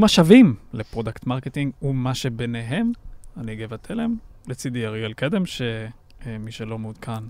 ברוכים 0.00 0.04
השבים 0.04 0.54
ל 0.72 0.79
product 0.79 1.26
marketing 1.26 1.72
ומה 1.82 2.14
שביניהם. 2.14 2.92
אני 3.36 3.56
גבע 3.56 3.76
תלם, 3.76 4.16
לצידי 4.48 4.86
אריאל 4.86 5.12
קדם, 5.12 5.42
שמי 5.46 6.52
שלא 6.52 6.78
מעודכן, 6.78 7.22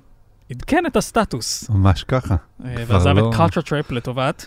עדכן 0.50 0.86
את 0.86 0.96
הסטטוס. 0.96 1.70
ממש 1.70 2.04
ככה. 2.04 2.36
אה, 2.64 2.84
ועזב 2.86 3.08
לא- 3.10 3.30
את 3.30 3.34
Culture 3.34 3.62
Trip 3.66 3.92
לטובת. 3.94 4.46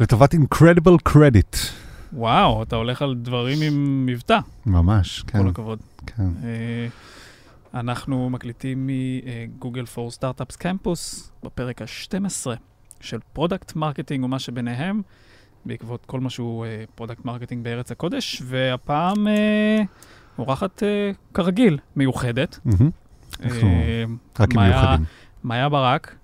לטובת 0.00 0.34
Incredible 0.34 1.08
Credit. 1.12 1.56
וואו, 2.12 2.62
אתה 2.62 2.76
הולך 2.76 3.02
על 3.02 3.14
דברים 3.14 3.58
עם 3.62 4.06
מבטא, 4.06 4.38
ממש, 4.66 5.22
כל 5.22 5.38
כן, 5.38 5.46
הכבוד. 5.48 5.78
כן. 6.06 6.22
אה, 6.44 6.88
אנחנו 7.80 8.30
מקליטים 8.30 8.90
מ 8.90 9.04
Google 9.04 9.86
for 9.86 10.10
Startups 10.10 10.56
Campus 10.56 11.32
בפרק 11.42 11.82
ה-12 11.82 12.46
של 13.00 13.18
product 13.32 13.76
marketing 13.76 14.24
ומה 14.24 14.38
שביניהם, 14.38 15.02
בעקבות 15.64 16.06
כל 16.06 16.20
מה 16.20 16.30
שהוא 16.30 16.66
product 16.94 17.24
marketing 17.24 17.64
בארץ 17.64 17.92
הקודש, 17.92 18.42
והפעם 18.44 19.28
אה, 19.28 19.82
אורחת 20.38 20.82
אה, 20.82 21.10
כרגיל, 21.34 21.78
מיוחדת. 21.96 22.58
אה, 23.44 24.04
רק 24.40 24.54
מיוחדים. 24.54 25.04
מאיה 25.44 25.68
ברק, 25.68 26.14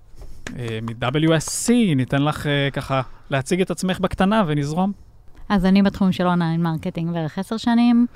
אה, 0.59 0.79
מ-WSC, 0.81 1.71
ניתן 1.95 2.21
לך 2.21 2.47
אה, 2.47 2.69
ככה 2.73 3.01
להציג 3.29 3.61
את 3.61 3.71
עצמך 3.71 3.99
בקטנה 3.99 4.43
ונזרום. 4.47 4.91
אז 5.49 5.65
אני 5.65 5.81
בתחום 5.81 6.11
של 6.11 6.27
online 6.27 6.61
marketing 6.61 7.13
בערך 7.13 7.37
עשר 7.37 7.57
שנים. 7.57 8.07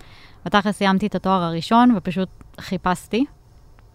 בתכלס 0.45 0.77
סיימתי 0.77 1.07
את 1.07 1.15
התואר 1.15 1.41
הראשון 1.41 1.93
ופשוט 1.97 2.29
חיפשתי. 2.59 3.25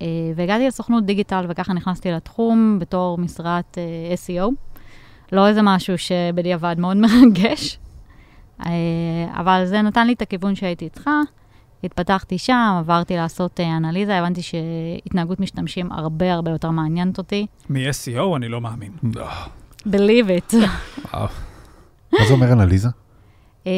אה, 0.03 0.07
והגעתי 0.37 0.67
לסוכנות 0.67 1.07
דיגיטל 1.07 1.47
וככה 1.49 1.73
נכנסתי 1.73 2.11
לתחום 2.11 2.79
בתור 2.79 3.19
משרת 3.19 3.79
אה, 3.79 4.15
SEO. 4.15 4.51
לא 5.33 5.49
איזה 5.49 5.63
משהו 5.63 5.99
שבדיעבד 5.99 6.77
מאוד 6.79 6.97
מרגש, 7.07 7.79
אה, 8.67 8.73
אבל 9.37 9.63
זה 9.65 9.83
נתן 9.83 10.07
לי 10.07 10.13
את 10.13 10.23
הכיוון 10.23 10.55
שהייתי 10.55 10.89
צריכה. 10.89 11.21
התפתחתי 11.85 12.39
שם, 12.39 12.77
עברתי 12.79 13.17
לעשות 13.17 13.61
אה, 13.61 13.77
אנליזה, 13.77 14.19
הבנתי 14.19 14.41
שהתנהגות 14.43 15.41
משתמשים 15.41 15.93
הרבה 15.93 16.33
הרבה 16.33 16.51
יותר 16.51 16.71
מעניינת 16.71 17.19
אותי. 17.19 17.47
מ-SEO 17.71 18.37
אני 18.37 18.49
לא 18.49 18.61
מאמין. 18.61 18.93
Believe 19.89 20.53
it. 20.53 20.57
מה 22.13 22.25
זה 22.29 22.33
אומר 22.33 22.53
אנליזה? 22.53 22.89
אה, 23.67 23.73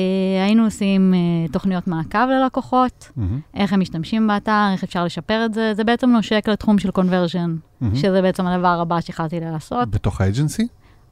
היינו 0.44 0.64
עושים 0.64 1.14
אה, 1.14 1.48
תוכניות 1.52 1.86
מעקב 1.86 2.26
ללקוחות. 2.30 3.10
איך 3.54 3.72
הם 3.72 3.80
משתמשים 3.80 4.26
באתר, 4.26 4.68
איך 4.72 4.84
אפשר 4.84 5.04
לשפר 5.04 5.44
את 5.44 5.54
זה, 5.54 5.72
זה 5.74 5.84
בעצם 5.84 6.10
נושק 6.10 6.48
לתחום 6.48 6.78
של 6.78 6.90
conversion. 6.90 7.56
שזה 7.94 8.22
בעצם 8.22 8.46
הדבר 8.46 8.80
הבא 8.80 9.00
שהחלטתי 9.00 9.40
לעשות. 9.40 9.90
בתוך 9.90 10.20
ה 10.20 10.26
agency? 10.26 10.66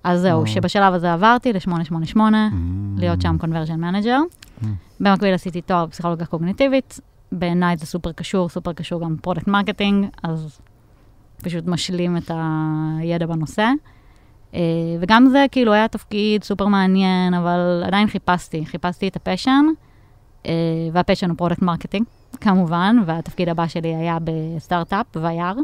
אז 0.06 0.20
זהו. 0.20 0.46
שבשלב 0.46 0.94
הזה 0.94 1.12
עברתי 1.12 1.52
ל-888, 1.52 2.20
להיות 2.96 3.20
שם 3.20 3.38
conversion 3.38 3.80
manager. 3.80 4.20
Mm. 4.62 4.66
במקביל 5.00 5.34
עשיתי 5.34 5.60
תואר 5.60 5.86
בפסיכולוגיה 5.86 6.26
קוגניטיבית, 6.26 7.00
בעיניי 7.32 7.76
זה 7.76 7.86
סופר 7.86 8.12
קשור, 8.12 8.48
סופר 8.48 8.72
קשור 8.72 9.00
גם 9.00 9.16
product 9.22 9.48
marketing, 9.48 10.06
אז 10.22 10.60
פשוט 11.42 11.66
משלים 11.66 12.16
את 12.16 12.30
הידע 13.00 13.26
בנושא. 13.26 13.70
אה, 14.54 14.60
וגם 15.00 15.26
זה 15.26 15.46
כאילו 15.50 15.72
היה 15.72 15.88
תפקיד 15.88 16.44
סופר 16.44 16.66
מעניין, 16.66 17.34
אבל 17.34 17.82
עדיין 17.86 18.08
חיפשתי, 18.08 18.66
חיפשתי 18.66 19.08
את 19.08 19.16
ה 19.16 19.22
passion, 19.22 19.64
אה, 20.46 20.52
וה 20.92 21.01
passion 21.01 21.30
הוא 21.30 21.36
product 21.36 21.62
marketing, 21.62 22.06
כמובן, 22.40 22.96
והתפקיד 23.06 23.48
הבא 23.48 23.66
שלי 23.66 23.94
היה 23.94 24.18
בסטארט-אפ, 24.24 25.06
Vayyar. 25.16 25.56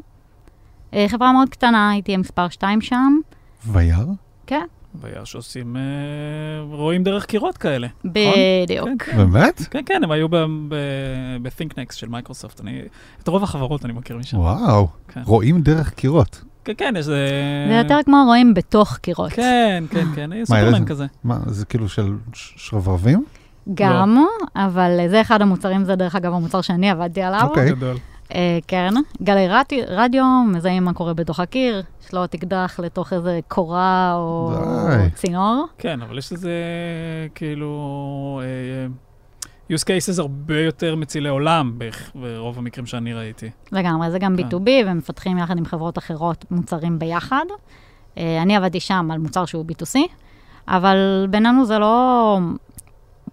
אה, 0.95 1.07
חברה 1.09 1.33
מאוד 1.33 1.49
קטנה, 1.49 1.91
הייתי 1.91 2.17
מספר 2.17 2.49
2 2.49 2.81
שם, 2.81 3.19
Vayyar? 3.67 4.07
כן, 4.47 4.67
והיה 5.01 5.25
שעושים, 5.25 5.77
אה, 5.77 5.83
רואים 6.77 7.03
דרך 7.05 7.25
קירות 7.27 7.57
כאלה. 7.59 7.87
בדיוק. 8.05 8.89
כן, 9.03 9.17
באמת? 9.17 9.63
כן, 9.71 9.81
כן, 9.87 10.01
הם 10.05 10.11
היו 10.11 10.29
ב-ThinkNext 10.29 11.93
של 11.95 12.09
מייקרוסופט. 12.09 12.61
אני, 12.61 12.81
את 13.23 13.29
רוב 13.29 13.43
החברות 13.43 13.85
אני 13.85 13.93
מכיר 13.93 14.19
משם. 14.19 14.39
וואו. 14.39 14.89
כן. 15.09 15.21
רואים 15.25 15.61
דרך 15.63 15.91
קירות. 15.91 16.43
כן, 16.65 16.73
כן, 16.77 16.95
יש 16.99 17.05
זה... 17.05 17.27
זה 17.69 17.75
יותר 17.75 17.99
כמו 18.05 18.17
רואים 18.27 18.55
בתוך 18.55 18.97
קירות. 18.97 19.33
כן, 19.33 19.85
כן, 19.91 20.07
כן, 20.15 20.31
סופרמן 20.45 20.75
איזה- 20.75 20.87
כזה. 20.87 21.07
מה, 21.25 21.39
זה 21.47 21.67
כאילו 21.67 21.89
של 21.89 22.13
שרברבים? 22.35 23.25
גם, 23.75 24.25
אבל 24.57 24.91
זה 25.09 25.21
אחד 25.21 25.43
המוצרים, 25.43 25.85
זה 25.85 25.95
דרך 25.97 26.15
אגב 26.17 26.33
המוצר 26.33 26.61
שאני 26.61 26.91
עבדתי 26.91 27.23
עליו. 27.23 27.41
אוקיי. 27.43 27.73
אה, 28.35 28.59
כן, 28.69 28.95
גלי 29.23 29.49
רדיו, 29.49 29.85
רדיו, 29.89 30.25
מזהים 30.47 30.85
מה 30.85 30.93
קורה 30.93 31.15
בתוך 31.15 31.41
הקיר, 31.41 31.83
יש 32.05 32.15
לו 32.15 32.27
תקדח 32.27 32.81
לתוך 32.83 33.13
איזה 33.13 33.41
קורה 33.49 34.15
או 34.15 34.53
די. 34.89 35.11
צינור. 35.15 35.67
כן, 35.79 36.03
אבל 36.03 36.19
יש 36.19 36.33
לזה 36.33 36.53
כאילו 37.35 38.41
אה, 38.43 39.77
use 39.77 39.83
cases 39.83 40.21
הרבה 40.21 40.61
יותר 40.61 40.97
מצילי 40.97 41.29
עולם 41.29 41.79
ברוב 42.15 42.59
המקרים 42.59 42.87
שאני 42.87 43.15
ראיתי. 43.15 43.51
לגמרי, 43.73 44.11
זה 44.11 44.19
גם 44.19 44.37
כן. 44.37 44.49
B2B, 44.49 44.71
ומפתחים 44.87 45.39
יחד 45.39 45.59
עם 45.59 45.65
חברות 45.65 45.99
אחרות 45.99 46.45
מוצרים 46.51 46.99
ביחד. 46.99 47.45
אה, 48.19 48.43
אני 48.43 48.57
עבדתי 48.57 48.81
שם 48.81 49.09
על 49.13 49.19
מוצר 49.19 49.45
שהוא 49.45 49.65
B2C, 49.69 49.99
אבל 50.69 51.27
בינינו 51.31 51.65
זה 51.65 51.79
לא 51.79 52.39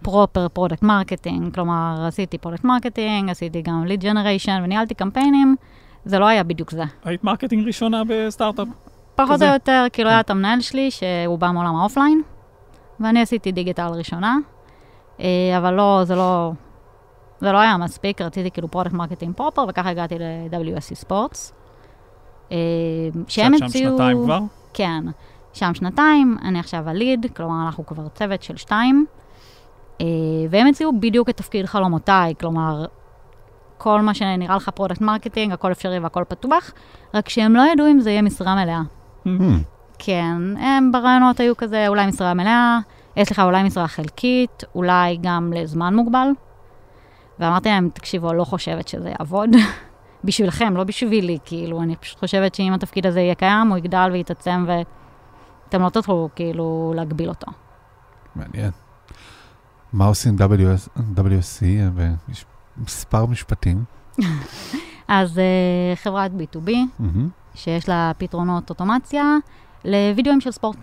proper 0.03 0.47
product 0.47 0.83
marketing, 0.83 1.53
כלומר, 1.53 2.05
עשיתי 2.07 2.37
product 2.37 2.63
marketing, 2.63 3.29
עשיתי 3.29 3.61
גם 3.61 3.85
lead 3.85 4.01
generation 4.01 4.61
וניהלתי 4.63 4.93
קמפיינים, 4.93 5.55
זה 6.05 6.19
לא 6.19 6.27
היה 6.27 6.43
בדיוק 6.43 6.71
זה. 6.71 6.83
היית 7.03 7.23
marketing 7.23 7.67
ראשונה 7.67 8.03
בסטארט-אפ? 8.07 8.67
פחות 9.15 9.35
כזה. 9.35 9.49
או 9.49 9.53
יותר, 9.53 9.85
כאילו 9.93 10.09
כן. 10.09 10.13
היה 10.13 10.19
את 10.19 10.29
המנהל 10.29 10.61
שלי, 10.61 10.91
שהוא 10.91 11.39
בא 11.39 11.51
מעולם 11.51 11.75
ה 11.75 11.80
offline, 11.80 12.21
ואני 12.99 13.21
עשיתי 13.21 13.51
דיגיטל 13.51 13.87
ראשונה, 13.87 14.37
אה, 15.19 15.25
אבל 15.57 15.73
לא, 15.73 16.01
זה 16.03 16.15
לא, 16.15 16.51
זה 17.39 17.51
לא 17.51 17.57
היה 17.57 17.77
מספיק, 17.77 18.21
רציתי 18.21 18.51
כאילו 18.51 18.71
product 18.71 18.93
marketing 18.93 19.35
proper, 19.35 19.65
וככה 19.69 19.89
הגעתי 19.89 20.15
ל-WSC 20.19 20.95
Sports. 20.95 21.53
אה, 22.51 22.57
שהם 23.27 23.53
שאת 23.53 23.59
שם 23.59 23.65
הציעו... 23.65 23.97
שנתיים 23.97 24.23
כבר? 24.23 24.39
כן, 24.73 25.03
שם 25.53 25.73
שנתיים, 25.73 26.37
אני 26.43 26.59
עכשיו 26.59 26.89
ה 26.89 26.95
lead, 26.95 27.25
כלומר 27.35 27.65
אנחנו 27.65 27.85
כבר 27.85 28.07
צוות 28.07 28.43
של 28.43 28.57
שתיים, 28.57 29.05
והם 30.49 30.67
הציעו 30.67 30.99
בדיוק 30.99 31.29
את 31.29 31.37
תפקיד 31.37 31.65
חלומותיי, 31.65 32.33
כלומר, 32.39 32.85
כל 33.77 34.01
מה 34.01 34.13
שנראה 34.13 34.55
לך 34.55 34.69
product 34.69 35.01
marketing, 35.01 35.53
הכל 35.53 35.71
אפשרי 35.71 35.99
והכל 35.99 36.23
פתוח, 36.27 36.71
רק 37.13 37.29
שהם 37.29 37.55
לא 37.55 37.61
ידעו 37.73 37.87
אם 37.87 37.99
זה 37.99 38.11
יהיה 38.11 38.21
משרה 38.21 38.55
מלאה. 38.55 38.81
מהמם. 39.25 39.61
כן, 39.99 40.57
הם 40.57 40.91
ברעיונות 40.91 41.39
היו 41.39 41.57
כזה, 41.57 41.87
אולי 41.87 42.07
משרה 42.07 42.33
מלאה, 42.33 42.79
אה, 43.17 43.25
סליחה, 43.25 43.43
אולי 43.43 43.63
משרה 43.63 43.87
חלקית, 43.87 44.63
אולי 44.75 45.17
גם 45.21 45.53
לזמן 45.55 45.95
מוגבל. 45.95 46.27
ואמרתי 47.39 47.69
להם, 47.69 47.89
תקשיבו, 47.93 48.33
לא 48.33 48.43
חושבת 48.43 48.87
שזה 48.87 49.09
יעבוד. 49.19 49.49
בשבילכם, 50.23 50.77
לא 50.77 50.83
בשבילי, 50.83 51.37
כאילו, 51.45 51.81
אני 51.81 51.95
פשוט 51.95 52.19
חושבת 52.19 52.55
שאם 52.55 52.73
התפקיד 52.73 53.05
הזה 53.05 53.19
יהיה 53.19 53.35
קיים, 53.35 53.67
הוא 53.67 53.77
יגדל 53.77 54.09
ויתעצם, 54.13 54.65
ואתם 54.67 55.81
לא 55.81 55.89
תוכלו 55.89 56.29
כאילו 56.35 56.93
להגביל 56.95 57.29
אותו. 57.29 57.51
מעניין. 58.35 58.71
מה 59.93 60.05
עושים 60.05 60.35
WS 60.35 60.99
WSC 61.15 61.63
במספר 62.77 63.25
משפטים? 63.25 63.83
אז 65.07 65.37
uh, 65.37 65.95
חברת 65.95 66.31
B2B, 66.31 66.71
מהמם. 66.99 67.29
שיש 67.55 67.89
לה 67.89 68.11
פתרונות 68.17 68.69
אוטומציה 68.69 69.37
לוידאוים 69.85 70.41
של 70.41 70.51
ספורט. 70.51 70.77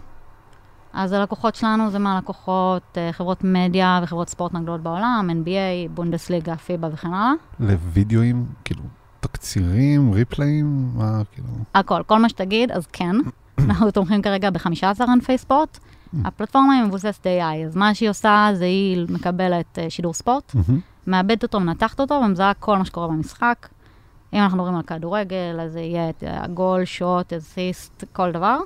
אז 0.92 1.12
הלקוחות 1.12 1.54
שלנו 1.54 1.90
זה 1.90 1.98
מהלקוחות, 1.98 2.82
אה, 2.96 3.12
חברות 3.12 3.44
מדיה 3.44 4.00
וחברות 4.02 4.28
ספורט 4.28 4.52
מהגדולות 4.52 4.80
בעולם, 4.80 5.30
NBA, 5.30 5.90
בונדסליגה, 5.94 6.56
פיבה 6.56 6.88
וכן 6.92 7.08
הלאה. 7.08 7.32
לוידאוים, 7.60 8.46
כאילו, 8.64 8.82
תקצירים, 9.20 10.12
ריפליים, 10.12 10.90
מה, 10.94 11.22
כאילו... 11.32 11.48
הכל, 11.74 12.02
כל 12.06 12.18
מה 12.18 12.28
שתגיד, 12.28 12.72
אז 12.72 12.86
כן. 12.86 13.16
אנחנו 13.64 13.90
תומכים 13.90 14.22
כרגע 14.22 14.50
ב-15 14.50 15.02
ענפי 15.08 15.38
ספורט. 15.38 15.78
הפלטפורמה 16.24 16.74
היא 16.74 16.84
מבוססת 16.84 17.26
AI, 17.26 17.66
אז 17.66 17.76
מה 17.76 17.94
שהיא 17.94 18.10
עושה 18.10 18.48
זה 18.54 18.64
היא 18.64 19.06
מקבלת 19.08 19.78
אה, 19.78 19.90
שידור 19.90 20.14
ספורט, 20.14 20.54
מהמם. 20.54 20.80
מאבדת 21.06 21.42
אותו, 21.42 21.60
מנתחת 21.60 22.00
אותו 22.00 22.14
ומזהה 22.14 22.54
כל 22.54 22.78
מה 22.78 22.84
שקורה 22.84 23.08
במשחק. 23.08 23.68
אם 24.32 24.38
אנחנו 24.38 24.58
מדברים 24.58 24.76
על 24.76 24.82
כדורגל, 24.82 25.60
אז 25.62 25.72
זה 25.72 25.80
יהיה 25.80 26.10
את 26.10 26.24
הגול, 26.26 26.84
שוט, 26.84 27.32
אסיסט, 27.32 28.04
כל 28.12 28.32
דבר. 28.32 28.58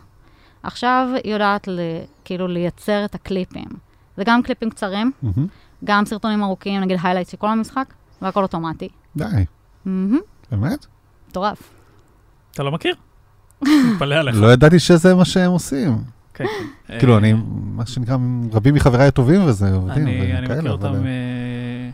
עכשיו 0.62 1.08
היא 1.24 1.32
יודעת 1.32 1.68
ל, 1.68 1.80
כאילו 2.24 2.46
לייצר 2.48 3.04
את 3.04 3.14
הקליפים. 3.14 3.68
זה 4.16 4.22
גם 4.26 4.42
קליפים 4.42 4.70
קצרים, 4.70 5.12
מהמם. 5.22 5.46
גם 5.84 6.04
סרטונים 6.04 6.42
ארוכים, 6.42 6.80
נגיד 6.80 6.98
highlights 7.02 7.30
של 7.30 7.36
כל 7.36 7.48
המשחק, 7.48 7.94
והכל 8.22 8.42
אוטומטי. 8.42 8.88
די, 9.16 9.24
מהמם, 9.84 10.18
באמת? 10.50 10.86
מטורף. 11.28 11.74
אתה 12.50 12.62
לא 12.62 12.72
מכיר? 12.72 12.94
מתפלא 13.92 14.14
עליך. 14.14 14.36
לא 14.40 14.52
ידעתי 14.52 14.78
שזה 14.78 15.14
מה 15.14 15.24
שהם 15.24 15.50
עושים. 15.50 15.98
כן, 16.40 16.46
כן. 16.86 16.98
כאילו, 16.98 17.12
אה, 17.12 17.18
אני, 17.18 17.32
מה 17.74 17.86
שנקרא, 17.86 18.16
רבים 18.52 18.74
מחבריי 18.74 19.06
הטובים 19.06 19.44
וזה, 19.44 19.74
עובדים 19.74 20.06
אני 20.08 20.42
מכיר. 20.42 20.72
אותם 20.72 20.94
אה, 21.06 21.90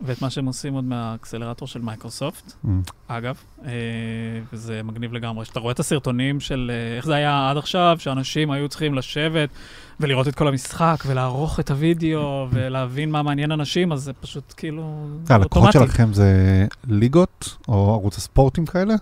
ואת 0.00 0.22
מה 0.22 0.30
שהם 0.30 0.46
עושים 0.46 0.74
עוד 0.74 0.84
מהאקסלרטור 0.84 1.68
של 1.68 1.80
מייקרוסופט, 1.80 2.52
Mm. 2.64 2.68
אגב, 3.08 3.36
אה, 3.64 3.70
וזה 4.52 4.80
מגניב 4.84 5.12
לגמרי. 5.12 5.44
שאתה 5.44 5.60
רואה 5.60 5.72
את 5.72 5.80
הסרטונים 5.80 6.40
של 6.40 6.70
איך 6.96 7.06
זה 7.06 7.14
היה 7.14 7.50
עד 7.50 7.56
עכשיו, 7.56 7.96
שאנשים 7.98 8.50
היו 8.50 8.68
צריכים 8.68 8.94
לשבת 8.94 9.48
ולראות 10.00 10.28
את 10.28 10.34
כל 10.34 10.48
המשחק 10.48 10.96
ולערוך 11.06 11.60
את 11.60 11.70
הוידאו 11.70 12.46
ולהבין 12.50 13.10
מה 13.10 13.22
מעניין 13.22 13.52
אנשים, 13.52 13.92
אז 13.92 14.02
זה 14.02 14.12
פשוט 14.12 14.54
כאילו 14.56 15.06
הלקוחות. 15.28 15.72
שלכם 15.72 16.12
זה 16.12 16.66
ליגות 16.86 17.56
או 17.68 17.92
ערוץ 17.92 18.16
הספורטים 18.16 18.66
כאלה? 18.66 18.94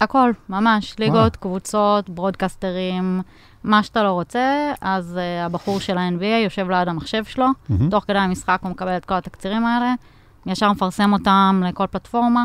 הכל, 0.00 0.30
ממש. 0.48 0.94
ליגות, 0.98 1.36
קבוצות, 1.36 2.10
ברודקסטרים, 2.10 3.22
מה 3.66 3.82
שאתה 3.82 4.02
לא 4.02 4.10
רוצה, 4.10 4.72
אז 4.80 5.18
uh, 5.18 5.46
הבחור 5.46 5.80
של 5.80 5.98
ה-NBA 5.98 6.44
יושב 6.44 6.70
ליד 6.70 6.88
המחשב 6.88 7.24
שלו, 7.24 7.46
מהמם. 7.68 7.90
תוך 7.90 8.04
כדי 8.04 8.18
המשחק 8.18 8.58
הוא 8.62 8.70
מקבל 8.70 8.96
את 8.96 9.04
כל 9.04 9.14
התקצירים 9.14 9.66
האלה, 9.66 9.94
ישר 10.46 10.72
מפרסם 10.72 11.12
אותם 11.12 11.62
לכל 11.66 11.86
פלטפורמה, 11.86 12.44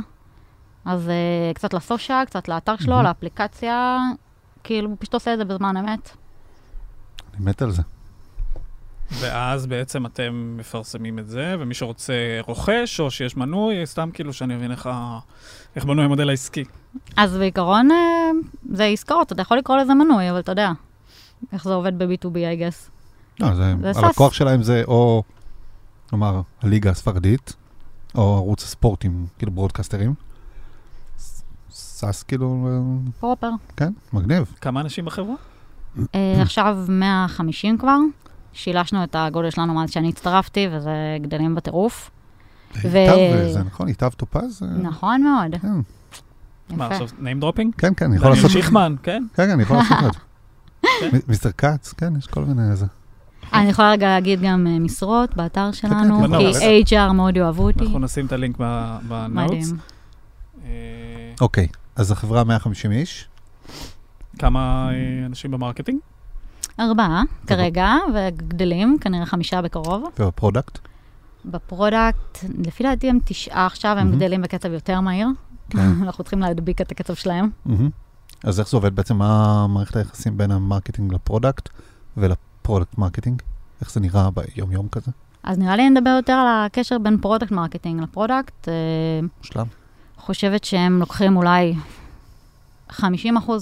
אז 0.85 1.07
uh, 1.07 1.55
קצת 1.55 1.73
לסושיאל, 1.73 2.25
קצת 2.25 2.47
לאתר 2.47 2.75
שלו, 2.79 2.93
מהמם. 2.93 3.05
לאפליקציה, 3.05 3.97
כאילו, 4.63 4.89
הוא 4.89 4.97
פשוט 4.99 5.13
עושה 5.13 5.33
את 5.33 5.37
זה 5.37 5.45
בזמן 5.45 5.77
אמת. 5.77 6.09
אני 7.33 7.45
מת 7.45 7.61
על 7.61 7.71
זה. 7.71 7.81
ואז 9.19 9.65
בעצם 9.65 10.05
אתם 10.05 10.53
מפרסמים 10.57 11.19
את 11.19 11.27
זה, 11.27 11.55
ומי 11.59 11.73
שרוצה 11.73 12.13
רוכש, 12.41 12.99
או 12.99 13.11
שיש 13.11 13.37
מנוי, 13.37 13.85
סתם 13.85 14.09
כאילו 14.13 14.33
שאני 14.33 14.55
מבין 14.55 14.71
איך. 14.71 14.89
איך 15.75 15.85
בנוי 15.85 16.05
המודל 16.05 16.29
העסקי. 16.29 16.63
אז 17.17 17.37
בעיקרון, 17.37 17.91
אה, 17.91 17.97
זה 18.71 18.85
עסקאות, 18.85 19.31
אתה 19.31 19.41
יכול 19.41 19.57
לקרוא 19.57 19.77
לזה 19.77 19.93
מנוי, 19.93 20.29
אבל 20.29 20.39
אתה 20.39 20.51
יודע, 20.51 20.71
איך 21.53 21.63
זה 21.63 21.73
עובד 21.73 21.97
ב-B2B, 22.03 22.33
I 22.35 22.59
guess. 22.59 22.89
לא, 23.39 23.55
זה, 23.55 23.75
זה 23.91 23.99
הלקוח. 23.99 24.33
שלהם 24.33 24.63
זה 24.63 24.83
או, 24.87 25.23
נאמר, 26.11 26.41
הליגה 26.61 26.89
הספרדית, 26.91 27.55
או 28.15 28.35
ערוץ 28.35 28.63
הספורטים, 28.63 29.25
כאילו 29.37 29.51
broadcaster 29.51 30.00
ים. 30.00 30.13
SaaS 31.71 32.23
כאילו, 32.23 32.67
proper. 33.19 33.49
כן, 33.77 33.93
מגניב. 34.13 34.53
כמה 34.61 34.81
אנשים 34.81 35.05
בחברה? 35.05 35.35
אה, 36.15 36.41
עכשיו 36.41 36.77
150 36.89 37.77
כבר, 37.77 37.97
שילשנו 38.53 39.03
את 39.03 39.15
הגודל 39.19 39.49
שלנו 39.49 39.73
מאז 39.73 39.91
שאני 39.91 40.09
הצטרפתי, 40.09 40.67
וזה 40.71 40.91
גדלים 41.21 41.55
בטירוף. 41.55 42.11
ו- 42.75 43.51
זה 43.53 43.63
נכון, 43.65 43.87
ייטב 43.87 44.09
טופז? 44.09 44.63
אה, 44.63 44.67
נכון 44.67 45.23
מאוד. 45.23 45.55
כן, 45.61 45.67
מה. 46.75 46.85
עכשיו 46.87 47.07
name 47.07 47.43
dropping? 47.43 47.77
כן, 47.77 47.93
כן, 47.97 48.05
אני 48.05 48.15
יכול 48.15 48.29
דניאל 48.29 48.43
לעשות... 48.43 48.51
שיכמן, 48.51 48.95
כן? 49.03 49.23
כן, 49.33 49.45
כן, 49.45 49.51
אני 49.51 49.63
יכול 49.63 49.77
לעשות 49.77 49.97
את. 50.07 50.13
זה. 50.13 50.19
mister 51.27 51.51
כץ, 51.51 51.93
כן, 51.93 52.13
יש 52.17 52.27
כל 52.27 52.45
מיני 52.45 52.71
איזה. 52.71 52.85
אני 53.53 53.69
יכולה 53.69 53.91
רגע 53.91 54.07
להגיד 54.07 54.41
גם 54.41 54.67
אה, 54.67 54.79
משרות 54.79 55.35
באתר 55.35 55.71
שלנו, 55.71 56.21
כן, 56.21 56.53
כן, 56.53 56.83
כי 56.83 56.95
HR 56.95 57.11
מאוד 57.13 57.37
יאהבו 57.37 57.63
אותי. 57.63 57.83
אנחנו 57.83 57.99
נשים 57.99 58.25
את 58.25 58.31
הלינק 58.31 58.57
ב 59.07 59.17
notes. 59.17 59.73
אה, 60.65 60.69
אוקיי, 61.41 61.67
אז 61.95 62.11
החברה 62.11 62.43
150 62.43 62.91
איש, 62.91 63.27
כמה 64.39 64.89
אה, 64.93 65.25
אנשים 65.25 65.51
ב 65.51 65.56
marketing? 65.56 65.99
ארבעה 66.79 67.23
כרגע, 67.47 67.95
וגדלים, 68.13 68.97
כנראה 69.01 69.25
חמישה 69.25 69.61
בקרוב. 69.61 70.03
וב 70.19 70.31
product, 70.31 70.79
ב 71.45 71.56
product, 71.56 72.37
לפי 72.57 72.83
דעתי 72.83 73.09
הם 73.09 73.19
תשעה 73.25 73.65
עכשיו, 73.65 73.97
הם. 73.99 74.11
גדלים 74.11 74.41
בקצב 74.41 74.71
יותר 74.71 75.01
מהיר. 75.01 75.27
כן. 75.69 75.79
אנחנו 76.03 76.23
צריכים 76.23 76.39
להדביק 76.39 76.81
את 76.81 76.91
הקצב 76.91 77.13
שלהם. 77.13 77.49
אז 78.43 78.59
איך 78.59 78.69
זה 78.69 78.77
עובד 78.77 78.95
בעצם, 78.95 79.17
מה 79.17 79.67
מערכת 79.67 79.95
היחסים 79.95 80.37
בין 80.37 80.51
ה 80.51 80.57
marketing 80.57 81.13
ל 81.13 81.20
product 81.20 81.69
ול 82.17 82.35
product 82.35 82.97
marketing? 82.97 83.41
איך 83.81 83.91
זה 83.91 83.99
נראה 83.99 84.29
ביום-יום 84.31 84.87
כזה? 84.87 85.11
אז 85.43 85.57
נראה 85.57 85.75
לי 85.75 85.89
נדבר 85.89 86.09
יותר 86.09 86.33
על 86.33 86.65
הקשר 86.65 86.97
בין 86.97 87.17
product 87.17 87.51
marketing 87.51 88.01
ל 88.01 88.09
product. 88.09 88.67
אה, 88.67 88.73
שלב. 89.41 89.67
חושבת 90.17 90.63
שהם 90.63 90.99
לוקחים 90.99 91.37
אולי 91.37 91.75
50% 92.91 93.03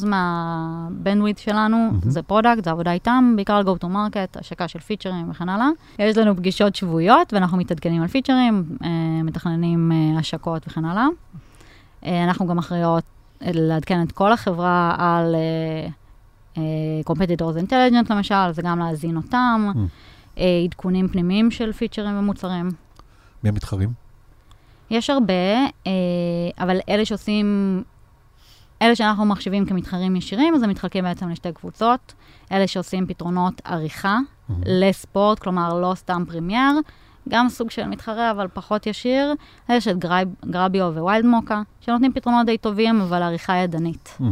מה 0.06 0.30
bandwidth 0.30 1.38
שלנו, 1.38 1.78
מהמם. 1.78 2.00
זה 2.12 2.22
product, 2.22 2.63
זה 2.64 2.72
עבודה 2.72 2.92
איתם, 2.92 3.34
בעיקר 3.36 3.54
על 3.54 3.64
go 3.64 3.84
to 3.84 3.88
market, 3.88 4.40
השקה 4.40 4.68
של 4.68 4.80
פיצ'רים 4.80 5.30
וכן 5.30 5.50
הלאה. 5.50 5.70
יש 6.00 6.18
לנו 6.18 6.36
פגישות 6.36 6.75
שבועיות 6.75 7.34
ואנחנו 7.34 7.58
מתעדכנים 7.58 8.02
על 8.02 8.08
פיצ'רים, 8.08 8.64
אה, 8.84 8.90
מתכננים 9.24 9.92
אה, 9.92 10.20
השקות 10.20 10.68
וכן 10.68 10.86
הלאה. 10.86 11.08
אה, 12.06 12.24
אנחנו 12.24 12.48
גם 12.48 12.58
אחראיות 12.58 13.04
לעדכן 13.41 14.03
את 14.03 14.12
כל 14.12 14.31
החברה 14.31 14.95
על 14.97 15.36
אה, 15.36 15.88
אה, 16.57 16.62
competitors 17.13 17.68
intelligence 17.68 18.13
למשל, 18.13 18.51
זה 18.51 18.62
גם 18.62 18.80
להזין 18.80 19.18
אותם, 19.18 19.71
Mm. 19.75 19.77
אה, 20.38 20.62
עדכונים 20.63 21.07
פנימיים 21.07 21.51
של 21.51 21.71
פיצ'רים 21.74 22.19
ומוצרים. 22.19 22.69
מי 23.44 23.50
המתחרים? 23.50 23.89
יש 24.89 25.09
הרבה, 25.09 25.33
אה, 25.88 25.91
אבל 26.59 26.80
אלה 26.89 27.06
שעושים, 27.06 27.83
אלה 28.81 28.95
שאנחנו 28.95 29.25
מחשיבים 29.25 29.65
כמתחרים 29.65 30.15
ישירים, 30.15 30.56
אז 30.56 30.63
הם 30.63 30.69
מתחלקים 30.69 31.03
בעצם 31.03 31.30
לשתי 31.30 31.51
קבוצות. 31.53 32.13
אלה 32.51 32.68
שעושים 32.68 33.07
פתרונות 33.07 33.62
עריכה 33.65 34.18
מהמם. 34.50 34.62
לספורט, 34.65 35.39
כלומר 35.39 35.80
לא 35.80 35.94
סתם 35.95 36.24
Premiere, 36.28 36.72
גם 37.30 37.50
סוג 37.50 37.71
של 37.71 37.88
מתחרה, 37.88 38.31
אבל 38.31 38.48
פחות 38.54 38.88
ישיר. 38.88 39.33
אלה 39.69 39.81
של 39.81 39.98
גרייב, 39.98 40.30
Grabyo 40.46 40.92
ו 40.96 41.25
Wildmoka, 41.25 41.62
שנותנים 41.81 42.13
פתרונות 42.13 42.45
די 42.45 42.57
טובים, 42.57 43.01
אבל 43.01 43.21
עריכה 43.21 43.56
ידנית. 43.56 44.18
Mm. 44.21 44.24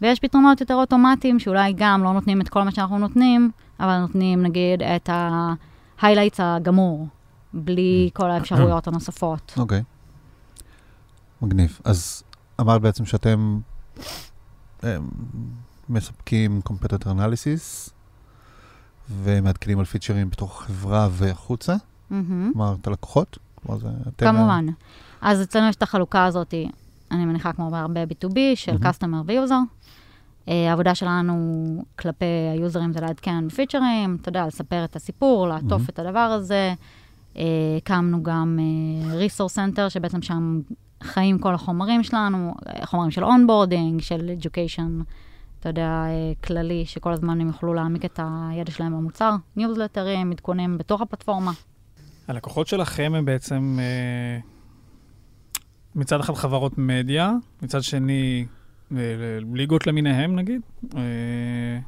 ויש 0.00 0.20
פתרונות 0.20 0.60
יותר 0.60 0.74
אוטומטיים, 0.74 1.38
שאולי 1.38 1.72
גם 1.76 2.04
לא 2.04 2.12
נותנים 2.12 2.40
את 2.40 2.48
כל 2.48 2.62
מה 2.62 2.70
שאנחנו 2.70 2.98
נותנים, 2.98 3.50
אבל 3.80 3.98
נותנים 3.98 4.42
נגיד 4.42 4.82
את 4.82 5.08
ה-highlights 5.08 6.38
הגמור, 6.38 7.06
בלי 7.52 8.10
כל 8.12 8.30
האפשרויות 8.30 8.88
הנוספות. 8.88 9.54
אוקיי. 9.56 9.82
מגניב. 11.42 11.80
אז 11.84 12.22
אמרת 12.60 12.80
בעצם 12.80 13.04
שאתם 13.04 13.60
אה, 14.84 14.96
מספקים 15.88 16.60
competitor 16.68 17.06
analysis 17.06 17.90
ומעדכנים 19.10 19.78
על 19.78 19.84
פיצ'רים 19.84 20.30
בתוך 20.30 20.62
החברה 20.62 21.08
והחוצה. 21.10 21.76
כלומר 22.52 22.74
את 22.80 22.86
הלקוחות? 22.86 23.38
כמובן. 24.18 24.66
אז 25.20 25.42
אצלנו 25.42 25.68
יש 25.68 25.76
את 25.76 25.82
החלוקה 25.82 26.24
הזאת, 26.24 26.54
אני 27.10 27.24
מניחה 27.24 27.52
כמו 27.52 27.70
בהרבה 27.70 28.04
B2B, 28.04 28.36
של 28.54 28.76
customer 28.76 29.22
ו-user. 29.26 29.82
אה, 30.48 30.68
העבודה 30.70 30.94
שלנו 30.94 31.34
כלפי 31.98 32.24
היוזרים 32.52 32.92
זה 32.92 33.00
לעדכן 33.00 33.48
פיצ'רים, 33.48 34.16
אתה 34.20 34.28
יודע, 34.28 34.46
לספר 34.46 34.84
את 34.84 34.96
הסיפור, 34.96 35.48
לעטוף. 35.48 35.82
את 35.88 35.98
הדבר 35.98 36.18
הזה. 36.18 36.74
אה, 37.36 37.42
הקמנו 37.76 38.22
גם 38.22 38.58
אה, 38.60 39.26
resource 39.26 39.54
center, 39.54 39.88
שבעצם 39.88 40.22
שם 40.22 40.60
חיים 41.02 41.38
כל 41.38 41.54
החומרים 41.54 42.02
שלנו, 42.02 42.54
חומרים 42.84 43.10
של 43.10 43.24
onboarding, 43.24 44.00
של 44.00 44.30
education, 44.40 45.04
אתה 45.60 45.68
יודע, 45.68 46.04
כללי, 46.44 46.84
שכל 46.86 47.12
הזמן 47.12 47.40
הם 47.40 47.46
יוכלו 47.46 47.74
להעמיק 47.74 48.04
את 48.04 48.20
הידע 48.22 48.72
שלהם 48.72 48.92
במוצר, 48.92 49.34
ניוזלטרים, 49.56 50.30
עדכונים 50.32 50.78
בתוך 50.78 51.00
הפלטפורמה. 51.00 51.52
הלקוחות 52.28 52.66
שלכם 52.66 53.12
הם 53.16 53.24
בעצם 53.24 53.78
אה, 53.80 54.38
מצד 55.94 56.20
אחד 56.20 56.34
חברות 56.34 56.78
מדיה, 56.78 57.32
מצד 57.62 57.82
שני 57.82 58.46
אה, 58.96 58.96
ליגות 59.54 59.86
למיניהם 59.86 60.36
נגיד, 60.36 60.60
אה, 60.96 61.78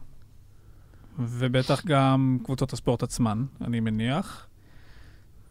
ובטח 1.18 1.84
גם 1.86 2.38
קבוצות 2.44 2.72
הספורט 2.72 3.02
עצמן, 3.02 3.44
אני 3.60 3.80
מניח. 3.80 4.46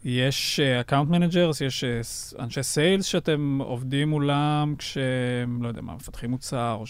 יש 0.06 0.60
account 0.60 1.10
managers, 1.10 1.62
יש 1.62 1.84
ס- 2.02 2.34
אנשי 2.40 2.64
sales 2.64 3.06
שאתם 3.06 3.60
עובדים 3.62 4.10
מולם 4.10 4.76
כשהם, 4.78 5.64
לא 5.64 5.68
יודע 5.68 5.82
מה, 5.82 5.96
מפתחים 5.96 6.32
מוצר, 6.32 6.78
או 6.80 6.86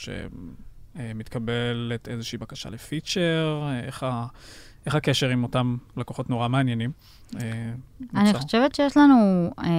שמתקבלת 0.96 2.08
איזושהי 2.08 2.38
בקשה 2.38 2.70
לפיצ'ר, 2.70 3.64
איך, 3.84 4.04
ה, 4.04 4.26
איך 4.86 4.96
הקשר 4.96 5.30
עם 5.30 5.44
אותם 5.44 5.78
לקוחות 5.98 6.30
נורא 6.30 6.48
מעניינים. 6.48 6.92
אה, 7.42 7.72
אני? 8.16 8.34
חושבת 8.34 8.76
שיש 8.76 8.98
לנו 8.98 9.50
אה, 9.60 9.70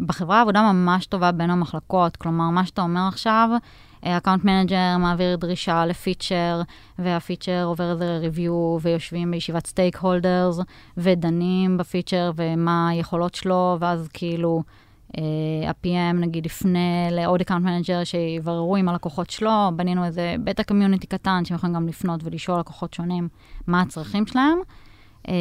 בחברה 0.00 0.40
עבודה 0.40 0.72
ממש 0.72 1.06
טובה 1.06 1.32
בין 1.32 1.50
המחלקות. 1.50 2.16
כלומר, 2.16 2.50
מה 2.50 2.66
שאתה 2.66 2.82
אומר 2.82 3.08
עכשיו, 3.08 3.48
account 4.00 4.44
manager 4.44 4.96
מעביר 4.98 5.36
דרישה 5.36 5.86
לפיצ'ר, 5.86 6.62
והפיצ'ר 6.98 7.64
עובר 7.64 7.92
איזה 7.92 8.18
review, 8.18 8.78
ויושבים 8.82 9.30
בישיבת 9.30 9.66
stakeholders, 9.66 10.60
ודנים 10.96 11.76
בפיצ'ר 11.76 12.30
ומה 12.36 12.88
היכולות 12.88 13.34
שלו, 13.34 13.76
ואז 13.80 14.08
כאילו 14.12 14.62
אה, 15.18 15.22
ה-PM 15.68 16.16
נגיד 16.20 16.46
יפנה 16.46 17.10
לעוד 17.10 17.40
account 17.40 17.64
manager 17.64 18.04
שיבררו 18.04 18.76
עם 18.76 18.88
הלקוחות 18.88 19.30
שלו, 19.30 19.70
בנינו 19.76 20.04
איזה 20.04 20.34
beta 20.44 20.62
community 20.62 21.06
קטן, 21.06 21.44
שהם 21.44 21.56
יכולים 21.56 21.76
גם 21.76 21.88
לפנות 21.88 22.20
ולשאול 22.24 22.60
לקוחות 22.60 22.94
שונים 22.94 23.28
מה 23.66 23.80
הצרכים 23.80 24.26
שלהם. 24.26 24.58
אה, 25.28 25.34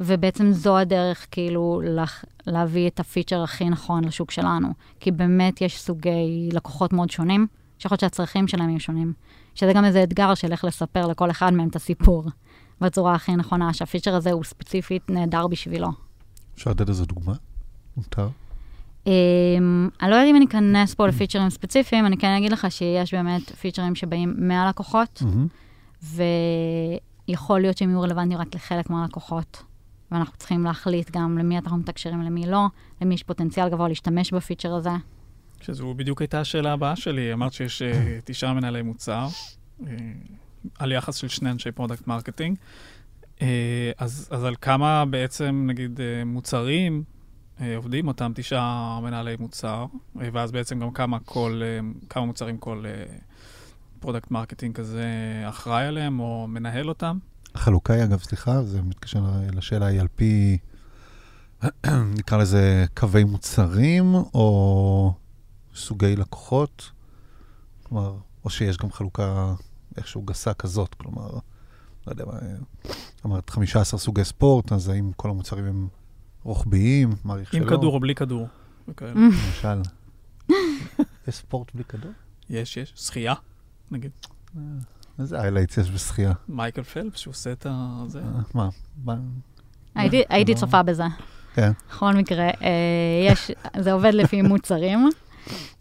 ובעצם 0.00 0.52
זו 0.52 0.78
הדרך 0.78 1.26
כאילו 1.30 1.80
לח, 1.84 2.24
להביא 2.46 2.88
את 2.88 3.00
הפיצ'ר 3.00 3.42
הכי 3.42 3.70
נכון 3.70 4.04
לשוק 4.04 4.30
שלנו. 4.30 4.68
כי 5.00 5.10
באמת 5.10 5.60
יש 5.60 5.80
סוגי 5.80 6.48
לקוחות 6.52 6.92
מאוד 6.92 7.10
שונים, 7.10 7.46
שיכול 7.78 7.94
להיות 7.94 8.00
שהצרכים 8.00 8.48
שלהם 8.48 8.68
יהיו 8.68 8.80
שונים. 8.80 9.12
שזה 9.54 9.72
גם 9.72 9.84
איזה 9.84 10.02
אתגר 10.02 10.34
של 10.34 10.52
איך 10.52 10.64
לספר 10.64 11.06
לכל 11.06 11.30
אחד 11.30 11.52
מהם 11.52 11.68
את 11.68 11.76
הסיפור 11.76 12.24
בצורה 12.80 13.14
הכי 13.14 13.36
נכונה, 13.36 13.72
שהפיצ'ר 13.72 14.14
הזה 14.14 14.32
הוא 14.32 14.44
ספציפית 14.44 15.10
נהדר 15.10 15.46
בשבילו. 15.46 15.88
אפשר 16.54 16.70
לתת 16.70 16.88
איזה 16.88 17.04
דוגמה? 17.04 17.32
מותר. 17.96 18.28
Um, 19.04 19.08
אני 20.02 20.10
לא 20.10 20.14
יודעת 20.14 20.30
אם 20.30 20.36
אני 20.36 20.44
אכנס 20.44 20.94
פה 20.94 21.06
לפיצ'רים 21.06 21.50
ספציפיים, 21.50 22.06
אני 22.06 22.16
כן 22.16 22.36
אגיד 22.38 22.52
לך 22.52 22.66
שיש 22.70 23.14
באמת 23.14 23.50
פיצ'רים 23.50 23.94
שבאים 23.94 24.34
מהלקוחות. 24.38 25.22
ויכול 27.28 27.60
להיות 27.60 27.78
שהם 27.78 27.90
יהיו 27.90 28.00
רלוונטיים 28.00 28.40
רק 28.40 28.54
לחלק 28.54 28.90
מהלקוחות. 28.90 29.62
ואנחנו 30.10 30.36
צריכים 30.36 30.64
להחליט 30.64 31.10
גם 31.10 31.38
למי 31.38 31.58
אנחנו 31.58 31.76
מתקשרים 31.76 32.20
ולמי 32.20 32.46
לא, 32.46 32.66
למי 33.00 33.14
יש 33.14 33.22
פוטנציאל 33.22 33.68
גבוה 33.68 33.88
להשתמש 33.88 34.32
בפיצ'ר 34.32 34.74
הזה. 34.74 34.90
שזו 35.60 35.94
בדיוק 35.94 36.20
הייתה 36.20 36.40
השאלה 36.40 36.72
הבאה 36.72 36.96
שלי. 36.96 37.32
אמרת 37.32 37.52
שיש 37.52 37.82
אה, 37.82 38.18
תשעה 38.24 38.54
מנהלי 38.54 38.82
מוצר, 38.82 39.26
אה, 39.86 39.92
על 40.78 40.92
יחס 40.92 41.16
של 41.16 41.28
שני 41.28 41.50
אנשי 41.50 41.72
product 41.72 42.06
marketing. 42.06 42.56
אה, 43.42 43.92
אז, 43.98 44.28
אז 44.30 44.44
על 44.44 44.54
כמה 44.60 45.04
בעצם, 45.04 45.64
נגיד, 45.66 46.00
מוצרים 46.26 47.02
עובדים 47.76 48.08
אותם 48.08 48.32
תשעה 48.34 49.00
מנהלי 49.02 49.36
מוצר, 49.38 49.86
ואז 50.16 50.52
בעצם 50.52 50.80
גם 50.80 50.90
כמה 50.90 51.18
כל, 51.20 51.62
כמה 52.08 52.24
מוצרים 52.24 52.58
כל 52.58 52.84
product 54.00 54.30
marketing 54.30 54.74
כזה 54.74 55.04
אחראי 55.48 55.86
עליהם 55.86 56.20
או 56.20 56.46
מנהל 56.48 56.88
אותם? 56.88 57.18
החלוקה 57.56 57.92
היא, 57.94 58.04
אגב, 58.04 58.18
סליחה, 58.22 58.62
זה 58.62 58.82
מתקשר 58.82 59.24
לשאלה, 59.52 59.86
היא 59.86 60.00
על 60.00 60.08
פי, 60.16 60.58
נקרא 62.18 62.38
לזה 62.38 62.84
קווי 62.94 63.24
מוצרים, 63.24 64.14
או 64.14 65.14
סוגי 65.74 66.16
לקוחות? 66.16 66.90
כלומר, 67.82 68.16
או 68.44 68.50
שיש 68.50 68.76
גם 68.76 68.92
חלוקה 68.92 69.54
איכשהו 69.96 70.22
גסה 70.22 70.54
כזאת, 70.54 70.94
כלומר, 70.94 71.30
לא 72.06 72.12
יודע 72.12 72.24
מה, 72.24 72.32
אמרת 73.26 73.50
15 73.50 74.00
סוגי 74.00 74.24
ספורט, 74.24 74.72
אז 74.72 74.88
האם 74.88 75.12
כל 75.16 75.30
המוצרים 75.30 75.64
הם 75.64 75.88
רוחביים, 76.42 77.10
מעריך 77.24 77.52
שלא? 77.52 77.60
עם 77.60 77.68
כדור 77.68 77.94
או 77.94 78.00
בלי 78.00 78.14
כדור. 78.14 78.48
וכאלה. 78.88 79.12
למשל. 79.46 79.82
יש 81.28 81.34
ספורט 81.34 81.74
בלי 81.74 81.84
כדור? 81.84 82.12
יש, 82.50 82.76
יש. 82.76 82.92
שחייה, 82.96 83.34
נגיד. 83.90 84.10
איזה 85.18 85.40
highlights 85.40 85.78
יש 85.78 85.90
בשחייה? 85.90 86.32
מייקל 86.48 86.82
פלפס, 86.82 87.18
שהוא 87.18 87.32
עושה 87.32 87.52
את 87.52 87.66
ה... 87.70 88.04
זה. 88.06 88.20
אה, 88.20 88.68
מה? 89.04 89.14
הייתי, 89.94 90.22
הייתי 90.28 90.52
לא. 90.52 90.58
צופה 90.58 90.82
בזה. 90.82 91.04
כן. 91.54 91.72
בכל 91.88 92.12
מקרה, 92.12 92.44
אה, 92.44 93.30
יש, 93.30 93.50
זה 93.78 93.92
עובד 93.92 94.14
לפי 94.14 94.42
מוצרים. 94.52 95.08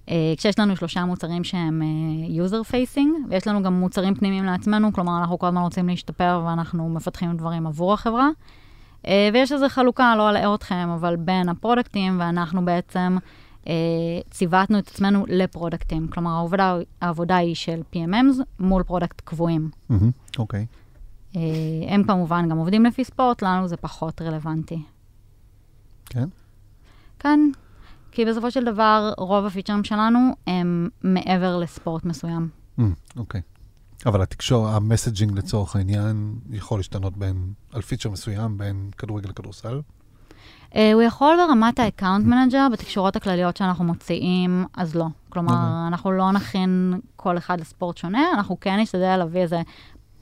אה, 0.09 0.33
כשיש 0.37 0.59
לנו 0.59 0.75
שלושה 0.75 1.05
מוצרים 1.05 1.43
שהם 1.43 1.81
user 2.27 2.71
facing, 2.71 3.29
ויש 3.29 3.47
לנו 3.47 3.63
גם 3.63 3.73
מוצרים 3.73 4.15
פנימיים 4.15 4.45
לעצמנו, 4.45 4.93
כלומר, 4.93 5.19
אנחנו 5.19 5.39
כל 5.39 5.47
הזמן 5.47 5.61
רוצים 5.61 5.89
להשתפר 5.89 6.41
ואנחנו 6.45 6.89
מפתחים 6.89 7.37
דברים 7.37 7.67
עבור 7.67 7.93
החברה. 7.93 8.29
ויש 9.33 9.51
איזו 9.51 9.69
חלוקה, 9.69 10.15
לא 10.15 10.29
אלאה 10.29 10.55
אתכם, 10.55 10.89
אבל 10.93 11.15
בין 11.15 11.49
הפרודקטים, 11.49 12.19
ואנחנו 12.19 12.65
בעצם 12.65 13.17
ציוותנו 14.29 14.79
את 14.79 14.87
עצמנו 14.87 15.25
לפרודקטים. 15.27 16.07
כלומר, 16.07 16.31
העבודה, 16.31 16.77
העבודה 17.01 17.35
היא 17.35 17.55
של 17.55 17.81
PMMs 17.93 18.43
מול 18.59 18.83
פרודקטים 18.83 19.21
קבועים. 19.21 19.69
אוקיי. 20.37 20.65
אה, 21.35 21.41
הם 21.87 22.03
כמובן 22.03 22.49
גם 22.49 22.57
עובדים 22.57 22.85
לפי 22.85 23.03
ספורט, 23.03 23.41
לנו 23.41 23.67
זה 23.67 23.77
פחות 23.77 24.21
רלוונטי. 24.21 24.81
כן? 26.05 26.27
כן, 27.19 27.39
כי 28.11 28.25
בסופו 28.25 28.51
של 28.51 28.65
דבר, 28.65 29.13
רוב 29.17 29.45
הפיצ'רים 29.45 29.83
שלנו 29.83 30.19
הם 30.47 30.89
מעבר 31.03 31.57
לספורט 31.57 32.05
מסוים. 32.05 32.49
אוקיי. 33.17 33.41
אבל 34.05 34.21
התקשור, 34.21 34.67
ה 34.67 34.74
messaging 34.74 35.37
לצורך 35.37 35.75
העניין, 35.75 36.35
יכול 36.49 36.79
להשתנות 36.79 37.17
בין, 37.17 37.53
על 37.71 37.81
פיצ'ר 37.81 38.09
מסוים, 38.09 38.57
בין 38.57 38.89
כדורגל 38.97 39.29
לכדורסל? 39.29 39.81
Uh, 40.75 40.77
הוא 40.93 41.01
יכול 41.01 41.37
ברמת 41.37 41.79
ה 41.79 41.85
account 41.85 42.25
manager, 42.25 42.67
בתקשורות 42.73 43.15
הכלליות 43.15 43.57
שאנחנו 43.57 43.83
מוציאים, 43.83 44.65
אז 44.77 44.95
לא. 44.95 45.05
כלומר, 45.29 45.53
אוקיי. 45.53 45.87
אנחנו 45.87 46.11
לא 46.11 46.31
נכין 46.31 46.99
כל 47.15 47.37
אחד 47.37 47.61
לספורט 47.61 47.97
שונה, 47.97 48.27
אנחנו 48.33 48.59
כן 48.59 48.79
נשתדל 48.79 49.17
להביא 49.17 49.41
איזה 49.41 49.61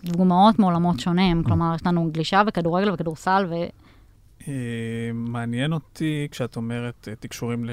דוגמאות 0.04 0.60
מעולמות 0.60 1.00
שונים. 1.00 1.44
כלומר, 1.44 1.76
יש 1.76 1.86
לנו 1.86 2.10
גלישה 2.12 2.42
וכדורגל 2.48 2.92
וכדורסל, 2.92 3.46
ו... 3.50 3.54
אה, 4.48 5.12
מעניין 5.14 5.74
אותי 5.74 6.28
כשאת 6.32 6.56
אומרת 6.56 7.08
אה, 7.08 7.16
תקשורים 7.16 7.66
ל- 7.66 7.70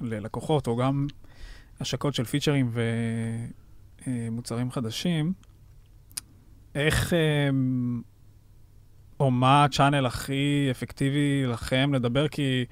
ללקוחות, 0.00 0.66
או 0.66 0.76
גם 0.76 1.06
השקות 1.80 2.14
של 2.14 2.24
פיצ'רים 2.24 2.70
ומוצרים 4.06 4.70
חדשים, 4.70 5.32
איך, 6.74 7.12
אה, 7.12 7.18
או 9.22 9.30
מה 9.30 9.64
הצ'אנל 9.64 10.06
הכי 10.06 10.68
אפקטיבי 10.70 11.44
לכם 11.46 11.94
לדבר? 11.94 12.28
כי 12.28 12.64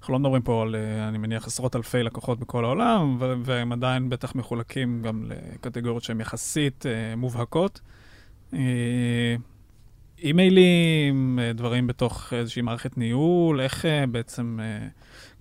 אנחנו 0.00 0.12
לא 0.12 0.18
מדברים 0.18 0.42
פה 0.42 0.62
על, 0.62 0.74
אה, 0.74 1.08
אני 1.08 1.18
מניח, 1.18 1.46
עשרות 1.46 1.76
אלפי 1.76 2.02
לקוחות 2.02 2.38
בכל 2.38 2.64
העולם, 2.64 3.16
והם 3.44 3.72
עדיין 3.72 4.08
בטח 4.08 4.34
מחולקים 4.34 5.02
גם 5.02 5.24
לקטגוריות 5.28 6.02
שהן 6.02 6.20
יחסית 6.20 6.86
אה, 6.86 7.16
מובהקות. 7.16 7.80
אה, 8.54 9.36
אימיילים, 10.18 11.38
דברים 11.54 11.86
בתוך 11.86 12.32
איזושהי 12.32 12.62
מערכת 12.62 12.98
ניהול, 12.98 13.60
איך 13.60 13.84
בעצם 14.10 14.58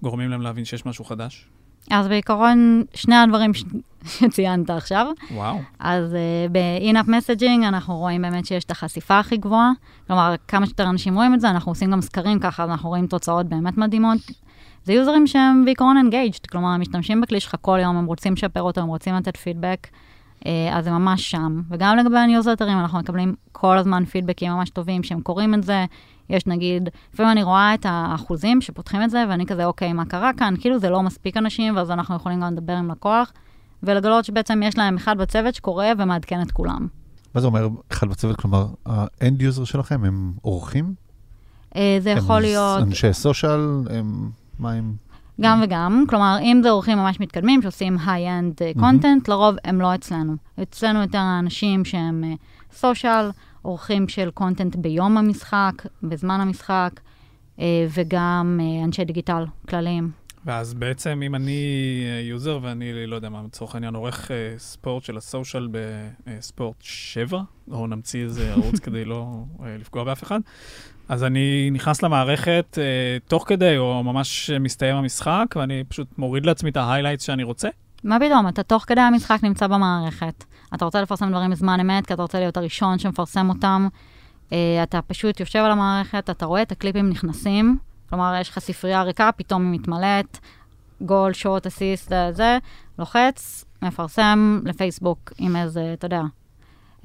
גורמים 0.02 0.30
להם 0.30 0.42
להבין 0.42 0.66
שיש 0.66 0.86
משהו 0.86 1.06
חדש? 1.06 1.48
אז 1.92 2.08
בעיקרון, 2.08 2.84
שני 2.94 3.16
הדברים 3.16 3.54
ש... 3.54 3.64
שציינת 4.06 4.70
עכשיו. 4.70 5.08
וואו. 5.32 5.60
אז 5.80 6.14
uh, 6.14 6.52
ב-in-app 6.52 7.08
messaging 7.08 7.68
אנחנו 7.68 7.98
רואים 7.98 8.22
באמת 8.22 8.46
שיש 8.46 8.64
את 8.64 8.72
החשיפה 8.72 9.20
הכי 9.20 9.38
גבוהה. 9.38 9.72
כלומר, 10.08 10.36
כמה 10.48 10.66
שיותר 10.66 10.90
אנשים 10.90 11.16
רואים 11.16 11.34
את 11.34 11.42
זה, 11.42 11.50
אנחנו 11.50 11.72
עושים 11.72 11.92
גם 11.92 12.02
סקרים 12.02 12.40
ככה, 12.40 12.64
אנחנו 12.64 12.90
רואים 12.90 13.08
תוצאות 13.08 13.46
באמת 13.46 13.78
מדהימות. 13.78 14.18
זה 14.84 14.94
יוזרים 14.94 15.28
שהם 15.28 15.66
בעיקרון 15.66 15.98
engaged, 15.98 16.48
כלומר, 16.52 16.70
הם 16.70 16.82
משתמשים 16.82 17.22
בכלי 17.22 17.40
שלך 17.40 17.56
כל 17.62 17.80
יום, 17.82 17.98
הם 17.98 18.06
רוצים 18.06 18.34
לשפר 18.34 18.62
אותו, 18.62 18.82
הם 18.82 18.88
רוצים 18.88 19.16
לתת 19.16 19.38
פידבק, 19.38 19.88
uh, 20.40 20.48
אז 20.72 20.84
זה 20.84 20.92
ממש 20.92 21.32
שם. 21.32 21.62
וגם 21.70 21.98
לגבי 21.98 22.18
הניוזלטרים, 22.18 22.80
אנחנו 22.80 23.00
מקבלים 23.00 23.36
כל 23.52 23.78
הזמן 23.78 24.06
פידבקים 24.06 24.52
ממש 24.52 24.70
טובים 24.70 25.04
שהם 25.04 25.22
קוראים 25.22 25.54
את 25.54 25.64
זה. 25.64 25.86
יש 26.30 26.48
נגיד, 26.48 26.90
לפעמים 27.14 27.32
אני 27.32 27.44
רואה 27.44 27.74
את 27.74 27.86
האחוזים 27.90 28.62
שפותחים 28.62 29.04
את 29.04 29.10
זה, 29.10 29.24
ואני 29.30 29.46
כזה, 29.46 29.66
אוקיי, 29.66 29.94
מה 29.94 30.06
קרה 30.06 30.32
כאן? 30.38 30.54
כאילו 30.60 30.80
זה 30.80 30.90
לא 30.90 31.04
מספיק 31.04 31.38
אנשים, 31.38 31.76
ואז 31.76 31.92
אנחנו 31.92 32.16
יכולים 32.16 32.42
גם 32.42 32.54
לדבר 32.54 32.74
עם 32.74 32.92
לקוח, 32.92 33.32
ולגלות 33.84 34.26
שבעצם 34.26 34.64
יש 34.64 34.78
להם 34.78 34.96
אחד 34.96 35.18
בצוות 35.18 35.56
שקורא 35.56 35.86
ומעדכן 35.98 36.42
את 36.42 36.52
כולם. 36.52 36.88
מה 37.36 37.42
זה 37.42 37.48
אומר 37.48 37.68
אחד 37.92 38.10
בצוות? 38.10 38.36
כלומר, 38.36 38.68
ה 38.86 39.00
end 39.00 39.42
user 39.42 39.64
שלכם 39.64 40.04
הם 40.06 40.34
עורכים? 40.44 40.94
אה, 41.76 41.98
זה 42.00 42.10
יכול 42.10 42.36
הם 42.36 42.42
להיות 42.42 42.82
אנשי 42.82 43.14
social? 43.14 43.60
הם... 43.90 44.30
מה 44.60 44.72
הם... 44.72 44.96
גם 45.42 45.62
וגם, 45.64 46.04
כלומר, 46.10 46.38
אם 46.42 46.60
זה 46.64 46.70
עורכים 46.70 46.98
ממש 46.98 47.20
מתקדמים 47.20 47.62
שעושים 47.62 47.98
high-end 48.06 48.54
content, 48.80 49.28
לרוב 49.28 49.56
הם 49.64 49.82
לא 49.82 49.96
אצלנו. 49.96 50.36
אצלנו 50.62 51.02
יותר 51.02 51.18
האנשים 51.18 51.86
שהם 51.86 52.24
social, 52.74 53.30
עורכים 53.66 54.08
של 54.08 54.32
content 54.32 54.76
ביום 54.76 55.18
המשחק, 55.18 55.74
בזמן 56.04 56.42
המשחק, 56.42 56.92
אה, 57.60 57.88
וגם 57.94 58.60
אה, 58.62 58.86
אנשי 58.86 59.06
דיגיטל 59.06 59.46
כלליים. 59.70 60.12
ואז 60.46 60.74
בעצם 60.74 61.22
אם 61.26 61.36
אני 61.36 61.64
אה, 62.06 62.22
user 62.22 62.60
ואני, 62.62 63.08
לא 63.08 63.16
יודע 63.16 63.30
מה, 63.30 63.42
לצורך 63.46 63.76
העניין 63.76 63.96
עורך 63.96 64.32
אה, 64.32 64.54
ספורט 64.58 65.04
של 65.04 65.18
ה 65.18 65.25
social 65.25 65.68
בספורט 66.26 66.76
7, 66.80 67.42
או 67.72 67.88
נמציא 67.88 68.24
איזה 68.24 68.50
ערוץ 68.54 68.80
כדי 68.80 69.06
לא 69.06 69.44
אה, 69.64 69.78
לפגוע 69.80 70.04
באף 70.04 70.24
אחד, 70.24 70.40
אז 71.10 71.24
אני 71.24 71.70
נכנס 71.72 72.04
למערכת 72.04 72.78
אה, 72.78 73.18
תוך 73.28 73.44
כדי, 73.48 73.78
או 73.78 74.04
ממש 74.04 74.50
מסתיים 74.50 74.96
המשחק, 74.96 75.46
ואני 75.56 75.84
פשוט 75.88 76.08
מוריד 76.18 76.46
לעצמי 76.46 76.70
את 76.70 76.78
ההיילייטס 76.78 77.24
שאני 77.24 77.44
רוצה. 77.44 77.70
מה 78.04 78.18
פתאום, 78.20 78.48
אתה 78.48 78.64
תוך 78.64 78.84
כדי 78.88 79.02
המשחק 79.02 79.40
נמצא 79.44 79.68
במערכת. 79.68 80.44
אתה 80.74 80.86
רוצה 80.86 81.02
לפרסם 81.02 81.30
דברים 81.30 81.52
בזמן 81.52 81.80
אמת, 81.80 82.06
כי 82.06 82.14
אתה 82.14 82.22
רוצה 82.22 82.40
להיות 82.40 82.58
הראשון 82.58 83.00
שמפרסם 83.00 83.50
אותם. 83.50 83.88
אה, 84.54 84.84
אתה 84.84 85.02
פשוט 85.02 85.40
יושב 85.40 85.60
על 85.60 85.72
המערכת, 85.72 86.30
אתה 86.30 86.46
רואה 86.46 86.62
את 86.62 86.72
הקליפים 86.72 87.10
נכנסים, 87.10 87.78
כלומר, 88.10 88.34
יש 88.42 88.50
לך 88.50 88.60
ספרייה 88.60 89.04
ריקה, 89.04 89.30
פתאום 89.36 89.72
היא 89.72 89.80
מתמלאת, 89.80 90.38
גול, 91.02 91.34
שוט, 91.34 91.68
אסיסט, 91.68 92.12
זה, 92.32 92.58
לוחץ, 93.00 93.66
מפרסם 93.82 94.62
לפייסבוק 94.66 95.34
עם 95.38 95.56
איזה, 95.56 95.94
אתה 95.94 96.06
יודע, 96.06 96.22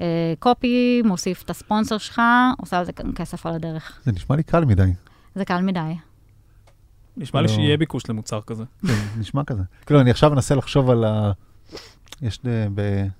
אה, 0.00 0.34
copy, 0.38 1.02
מוסיף 1.04 1.42
את 1.42 1.50
הספונסר 1.50 1.98
שלך, 1.98 2.22
עושה 2.58 2.78
על 2.78 2.84
זה 2.84 2.92
כסף 3.14 3.46
על 3.46 3.54
הדרך. 3.54 4.00
זה 4.04 4.12
נשמע 4.12 4.36
לי 4.36 4.42
קל 4.42 4.64
מדי. 4.64 4.92
זה 5.34 5.44
קל 5.44 5.62
מדי. 5.62 5.94
נשמע 7.16 7.40
לי 7.40 7.46
לא. 7.46 7.52
שיהיה 7.52 7.76
ביקוש 7.76 8.02
למוצר 8.08 8.40
כזה. 8.40 8.64
זה 8.82 8.92
נשמע 9.18 9.44
כזה. 9.44 9.62
כאילו, 9.86 10.00
אני 10.00 10.10
עכשיו 10.10 10.30
מנסה 10.30 10.54
לחשוב 10.54 10.90
על 10.90 11.04
ה... 11.04 11.32
יש 12.22 12.40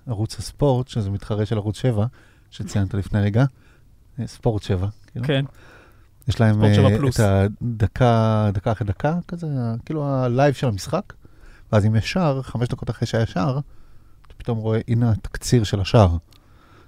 בערוץ 0.07 0.39
הספורט, 0.39 0.89
שזה 0.89 1.11
מתחרה 1.11 1.47
של 1.47 1.57
ערוץ 1.57 1.77
7, 1.77 2.07
שציינת 2.51 2.95
לפני 2.95 3.21
רגע, 3.21 3.45
אה, 4.21 4.27
ספורט 4.27 4.63
7. 4.63 4.89
כאילו. 5.13 5.27
כן. 5.27 5.45
יש 6.29 6.41
להם 6.41 6.55
ספורט 6.55 6.75
7 6.75 6.99
פלוס. 6.99 7.21
את 7.21 7.25
הדקה, 7.63 8.51
דקה 8.53 8.73
אחרי 8.73 8.87
דקה, 8.87 9.19
כזה, 9.29 9.47
כאילו 9.85 10.07
ה 10.07 10.16
live 10.16 10.55
של 10.55 10.67
המשחק, 10.67 11.13
ואז 11.73 11.87
אם 11.87 11.97
יש 11.97 12.13
שער, 12.13 12.43
חמש 12.43 12.69
דקות 12.69 12.91
אחרי 12.91 13.07
שהיה 13.07 13.27
שער, 13.27 13.61
אתה 14.27 14.35
פתאום 14.37 14.59
רואה, 14.59 14.81
הנה 14.89 15.11
התקציר 15.11 15.65
של 15.65 15.81
השער. 15.81 16.17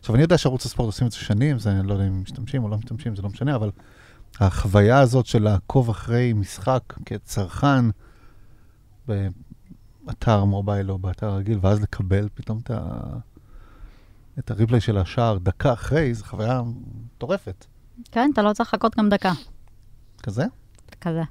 עכשיו, 0.00 0.14
אני 0.14 0.22
יודע 0.22 0.38
שערוץ 0.38 0.66
הספורט 0.66 0.86
עושים 0.86 1.06
את 1.06 1.12
זה 1.12 1.18
שנים, 1.18 1.58
זה 1.58 1.70
אני 1.70 1.86
לא 1.86 1.92
יודע 1.92 2.06
אם 2.06 2.22
משתמשים 2.22 2.64
או 2.64 2.68
לא 2.68 2.76
משתמשים, 2.76 3.16
זה 3.16 3.22
לא 3.22 3.28
משנה, 3.28 3.54
אבל 3.54 3.70
החוויה 4.40 4.98
הזאת 4.98 5.26
של 5.26 5.42
לעקוב 5.42 5.90
אחרי 5.90 6.32
משחק 6.32 6.82
כצרכן 7.06 7.84
באתר 10.04 10.44
מובייל 10.44 10.90
או 10.90 10.98
באתר 10.98 11.34
רגיל, 11.34 11.58
ואז 11.62 11.82
לקבל 11.82 12.28
פתאום 12.34 12.58
את, 12.62 12.70
ה... 12.70 12.80
את 14.38 14.50
הריפלי 14.50 14.80
של 14.80 14.98
השער 14.98 15.38
דקה 15.38 15.72
אחרי, 15.72 16.14
זו 16.14 16.24
חוויה 16.24 16.62
מטורפת. 17.16 17.66
כן, 18.12 18.30
אתה 18.32 18.42
לא 18.42 18.52
צריך 18.52 18.74
לחכות 18.74 18.96
גם 18.98 19.08
דקה. 19.08 19.32
כזה? 20.22 20.44
כזה. 21.00 21.22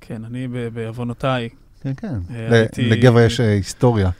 כן, 0.00 0.24
אני 0.24 0.48
בעוונותיי, 0.72 1.48
כן, 1.80 1.92
כן. 1.96 2.14
אה, 2.30 2.48
ל- 2.50 2.52
הייתי- 2.52 2.90
לגבע 2.90 3.22
יש 3.22 3.40
אה, 3.40 3.52
היסטוריה. 3.52 4.10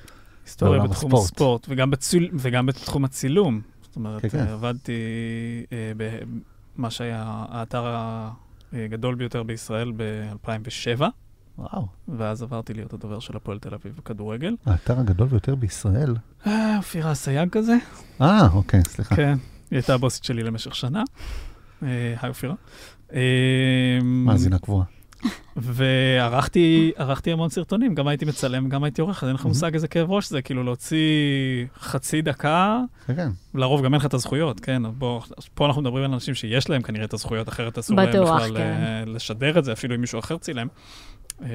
היסטוריה 0.45 0.83
בתחום 0.83 0.95
הספורט. 1.15 1.25
הספורט, 1.25 1.67
וגם, 1.69 1.91
בציל, 1.91 2.31
וגם 2.39 2.67
בתחום 2.67 3.05
הצילום. 3.05 3.61
זאת 3.83 3.97
אומרת, 3.97 4.23
כן, 4.23 4.29
כן. 4.29 4.39
אה, 4.39 4.53
עבדתי 4.53 4.93
אה, 5.73 5.93
במה 6.77 6.91
שהיה 6.91 7.23
האתר 7.27 7.85
הגדול 8.73 9.15
ביותר 9.15 9.43
בישראל 9.43 9.93
ב-2007, 9.97 11.03
וואו. 11.59 11.87
ואז 12.09 12.43
עברתי 12.43 12.75
להיות 12.75 12.93
הדובר 12.93 13.21
של 13.21 13.37
הפועל 13.37 13.59
תל 13.59 13.75
אביב 13.75 13.95
בכדורגל. 13.97 14.57
האתר 14.67 15.01
הגדול 15.01 15.29
ביותר 15.29 15.55
בישראל. 15.55 16.15
אה, 16.47 16.77
אופירה 16.77 17.13
אסייג 17.13 17.51
כזה. 17.51 17.77
אה, 18.21 18.49
אוקיי, 18.53 18.81
סליחה. 18.89 19.17
כן, 19.17 19.39
היא 19.71 19.77
הייתה 19.77 19.95
הבוסית 19.95 20.25
שלי 20.25 20.43
למשך 20.43 20.75
שנה. 20.75 21.03
אה, 21.83 22.15
היי 22.21 22.29
אופירה. 22.29 22.55
אה, 23.15 23.99
מאזינה 24.03 24.59
קבועה. 24.59 24.85
וערכתי 25.57 26.93
ערכתי 26.97 27.33
המון 27.33 27.49
סרטונים, 27.49 27.95
גם 27.95 28.09
הייתי 28.09 28.25
מצלם, 28.25 28.69
גם 28.69 28.85
הייתי 28.85 29.01
עורך, 29.01 29.23
אז 29.23 29.29
אין 29.29 29.35
לך. 29.35 29.47
מושג 29.47 29.75
איזה 29.75 29.89
כאב 29.89 30.11
ראש 30.11 30.31
זה, 30.31 30.43
כאילו 30.43 30.63
להוציא 30.63 31.67
חצי 31.79 32.23
דקה, 32.23 32.81
כן. 33.07 33.29
לרוב 33.55 33.85
גם 33.85 33.95
אין 33.95 34.01
לך 34.01 34.07
את 34.07 34.15
הזכויות, 34.15 34.61
כן? 34.61 34.87
אז 34.87 34.93
בוא, 34.99 35.21
פה 35.55 35.67
אנחנו 35.67 35.83
מדברים 35.83 36.05
על 36.05 36.13
אנשים 36.13 36.35
שיש 36.35 36.71
להם 36.71 36.83
כנראה 36.83 37.05
את 37.05 37.15
הזכויות, 37.15 37.49
אחרת 37.49 37.79
אסור 37.79 37.97
להם 37.97 38.09
בכלל 38.09 38.57
כן. 38.57 38.61
אה, 38.61 39.05
לשדר 39.07 39.59
את 39.59 39.65
זה, 39.65 39.73
אפילו 39.73 39.95
אם 39.95 40.01
מישהו 40.01 40.19
אחר 40.19 40.39
צילם. 40.39 40.67
אה, 41.43 41.49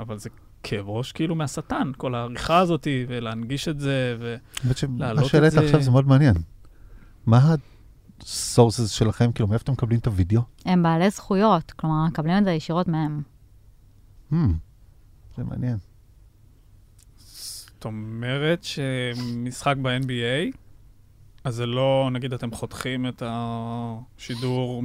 אבל 0.00 0.18
זה 0.18 0.30
כאב 0.62 0.88
ראש 0.88 1.12
כאילו 1.12 1.34
מהשטן, 1.34 1.92
כל 1.96 2.14
העריכה 2.14 2.58
הזאת, 2.58 2.86
ולהנגיש 3.08 3.68
את 3.68 3.80
זה, 3.80 4.16
ו... 4.20 4.36
האמת 4.64 4.76
שמה 4.78 4.98
להעלות 4.98 5.24
את 5.24 5.28
שהעלית 5.30 5.52
זה- 5.52 5.60
עכשיו 5.60 5.82
זה 5.82 5.90
מאוד 5.90 6.06
מעניין. 6.08 6.34
מה 7.26 7.54
הסורסס 8.22 8.90
שלכם? 8.90 9.32
כאילו, 9.32 9.48
מאיפה 9.48 9.62
אתם 9.62 9.72
מקבלים 9.72 9.98
את 10.00 10.06
הוידאו? 10.06 10.40
הם 10.64 10.82
בעלי 10.82 11.10
זכויות, 11.10 11.70
כלומר, 11.72 12.06
מקבלים 12.06 12.38
את 12.38 12.44
זה 12.44 12.50
ישירות 12.50 12.88
מהם. 12.88 13.22
Hmm, 14.32 14.36
זה 15.36 15.44
מעניין. 15.44 15.76
זאת 17.18 17.84
אומרת 17.84 18.64
שמשחק 18.64 19.74
ב-NBA, 19.82 20.56
אז 21.44 21.54
זה 21.54 21.66
לא, 21.66 22.08
נגיד 22.12 22.32
אתם 22.32 22.50
חותכים 22.52 23.06
את 23.08 23.22
השידור 23.26 24.82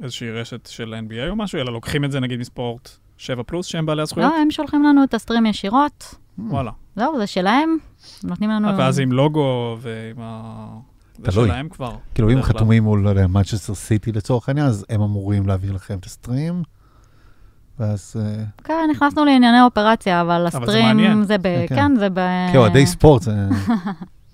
מאיזושהי 0.00 0.30
רשת 0.30 0.66
של 0.66 0.94
NBA 1.08 1.30
או 1.30 1.36
משהו, 1.36 1.58
אלא 1.58 1.72
לוקחים 1.72 2.04
את 2.04 2.12
זה 2.12 2.20
נגיד 2.20 2.40
מספורט 2.40 2.90
7 3.16 3.42
פלוס, 3.42 3.66
שהם 3.66 3.86
בעלי 3.86 4.02
הזכויות? 4.02 4.32
לא, 4.32 4.38
הם 4.38 4.50
שולחים 4.50 4.82
לנו 4.82 5.04
את 5.04 5.14
הסטרים 5.14 5.46
ישירות, 5.46 6.14
Hmm, 6.38 6.42
וואלה. 6.52 6.70
זהו, 6.96 7.18
זה 7.18 7.26
שלהם, 7.26 7.76
נותנים 8.24 8.50
לנו... 8.50 8.78
ואז 8.78 8.98
עם 8.98 9.12
לוגו 9.12 9.76
ועם 9.80 10.16
ה... 10.20 10.66
זה. 11.24 11.32
שלהם 11.32 11.68
כבר. 11.68 11.96
כאילו, 12.14 12.30
אם. 12.30 12.42
חתומים 12.42 12.82
מול, 12.82 13.26
מנצ'סטר 13.26 13.74
סיטי 13.74 14.12
לצורך 14.12 14.48
העניין, 14.48 14.66
אז 14.66 14.86
הם 14.88 15.02
אמורים 15.02 15.46
להעביר 15.46 15.72
לכם 15.72 15.98
את 15.98 16.04
הסטרים, 16.04 16.62
ואז... 17.78 18.16
אה, 18.18 18.44
כן, 18.64 18.88
נכנסנו 18.90 19.24
לענייני 19.24 19.62
אופרציה, 19.62 20.20
אבל 20.20 20.46
הסטרים. 20.46 21.24
זה 21.24 21.38
ב... 21.38 21.42
כן, 21.42 21.66
כן. 21.68 21.74
כן, 21.76 21.96
זה 21.96 22.08
ב... 22.14 22.20
כאוהדי 22.52 22.86
ספורט, 22.86 23.22
זה... 23.22 23.32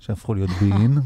שהפכו 0.00 0.34
להיות 0.34 0.50
בי-אין, 0.50 0.98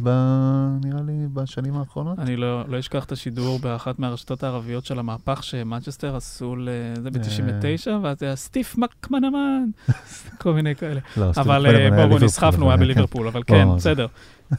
נראה 0.84 1.02
לי, 1.06 1.26
בשנים 1.34 1.76
האחרונות. 1.76 2.18
אני 2.18 2.36
לא, 2.36 2.68
לא 2.68 2.78
אשכח 2.78 3.04
את 3.04 3.12
השידור 3.12 3.58
באחת 3.58 3.98
מהרשתות 3.98 4.42
הערביות 4.42 4.84
של 4.84 4.98
המהפך 4.98 5.42
שמנצ'סטר 5.42 6.16
עשו, 6.16 6.56
ל... 6.56 6.68
זה 7.02 7.10
ב-99, 7.10 7.90
ואז 8.02 8.22
היה 8.22 8.36
סטיף 8.36 8.78
מקמנמן, 8.78 9.64
כל 10.42 10.52
מיני 10.52 10.76
כאלה. 10.76 11.00
לא, 11.16 11.30
אבל 11.36 11.66
אה, 11.66 11.76
היה 11.76 12.06
בואו, 12.06 12.18
נסחפנו, 12.18 12.68
היה. 12.68 12.76
בליברפול, 12.76 13.28
אבל 13.28 13.42
כן, 13.46 13.68
בסדר. 13.76 14.06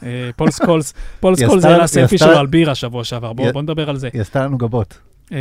אה, 0.02 0.30
פול 0.36 0.50
סקולס, 0.50 0.94
פול 1.20 1.36
סקולס 1.36 1.64
העלה 1.64 1.86
סלפי 1.86 2.18
שלו 2.18 2.38
על 2.38 2.46
בירה 2.46 2.74
שבוע 2.74 3.04
שעבר, 3.04 3.32
בואו 3.32 3.62
נדבר 3.62 3.90
על 3.90 3.96
זה. 3.96 4.08
היא 4.12 4.20
עשתה 4.20 4.44
לנו 4.44 4.58
גבות. 4.58 4.98
אה, 5.32 5.38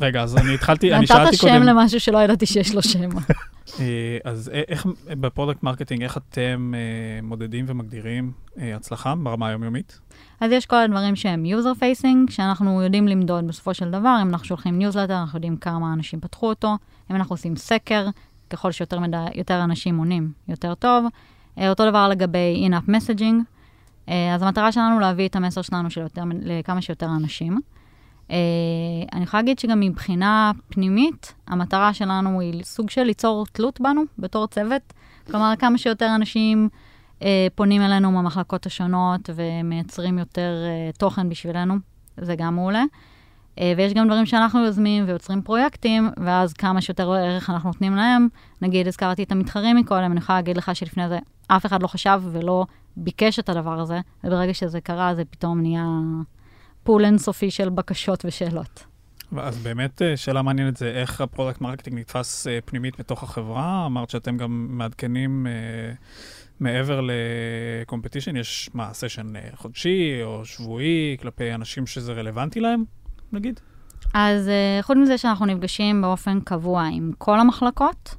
רגע, 0.00 0.22
אז 0.22 0.36
אני 0.36 0.54
התחלתי, 0.54 0.92
אני 0.94 1.02
נתת 1.02 1.08
שאלתי 1.08 1.36
שם 1.36 1.48
קודם, 1.48 1.62
למשהו 1.62 2.00
שלא 2.00 2.18
ידעתי 2.18 2.46
שיש 2.46 2.74
לו 2.74 2.82
שם. 2.82 3.08
אה, 3.80 4.18
אז 4.24 4.50
איך, 4.68 4.86
ב 5.06 5.13
product 5.13 5.62
marketing, 5.62 6.02
איך 6.02 6.16
אתם 6.16 6.72
אה, 6.74 7.22
מודדים 7.22 7.64
ומגדירים 7.68 8.32
אה, 8.58 8.76
הצלחה 8.76 9.14
ברמה 9.14 9.48
היומיומית? 9.48 10.00
אז 10.40 10.52
יש 10.52 10.66
כל 10.66 10.76
הדברים 10.76 11.16
שהם 11.16 11.44
user 11.44 11.78
facing, 11.80 12.32
שאנחנו 12.32 12.82
יודעים 12.82 13.08
למדוד 13.08 13.46
בסופו 13.46 13.74
של 13.74 13.90
דבר, 13.90 14.18
אם 14.22 14.28
אנחנו 14.28 14.46
שולחים 14.46 14.78
ניוזלטר, 14.78 15.20
אנחנו 15.20 15.36
יודעים 15.36 15.56
כמה 15.56 15.92
אנשים 15.92 16.20
פתחו 16.20 16.48
אותו, 16.48 16.76
אם 17.10 17.16
אנחנו 17.16 17.32
עושים 17.32 17.56
סקר, 17.56 18.06
ככל 18.50 18.72
שיותר 18.72 19.00
מדי, 19.00 19.26
יותר 19.34 19.64
אנשים 19.64 19.98
עונים, 19.98 20.32
יותר 20.48 20.74
טוב. 20.74 21.06
אותו 21.68 21.90
דבר 21.90 22.08
לגבי 22.08 22.68
in-app 22.68 22.90
messaging, 22.90 23.34
אז 24.34 24.42
המטרה 24.42 24.72
שלנו 24.72 25.00
להביא 25.00 25.28
את 25.28 25.36
המסר 25.36 25.62
שלנו 25.62 25.90
של 25.90 26.00
יותר, 26.00 26.22
לכמה 26.42 26.82
שיותר 26.82 27.06
אנשים. 27.06 27.60
אה, 28.30 28.36
אני 29.12 29.22
יכולה 29.22 29.42
להגיד 29.42 29.58
שגם 29.58 29.80
מבחינה 29.80 30.52
פנימית, 30.68 31.34
המטרה 31.48 31.94
שלנו 31.94 32.40
היא 32.40 32.62
סוג 32.62 32.90
של 32.90 33.02
ליצור 33.02 33.46
תלות 33.52 33.80
בנו 33.80 34.02
בתור 34.18 34.46
צוות, 34.46 34.92
כלומר 35.26 35.52
כמה 35.58 35.78
שיותר 35.78 36.14
אנשים 36.14 36.68
אה, 37.22 37.46
פונים 37.54 37.82
אלינו 37.82 38.12
מהמחלקות 38.12 38.66
השונות 38.66 39.30
ומייצרים 39.34 40.18
יותר 40.18 40.52
אה, 40.64 40.90
תוכן 40.98 41.28
בשבילנו, 41.28 41.74
זה 42.16 42.34
גם 42.36 42.54
מעולה. 42.54 42.84
אה, 43.60 43.72
ויש 43.76 43.94
גם 43.94 44.06
דברים 44.06 44.26
שאנחנו 44.26 44.64
יוזמים 44.64 45.04
ויוצרים 45.06 45.42
פרויקטים, 45.42 46.10
ואז 46.16 46.52
כמה 46.52 46.80
שיותר 46.80 47.12
ערך 47.12 47.50
אנחנו 47.50 47.68
נותנים 47.68 47.96
להם. 47.96 48.28
נגיד, 48.62 48.88
הזכרתי 48.88 49.22
את 49.22 49.32
המתחרים 49.32 49.76
מקודם, 49.76 50.12
אני 50.12 50.20
יכולה 50.20 50.38
להגיד 50.38 50.56
לך 50.56 50.76
שלפני 50.76 51.08
זה 51.08 51.18
אף 51.46 51.66
אחד 51.66 51.82
לא 51.82 51.86
חשב 51.86 52.20
ולא 52.32 52.66
ביקש 52.96 53.38
את 53.38 53.48
הדבר 53.48 53.80
הזה, 53.80 54.00
וברגע 54.24 54.54
שזה 54.54 54.80
קרה, 54.80 55.14
זה 55.14 55.24
פתאום 55.24 55.60
נהיה 55.60 55.86
pool 56.84 57.04
אינסופי 57.04 57.50
של 57.50 57.68
בקשות 57.68 58.24
ושאלות. 58.24 58.84
אז 59.36 59.58
באמת 59.58 60.02
אה, 60.02 60.16
שאלה 60.16 60.42
מעניינת 60.42 60.76
זה 60.76 60.88
איך 60.88 61.20
ה 61.20 61.25
product 61.25 61.60
marketing 61.60 61.98
נתפס 61.98 62.46
אה, 62.46 62.58
פנימית 62.64 62.98
בתוך 62.98 63.22
החברה. 63.22 63.86
אמרת 63.86 64.10
שאתם 64.10 64.36
גם 64.36 64.66
מעדכנים 64.70 65.46
אה, 65.46 65.52
מעבר 66.60 67.00
ל 67.82 67.86
competition, 67.86 68.36
יש 68.36 68.70
מה, 68.74 68.90
סשן 68.92 69.36
אה, 69.36 69.42
חודשי 69.54 70.20
או 70.22 70.44
שבועי 70.44 71.16
כלפי 71.20 71.54
אנשים 71.54 71.86
שזה 71.86 72.12
רלוונטי 72.12 72.60
להם, 72.60 72.84
נגיד? 73.32 73.60
אז 74.14 74.48
אה, 74.48 74.82
חוץ 74.82 74.96
מזה 74.96 75.18
שאנחנו 75.18 75.46
נפגשים 75.46 76.02
באופן 76.02 76.40
קבוע 76.40 76.88
עם 76.92 77.12
כל 77.18 77.40
המחלקות, 77.40 78.14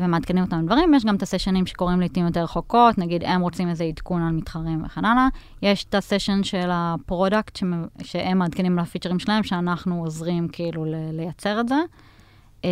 ומעדכנים 0.00 0.44
אותם 0.44 0.66
דברים, 0.66 0.94
יש 0.94 1.04
גם 1.04 1.16
את 1.16 1.22
הסשנים 1.22 1.66
שקורים 1.66 2.00
לעיתים 2.00 2.26
יותר 2.26 2.42
רחוקות, 2.42 2.98
נגיד 2.98 3.24
הם 3.24 3.40
רוצים 3.40 3.68
איזה 3.68 3.84
עדכון 3.84 4.22
על 4.22 4.32
מתחרים 4.32 4.82
וכן 4.84 5.04
הלאה. 5.04 5.28
יש 5.62 5.84
את 5.84 5.94
הסשן 5.94 6.42
של 6.42 6.68
ה 6.72 6.83
product 6.83 7.56
שמ- 7.56 7.86
שהם 8.02 8.38
מעדכנים 8.38 8.78
לפיצ'רים 8.78 9.18
שלהם, 9.18 9.42
שאנחנו 9.42 10.00
עוזרים 10.04 10.48
כאילו 10.48 10.84
לייצר 11.12 11.60
את 11.60 11.68
זה. 11.68 11.78
אה, 12.64 12.70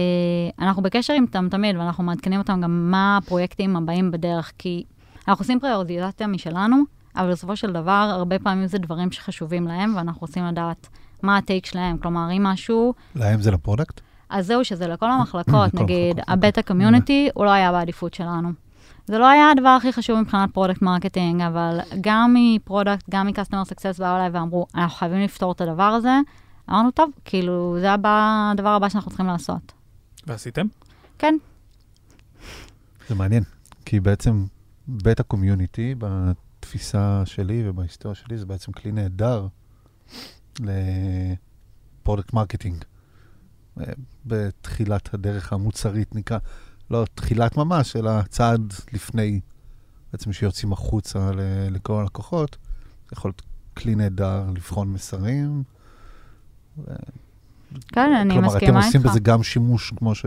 אנחנו 0.59 0.83
בקשר 0.83 1.12
איתם 1.12 1.49
תמיד, 1.51 1.77
ואנחנו 1.77 2.05
מעדכנים 2.05 2.38
אותם 2.40 2.61
גם 2.61 2.90
מה 2.90 3.16
הפרויקטים 3.16 3.77
הבאים 3.77 4.11
בדרך, 4.11 4.53
כי 4.59 4.85
אנחנו 5.29 5.42
עושים 5.42 5.61
פריוריטיזציה 5.61 6.27
משלנו, 6.27 6.77
אבל 7.16 7.31
בסופו 7.31 7.57
של 7.57 7.73
דבר, 7.73 8.09
הרבה 8.12 8.38
פעמים 8.38 8.66
זה 8.66 8.79
דברים 8.79 9.12
שחשובים 9.12 9.66
להם, 9.66 9.97
ואנחנו 9.97 10.21
רוצים 10.21 10.45
לדעת 10.45 10.88
מה 11.23 11.37
ה 11.37 11.42
take 11.42 11.66
שלהם. 11.66 11.99
כלומר, 11.99 12.29
אם 12.37 12.42
משהו, 12.42 12.95
להם 13.14 13.42
זה 13.42 13.51
ל 13.51 13.56
product? 13.56 14.01
אז 14.29 14.47
זהו, 14.47 14.65
שזה 14.65 14.87
לכל 14.87 15.11
המחלקות, 15.11 15.75
נגיד, 15.81 16.21
ה 16.29 16.35
beta 16.35 16.62
community, 16.62 17.29
הוא 17.35 17.45
לא 17.45 17.51
היה 17.51 17.73
בעדיפות 17.73 18.15
שלנו. 18.15 18.53
זה 19.07 19.19
לא 19.19 19.29
היה 19.29 19.51
הדבר 19.51 19.69
הכי 19.69 19.93
חשוב 19.93 20.21
מבחינת 20.21 20.51
product 20.53 20.83
marketing, 20.83 21.42
אבל 21.43 21.79
גם 22.01 22.35
מ 22.35 22.43
product, 22.43 23.11
גם 23.11 23.27
מ 23.27 23.31
customer 23.31 23.64
success 23.64 23.99
באו 23.99 24.17
אליי 24.17 24.29
ואמרו, 24.29 24.67
אנחנו 24.75 24.97
חייבים 24.97 25.21
לפתור 25.21 25.53
את 25.53 25.61
הדבר 25.61 25.83
הזה. 25.83 26.19
אמרנו, 26.71 26.91
טוב, 26.91 27.11
כאילו, 27.25 27.77
זה 27.81 27.93
הבא, 27.93 28.51
הדבר 28.53 28.69
הבא 28.69 28.89
שאנחנו 28.89 29.11
צריכים 29.11 29.27
לעשות. 29.27 29.73
ועשיתם? 30.27 30.67
כן, 31.19 31.35
זה 33.09 33.15
מעניין, 33.15 33.43
כי 33.85 34.01
בעצם 34.01 34.47
beta 34.88 35.21
community, 35.21 35.95
בתפיסה 35.99 37.23
שלי 37.25 37.62
ובהיסטוריה 37.69 38.15
שלי, 38.15 38.39
זה 38.39 38.47
בעצם 38.47 38.73
כלי 38.73 38.93
נהדר 38.93 39.47
ל 40.61 40.82
product 40.82 42.33
marketing. 42.33 42.85
בתחילת 44.27 45.15
הדרך 45.15 45.53
המוצרית 45.53 46.15
נקרא, 46.15 46.39
לא 46.91 47.05
תחילת 47.15 47.57
ממש, 47.57 47.97
אלא 47.97 48.23
צעד 48.23 48.73
לפני, 48.93 49.41
בעצם 50.12 50.33
שיוצאים 50.33 50.73
החוצה 50.73 51.31
לכל 51.71 52.01
הלקוחות. 52.01 52.57
יכול 53.12 53.29
להיות 53.29 53.43
כלי 53.77 53.95
נהדר 53.95 54.45
לבחון 54.55 54.93
מסרים, 54.93 55.62
כן, 57.89 58.12
אני 58.12 58.35
כלומר, 58.35 58.49
מסכימה 58.49 58.79
אתם 58.79 58.87
עושים 58.87 59.01
איתך. 59.01 59.11
בזה 59.11 59.21
גם 59.21 59.43
שימוש, 59.43 59.93
כמו 59.97 60.15
ש... 60.15 60.27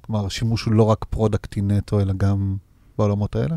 כלומר, 0.00 0.26
השימוש 0.26 0.62
הוא 0.62 0.74
לא 0.74 0.82
רק 0.82 1.04
פרודקטי 1.10 1.62
נטו, 1.62 2.00
אלא 2.00 2.12
גם 2.16 2.56
בעולמות 2.98 3.36
האלה? 3.36 3.56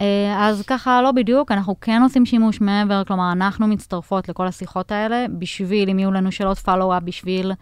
אה, 0.00 0.48
אז 0.48 0.62
ככה, 0.62 1.02
לא 1.02 1.12
בדיוק, 1.12 1.52
אנחנו 1.52 1.80
כן 1.80 2.02
עושים 2.02 2.26
שימוש 2.26 2.60
מעבר, 2.60 3.04
כלומר, 3.04 3.32
אנחנו 3.32 3.66
מצטרפות 3.66 4.28
לכל 4.28 4.46
השיחות 4.46 4.92
האלה, 4.92 5.26
בשביל, 5.38 5.90
אם 5.90 5.98
יהיו 5.98 6.12
לנו 6.12 6.32
שאלות 6.32 6.58
follow-up, 6.58 7.02
בשביל... 7.02 7.52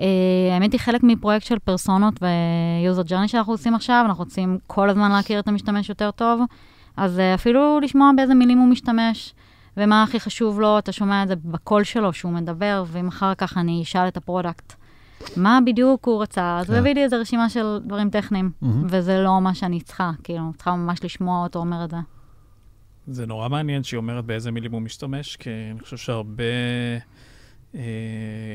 אה, 0.00 0.54
האמת 0.54 0.72
היא, 0.72 0.80
חלק 0.80 1.02
מפרויקט 1.02 1.46
של 1.46 1.58
פרסונות 1.58 2.14
ו-user 2.22 3.08
journey 3.08 3.28
שאנחנו 3.28 3.52
עושים 3.52 3.74
עכשיו, 3.74 4.04
אנחנו 4.06 4.24
רוצים 4.24 4.58
כל 4.66 4.90
הזמן 4.90 5.10
להכיר 5.10 5.38
את 5.38 5.48
המשתמש 5.48 5.88
יותר 5.88 6.10
טוב, 6.10 6.40
אז 6.96 7.18
אה, 7.18 7.34
אפילו 7.34 7.80
לשמוע 7.80 8.10
באיזה 8.16 8.34
מילים 8.34 8.58
הוא 8.58 8.68
משתמש, 8.68 9.34
ומה 9.76 10.02
הכי 10.02 10.20
חשוב 10.20 10.60
לו, 10.60 10.78
אתה 10.78 10.92
שומע 10.92 11.22
את 11.22 11.28
זה 11.28 11.34
בקול 11.36 11.84
שלו 11.84 12.12
שהוא 12.12 12.32
מדבר, 12.32 12.84
ואם 12.86 13.08
אחר 13.08 13.34
כך 13.34 13.58
אני 13.58 13.82
אשאל 13.82 14.08
את 14.08 14.16
ה 14.16 14.22
product, 14.22 14.72
מה 15.36 15.58
בדיוק 15.66 16.08
הוא 16.08 16.22
רצה, 16.22 16.58
אז 16.58 16.66
הוא 16.66 16.74
כן. 16.74 16.80
הביא 16.80 16.94
לי 16.94 17.04
איזו 17.04 17.16
רשימה 17.20 17.48
של 17.48 17.78
דברים 17.86 18.10
טכניים. 18.10 18.50
וזה 18.88 19.18
לא 19.18 19.40
מה 19.40 19.54
שאני 19.54 19.80
צריכה, 19.80 20.10
כאילו, 20.24 20.42
צריכה 20.56 20.76
ממש 20.76 21.04
לשמוע 21.04 21.42
אותו 21.42 21.58
אומר 21.58 21.84
את 21.84 21.90
זה. 21.90 21.96
זה 23.06 23.26
נורא 23.26 23.48
מעניין 23.48 23.82
שהיא 23.82 23.98
אומרת 23.98 24.24
באיזה 24.24 24.50
מילים 24.50 24.72
הוא 24.72 24.82
משתמש, 24.82 25.36
כי 25.36 25.50
אני 25.70 25.80
חושב 25.80 25.96
שהרבה 25.96 26.44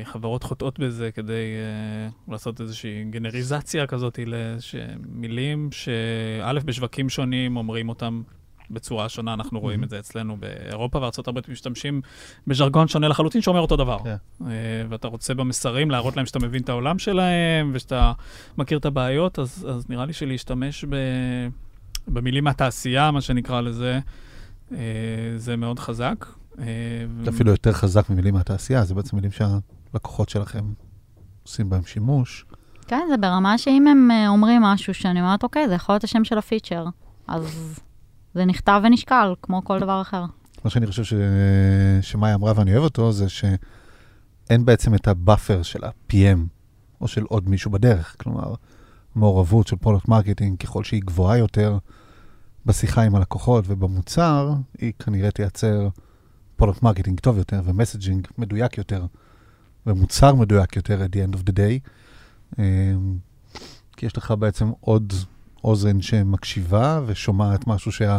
חברות 0.04 0.42
חוטאות 0.42 0.78
בזה 0.78 1.10
כדי 1.12 1.32
אה, 1.32 2.32
לעשות 2.32 2.60
איזושהי 2.60 3.04
גנריזציה 3.10 3.86
כזאת 3.86 4.18
למילים 4.26 5.68
שא', 5.72 6.52
בשווקים 6.64 7.08
שונים 7.08 7.56
אומרים 7.56 7.88
אותם 7.88 8.22
בצורה 8.70 9.08
שונה, 9.08 9.34
אנחנו 9.34 9.60
רואים 9.60 9.84
את 9.84 9.90
זה 9.90 9.98
אצלנו 9.98 10.36
באירופה 10.36 11.08
הברית 11.26 11.48
משתמשים 11.48 12.00
בז'רגון 12.46 12.88
שונה 12.88 13.08
לחלוטין 13.08 13.40
שאומר 13.40 13.60
אותו 13.60 13.76
דבר. 13.76 13.98
כן. 14.04 14.16
אה, 14.46 14.50
ואתה 14.88 15.08
רוצה 15.08 15.34
במסרים 15.34 15.90
להראות 15.90 16.16
להם 16.16 16.26
שאתה 16.26 16.38
מבין 16.38 16.62
את 16.62 16.68
העולם 16.68 16.98
שלהם 16.98 17.70
ושאתה 17.74 18.12
מכיר 18.58 18.78
את 18.78 18.84
הבעיות, 18.84 19.38
אז, 19.38 19.66
אז 19.70 19.90
נראה 19.90 20.06
לי 20.06 20.12
שלהשתמש 20.12 20.84
ב, 20.84 20.96
במילים 22.08 22.44
מהתעשייה, 22.44 23.10
מה 23.10 23.20
שנקרא 23.20 23.60
לזה, 23.60 24.00
אה, 24.72 24.78
זה 25.36 25.56
מאוד 25.56 25.78
חזק. 25.78 26.26
אה, 26.58 26.64
זה 27.24 27.30
אפילו 27.30 27.50
יותר 27.50 27.72
חזק 27.72 28.10
ממילים 28.10 28.34
מהתעשייה, 28.34 28.84
זה 28.84 28.94
בעצם 28.94 29.16
מילים 29.16 29.30
שהלקוחות 29.30 30.28
שלכם 30.28 30.64
עושים 31.42 31.70
בהם 31.70 31.84
שימוש. 31.84 32.46
כן, 32.86 33.06
זה 33.10 33.16
ברמה 33.16 33.58
שאם 33.58 33.86
הם 33.86 34.10
אה, 34.10 34.28
אומרים 34.28 34.62
משהו 34.62 34.94
שאני 34.94 35.20
אומרת, 35.20 35.42
אוקיי, 35.42 35.68
זה 35.68 35.74
יכול 35.74 35.92
להיות 35.92 36.04
השם 36.04 36.24
של 36.24 36.38
הפיצ'ר, 36.38 36.86
אז 37.26 37.80
זה 38.34 38.44
נכתב 38.44 38.80
ונשקל, 38.84 39.34
כמו 39.42 39.64
כל 39.64 39.80
דבר 39.80 40.00
אחר. 40.00 40.24
מה 40.64 40.70
שאני 40.70 40.86
חושב 40.86 41.04
ש... 41.04 41.14
שמאיה 42.00 42.34
אמרה 42.34 42.52
ואני 42.56 42.72
אוהב 42.72 42.84
אותו, 42.84 43.12
זה 43.12 43.28
שאין 43.28 44.64
בעצם 44.64 44.94
את 44.94 45.08
ה 45.08 45.16
buffer 45.16 45.62
של 45.62 45.84
ה-PM, 45.84 46.38
או 47.00 47.08
של 47.08 47.22
עוד 47.22 47.48
מישהו 47.48 47.70
בדרך. 47.70 48.16
כלומר, 48.18 48.54
מעורבות 49.14 49.66
של 49.66 49.76
product 49.76 50.08
marketing, 50.08 50.58
ככל 50.58 50.84
שהיא 50.84 51.02
גבוהה 51.04 51.38
יותר 51.38 51.78
בשיחה 52.66 53.02
עם 53.02 53.14
הלקוחות 53.14 53.64
ובמוצר, 53.68 54.52
היא 54.78 54.92
כנראה 54.98 55.30
תייצר 55.30 55.88
product 56.62 56.82
marketing 56.82 57.20
טוב 57.20 57.38
יותר 57.38 57.60
ו 57.64 57.70
messaging 57.70 58.28
מדויק 58.38 58.78
יותר, 58.78 59.06
ומוצר 59.86 60.34
מדויק 60.34 60.76
יותר 60.76 61.04
at 61.04 61.16
the 61.16 61.30
end 61.30 61.36
of 61.36 61.50
the 61.50 61.52
day. 61.52 61.88
אמ, 62.58 63.16
כי 63.96 64.06
יש 64.06 64.16
לך 64.16 64.34
בעצם 64.38 64.70
עוד 64.80 65.12
אוזן 65.64 66.00
שמקשיבה 66.00 67.00
ושומעת 67.06 67.66
משהו 67.66 67.92
שה... 67.92 68.18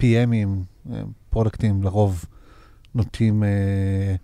PM 0.00 0.19
ים, 0.19 0.48
אה, 0.92 1.02
product 1.30 1.66
ים, 1.66 1.82
לרוב 1.82 2.24
נוטים 2.94 3.44
אה, 3.44 4.14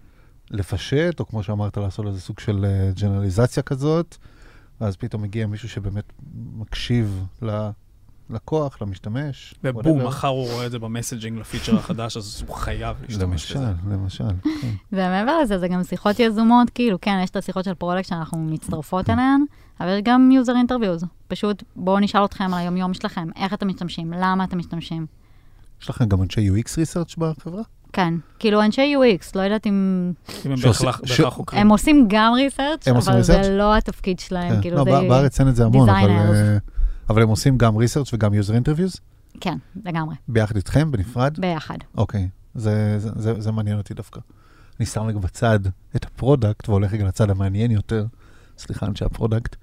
לפשט, 0.50 1.20
או 1.20 1.26
כמו 1.26 1.42
שאמרת, 1.42 1.76
לעשות 1.76 2.06
איזה 2.06 2.20
סוג 2.20 2.38
של 2.38 2.64
אה, 2.64 2.90
ג'נרליזציה 3.00 3.62
כזאת, 3.62 4.16
ואז 4.80 4.96
פתאום 4.96 5.22
מגיע 5.22 5.46
מישהו 5.46 5.68
שבאמת 5.68 6.12
מקשיב 6.56 7.26
ללקוח, 8.30 8.82
למשתמש. 8.82 9.54
ובום. 9.64 10.06
מחר 10.06 10.28
הוא 10.28 10.50
רואה 10.52 10.66
את 10.66 10.70
זה 10.70 10.78
ב 10.78 10.84
messaging 10.84 11.38
לפיצ'ר 11.38 11.76
החדש, 11.76 12.16
אז 12.16 12.44
הוא 12.46 12.56
חייב 12.56 12.96
להשתמש 13.08 13.22
למשל, 13.22 13.58
בזה. 13.58 13.94
למשל, 13.94 14.24
כן. 14.62 14.68
ומעבר 14.92 15.38
לזה, 15.42 15.58
זה 15.58 15.68
גם 15.68 15.84
שיחות 15.84 16.20
יזומות, 16.20 16.70
כאילו, 16.70 16.98
כן, 17.00 17.20
יש 17.24 17.30
את 17.30 17.36
השיחות 17.36 17.64
של 17.64 17.74
product 17.74 18.08
שאנחנו 18.08 18.38
מצטרפות 18.38 19.10
אליהן, 19.10 19.44
אבל 19.80 19.88
יש 19.88 20.00
גם 20.04 20.30
user 20.42 20.70
interviews. 20.70 21.06
פשוט 21.28 21.62
בואו 21.76 21.98
נשאל 22.00 22.24
אתכם 22.24 22.44
על 22.54 22.60
היום-יום 22.60 22.94
שלכם, 22.94 23.28
איך 23.36 23.54
אתם 23.54 23.68
משתמשים, 23.68 24.12
למה 24.12 24.44
אתם 24.44 24.58
משתמשים. 24.58 25.06
יש 25.82 25.90
לכם 25.90 26.04
גם 26.08 26.22
אנשי 26.22 26.50
UX 26.50 26.74
research 26.78 27.16
בחברה? 27.16 27.62
כן, 27.92 28.14
כאילו 28.38 28.62
אנשי 28.62 28.94
UX, 28.96 29.30
לא 29.34 29.40
יודעת 29.40 29.66
אם... 29.66 30.12
אם 30.46 30.50
הם 30.50 30.56
בהכרח 30.60 31.00
חוקרים. 31.28 31.62
הם 31.62 31.68
עושים 31.68 32.06
גם 32.08 32.32
research, 32.34 32.88
הם 32.88 32.96
עושים 32.96 33.12
אבל 33.12 33.22
זה? 33.22 33.50
לא 33.50 33.76
התפקיד 33.76 34.18
שלהם, 34.20 34.54
כן. 34.54 34.60
כאילו 34.60 34.76
לא, 34.76 34.84
זה... 34.84 34.90
בא- 34.90 35.08
בארץ 35.08 35.40
אין 35.40 35.48
את 35.48 35.56
זה 35.56 35.64
המון, 35.64 35.88
אבל, 35.88 36.56
אבל 37.10 37.22
הם 37.22 37.28
עושים 37.28 37.58
גם 37.58 37.76
research 37.76 38.14
וגם 38.14 38.32
user 38.32 38.52
interviews, 38.64 39.00
כן, 39.40 39.58
לגמרי, 39.84 40.16
ביחד 40.28 40.56
איתכם, 40.56 40.90
בנפרד? 40.90 41.40
ביחד. 41.40 41.78
אוקיי, 41.96 42.28
זה, 42.54 42.98
זה, 42.98 43.10
זה, 43.16 43.40
זה 43.40 43.52
מעניין 43.52 43.78
אותי 43.78 43.94
דווקא. 43.94 44.20
אני 44.80 44.86
שם 44.86 45.02
רגע 45.02 45.18
בצד 45.18 45.60
את 45.96 46.04
ה 46.04 46.12
product 46.12 46.68
והולך 46.68 46.92
רגע 46.92 47.04
לצד 47.04 47.30
המעניין 47.30 47.70
יותר, 47.70 48.06
סליחה, 48.58 48.86
אנשי 48.86 49.04
ה 49.04 49.10
product, 49.10 49.56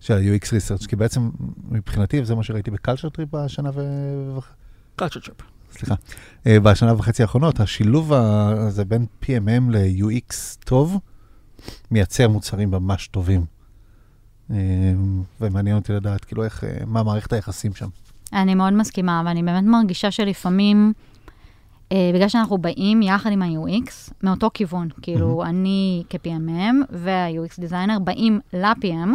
של 0.00 0.14
ה-UX 0.14 0.44
Research, 0.44 0.88
כי 0.88 0.96
בעצם 0.96 1.30
מבחינתי, 1.68 2.20
וזה 2.20 2.34
מה 2.34 2.42
שראיתי 2.42 2.70
ב 2.70 2.75
culture 2.75 3.08
trip 3.08 3.28
בשנה 3.32 3.70
ו... 3.74 3.80
culture 5.00 5.24
trip. 5.24 5.42
סליחה, 5.72 5.94
אה, 6.46 6.60
בשנה 6.60 6.94
וחצי 6.94 7.22
האחרונות, 7.22 7.60
השילוב 7.60 8.12
הזה 8.12 8.84
בין 8.84 9.06
PMM 9.22 9.70
ל-UX 9.70 10.34
טוב, 10.64 10.98
מייצר 11.90 12.28
מוצרים 12.28 12.70
ממש 12.70 13.08
טובים. 13.08 13.44
אה, 14.50 14.56
ומעניין 15.40 15.76
אותי 15.76 15.92
לדעת, 15.92 16.24
כאילו, 16.24 16.44
איך, 16.44 16.64
אה, 16.64 16.70
מה 16.86 17.02
מערכת 17.02 17.32
היחסים 17.32 17.74
שם. 17.74 17.88
אני 18.32 18.54
מאוד 18.54 18.72
מסכימה, 18.72 19.22
ואני 19.26 19.42
באמת 19.42 19.64
מרגישה 19.64 20.10
שלפעמים, 20.10 20.92
אה, 21.92 22.10
בגלל 22.14 22.28
שאנחנו 22.28 22.58
באים 22.58 23.02
יחד 23.02 23.30
עם 23.32 23.42
ה-UX, 23.42 24.12
מאותו 24.22 24.50
כיוון, 24.54 24.88
כאילו, 25.02 25.44
אני 25.44 26.02
כ-PMM 26.10 26.74
וה-UX 26.90 27.60
דיזיינר 27.60 27.98
באים 27.98 28.40
ל-PM, 28.52 29.08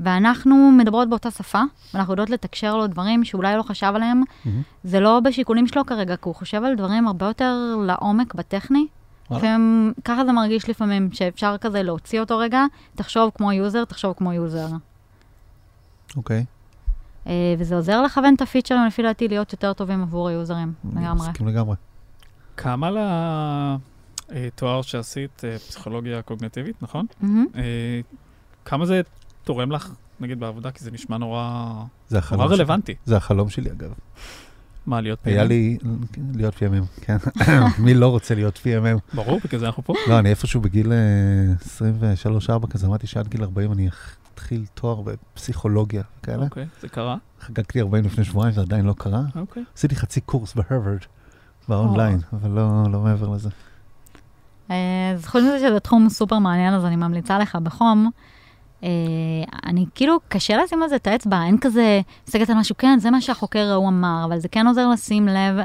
ואנחנו 0.00 0.72
מדברות 0.78 1.08
באותה 1.08 1.30
שפה, 1.30 1.62
ואנחנו 1.94 2.12
יודעות 2.12 2.30
לתקשר 2.30 2.76
לו 2.76 2.86
דברים 2.86 3.24
שאולי 3.24 3.56
לא 3.56 3.62
חשב 3.62 3.92
עליהם. 3.94 4.22
מהמם. 4.44 4.62
זה 4.84 5.00
לא 5.00 5.20
בשיקולים 5.20 5.66
שלו 5.66 5.86
כרגע, 5.86 6.16
כי 6.16 6.22
הוא 6.24 6.34
חושב 6.34 6.64
על 6.64 6.74
דברים 6.74 7.06
הרבה 7.06 7.26
יותר 7.26 7.76
לעומק 7.86 8.34
בטכני. 8.34 8.86
לפעמים, 9.36 9.92
ככה 10.04 10.24
זה 10.24 10.32
מרגיש 10.32 10.70
לפעמים, 10.70 11.12
שאפשר 11.12 11.56
כזה 11.60 11.82
להוציא 11.82 12.20
אותו 12.20 12.38
רגע, 12.38 12.64
תחשוב 12.94 13.30
כמו 13.34 13.52
user, 13.52 13.84
תחשוב 13.84 14.14
כמו 14.16 14.32
user. 14.32 14.66
אוקיי. 16.16 16.44
אה, 17.26 17.54
וזה 17.58 17.74
עוזר 17.74 18.02
לכוון 18.02 18.34
את 18.34 18.42
הפיצ'רים, 18.42 18.86
לפי 18.86 19.02
דעתי, 19.02 19.28
להיות 19.28 19.52
יותר 19.52 19.72
טובים 19.72 20.02
עבור 20.02 20.28
ה 20.28 20.33
user 20.33 20.55
ים, 20.55 20.72
לגמרי. 20.96 21.28
מסכים 21.28 21.48
לגמרי. 21.48 21.76
כמה 22.56 22.90
לתואר 24.28 24.82
שעשית, 24.82 25.44
אה, 25.44 25.58
פסיכולוגיה 25.58 26.22
קוגניטיבית, 26.22 26.82
נכון? 26.82 27.06
אה, 27.24 28.00
כמה 28.64 28.86
זה 28.86 29.00
תורם 29.44 29.72
לך, 29.72 29.90
נגיד, 30.20 30.40
בעבודה? 30.40 30.70
כי 30.70 30.84
זה 30.84 30.90
נשמע 30.90 31.18
נורא 31.18 31.72
זה 32.08 32.18
נורא. 32.32 32.46
רלוונטי. 32.46 32.94
זה 33.04 33.16
החלום 33.16 33.50
שלי, 33.50 33.70
אגב. 33.70 33.92
מה, 34.86 35.00
להיות 35.00 35.18
היה 35.24 35.42
PM? 35.42 35.46
לי 35.46 35.78
להיות 36.34 36.54
PMM, 36.54 37.00
כן. 37.00 37.16
מי 37.84 37.94
לא 37.94 38.08
רוצה 38.08 38.34
להיות 38.34 38.56
PMM? 38.56 39.14
ברור, 39.14 39.40
בגלל 39.44 39.60
זה 39.60 39.66
אנחנו 39.66 39.84
פה. 39.84 39.94
לא, 40.08 40.18
אני 40.18 40.30
איפשהו 40.30 40.60
בגיל 40.60 40.92
אה, 40.92 42.58
23-4 42.64 42.66
כזה, 42.70 42.86
אמרתי 42.86 43.06
שעד 43.06 43.28
גיל 43.28 43.42
40 43.42 43.72
אני 43.72 43.88
אתחיל 44.34 44.64
תואר 44.74 45.00
בפסיכולוגיה 45.00 46.02
כאלה. 46.22 46.44
אוקיי, 46.44 46.66
זה 46.80 46.88
קרה? 46.88 47.16
חגגתי 47.40 47.80
40 47.80 48.04
לפני 48.04 48.24
שבועיים, 48.24 48.54
זה 48.54 48.60
עדיין 48.60 48.84
לא 48.84 48.94
קרה. 48.98 49.22
אוקיי. 49.36 49.64
עשיתי 49.76 49.96
חצי 49.96 50.20
קורס 50.20 50.54
בהרווארד, 50.54 50.98
באונליין, 51.68 52.18
אבל 52.32 52.50
לא 52.50 52.92
לא 52.92 53.00
מעבר 53.00 53.28
לזה. 53.28 53.48
אה, 54.70 55.12
אז 55.14 55.26
חוץ 55.26 55.42
מזה 55.42 55.58
שזה 55.58 55.80
תחום 55.80 56.08
סופר 56.08 56.38
מעניין, 56.38 56.74
אז 56.74 56.84
אני 56.84 56.96
ממליצה 56.96 57.38
לך 57.38 57.56
בחום. 57.56 58.10
אה, 58.82 58.88
אני 59.66 59.86
כאילו, 59.94 60.16
קשה 60.28 60.56
לשים 60.56 60.82
על 60.82 60.88
זה 60.88 60.96
את 60.96 61.06
האצבע, 61.06 61.42
אין 61.44 61.58
כזה, 61.60 62.00
מסתכלת 62.28 62.50
על 62.50 62.56
משהו, 62.56 62.74
כן, 62.78 62.98
זה 62.98 63.10
מה 63.10 63.20
שהחוקר 63.20 63.70
ההוא 63.72 63.88
אמר, 63.88 64.22
אבל 64.28 64.38
זה 64.38 64.48
כן 64.48 64.66
עוזר 64.66 64.88
לשים 64.88 65.28
לב 65.28 65.56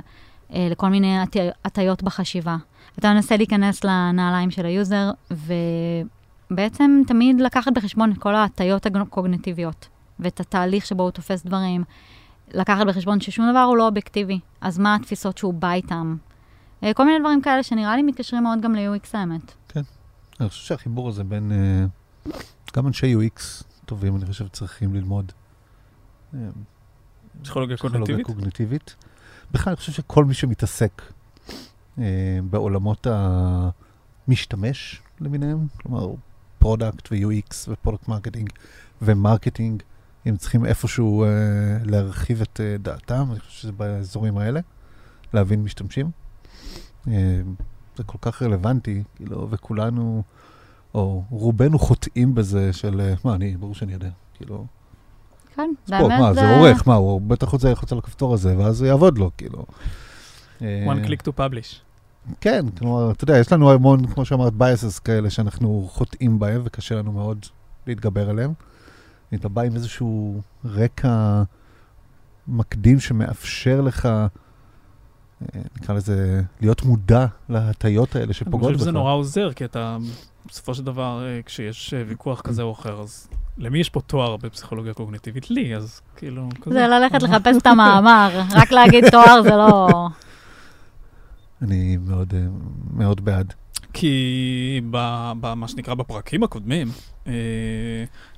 אה, 0.53 0.67
לכל 0.71 0.89
מיני 0.89 1.19
הטי- 1.21 1.39
הטיות 1.65 2.03
בחשיבה. 2.03 2.57
אתה 2.99 3.13
מנסה 3.13 3.37
להיכנס 3.37 3.83
לנעליים 3.83 4.51
של 4.51 4.65
ה 4.65 4.73
user, 4.73 5.11
ובעצם 6.51 7.01
תמיד 7.07 7.41
לקחת 7.41 7.71
בחשבון 7.73 8.11
את 8.11 8.17
כל 8.17 8.35
ההטיות 8.35 8.85
הקוגניטיביות, 8.85 9.87
ואת 10.19 10.39
התהליך 10.39 10.85
שבו 10.85 11.03
הוא 11.03 11.11
תופס 11.11 11.43
דברים. 11.45 11.83
לקחת 12.53 12.85
בחשבון 12.87 13.19
ששום 13.21 13.49
דבר 13.51 13.59
הוא 13.59 13.77
לא 13.77 13.87
אובייקטיבי, 13.87 14.39
אז 14.61 14.79
מה 14.79 14.95
התפיסות 14.95 15.37
שהוא 15.37 15.53
בא 15.53 15.71
איתם? 15.71 16.15
אה, 16.83 16.93
כל 16.93 17.05
מיני 17.05 17.19
דברים 17.19 17.41
כאלה 17.41 17.63
שנראה 17.63 17.95
לי 17.95 18.03
מתקשרים 18.03 18.43
מאוד 18.43 18.61
גם 18.61 18.75
ל-UX 18.75 19.07
האמת. 19.13 19.53
אני 20.39 20.49
חושב 20.49 20.65
שהחיבור 20.65 21.09
הזה 21.09 21.23
בין, 21.23 21.51
אה, 21.51 21.85
גם 22.77 22.87
אנשי 22.87 23.15
UX 23.15 23.63
טובים, 23.85 24.15
אני 24.15 24.25
חושב, 24.25 24.47
צריכים 24.47 24.93
ללמוד. 24.93 25.31
אה, 26.33 26.39
פסיכולוגיה 27.41 27.77
קוגניטיבית? 27.77 28.25
קוגניטיבית. 28.25 28.95
בכלל, 29.51 29.71
אני 29.71 29.77
חושב 29.77 29.91
שכל 29.91 30.25
מי 30.25 30.33
שמתעסק 30.33 31.01
אה, 31.99 32.39
בעולמות 32.49 33.07
המשתמש, 34.27 35.01
למיניהם, 35.21 35.67
כלומר 35.81 36.13
product 36.59 37.11
ו-UX 37.11 37.55
ו 37.67 37.72
product 37.72 38.07
marketing 38.07 38.49
ו 39.01 39.09
marketing, 39.09 39.83
הם 40.25 40.37
צריכים 40.37 40.65
איפשהו 40.65 41.25
uh, 41.25 41.27
להרחיב 41.89 42.41
את 42.41 42.59
uh, 42.59 42.81
דעתם, 42.81 43.27
אני 43.31 43.39
חושב 43.39 43.61
שזה 43.61 43.71
באזורים 43.71 44.37
האלה, 44.37 44.59
להבין 45.33 45.63
משתמשים. 45.63 46.11
Uh, 47.05 47.09
זה 47.95 48.03
כל 48.03 48.17
כך 48.21 48.41
רלוונטי, 48.41 49.03
כאילו, 49.15 49.47
וכולנו, 49.51 50.23
או 50.97 51.23
רובנו 51.29 51.79
חוטאים 51.79 52.35
בזה 52.35 52.73
של, 52.73 53.01
uh, 53.15 53.19
מה, 53.25 53.35
אני, 53.35 53.57
ברור 53.57 53.75
שאני 53.75 53.93
יודע, 53.93 54.09
כאילו, 54.33 54.65
כן, 55.55 55.69
ספורט, 55.85 56.11
מה, 56.19 56.33
זה 56.33 56.49
עורך, 56.49 56.87
מה, 56.87 56.95
הוא 56.95 57.21
בטח 57.21 57.49
רוצה 57.49 57.69
ללחוץ 57.69 57.91
על 57.91 57.97
הכפתור 57.97 58.33
הזה, 58.33 58.57
ואז 58.57 58.77
זה 58.77 58.87
יעבוד 58.87 59.17
לו, 59.17 59.31
כאילו. 59.37 59.65
one 60.59 61.05
click 61.05 61.27
to 61.27 61.31
publish. 61.37 61.75
כן, 62.41 62.65
כלומר, 62.77 63.11
אתה 63.11 63.23
יודע, 63.23 63.37
יש 63.37 63.51
לנו 63.51 63.71
המון, 63.71 64.07
כמו 64.07 64.25
שאמרת, 64.25 64.53
biases 64.59 65.01
כאלה 65.03 65.29
שאנחנו 65.29 65.87
חוטאים 65.91 66.39
בהם, 66.39 66.61
וקשה 66.65 66.95
לנו 66.95 67.11
מאוד 67.11 67.45
להתגבר 67.87 68.29
עליהם. 68.29 68.53
אתה 69.33 69.49
בא 69.49 69.61
עם 69.61 69.75
איזשהו 69.75 70.41
רקע 70.65 71.43
מקדים 72.47 72.99
שמאפשר 72.99 73.81
לך, 73.81 74.05
אה, 74.05 74.27
נקרא 75.75 75.95
לזה, 75.95 76.41
להיות 76.61 76.83
מודע 76.83 77.25
להטיות 77.49 78.15
האלה 78.15 78.33
שפוגעות 78.33 78.61
בך. 78.61 78.67
אני 78.67 78.73
חושב 78.73 78.83
שזה 78.83 78.91
נורא 78.91 79.13
עוזר, 79.13 79.53
כי 79.53 79.65
אתה, 79.65 79.97
בסופו 80.47 80.73
של 80.73 80.83
דבר, 80.83 81.25
אה, 81.25 81.41
כשיש 81.45 81.93
אה, 81.93 82.03
ויכוח 82.07 82.41
כזה 82.41 82.61
או 82.61 82.71
אחר, 82.71 83.01
אז 83.01 83.27
למי 83.57 83.79
יש 83.79 83.89
פה 83.89 84.01
תואר 84.01 84.37
בפסיכולוגיה 84.37 84.93
קוגניטיבית? 84.93 85.51
לי, 85.51 85.75
אז 85.75 86.01
כאילו... 86.15 86.49
כזה. 86.61 86.73
זה 86.73 86.87
ללכת 86.87 87.23
לחפש 87.23 87.57
את 87.57 87.67
המאמר, 87.67 88.41
רק 88.51 88.71
להגיד 88.71 89.09
תואר 89.09 89.41
זה 89.41 89.49
לא... 89.49 89.87
אני 91.61 91.97
מאוד, 91.97 92.33
מאוד 92.93 93.25
בעד. 93.25 93.53
כי 93.93 94.81
במה 94.91 95.67
שנקרא 95.67 95.93
בפרקים 95.93 96.43
הקודמים, 96.43 96.87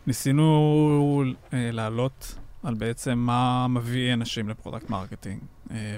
ניסינו 0.07 1.23
להעלות 1.51 2.35
על 2.63 2.73
בעצם 2.73 3.17
מה 3.17 3.67
מביא 3.67 4.13
אנשים 4.13 4.49
ל 4.49 4.54
product 4.54 4.89
marketing. 4.89 5.39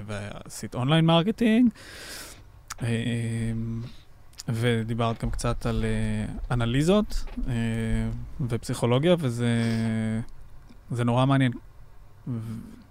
ועשית 0.06 0.74
online 0.74 1.04
marketing, 1.04 1.70
ודיברת 4.48 5.22
גם 5.22 5.30
קצת 5.30 5.66
על 5.66 5.84
אנליזות 6.50 7.24
ופסיכולוגיה, 8.48 9.14
וזה 9.18 11.04
נורא 11.04 11.26
מעניין. 11.26 11.52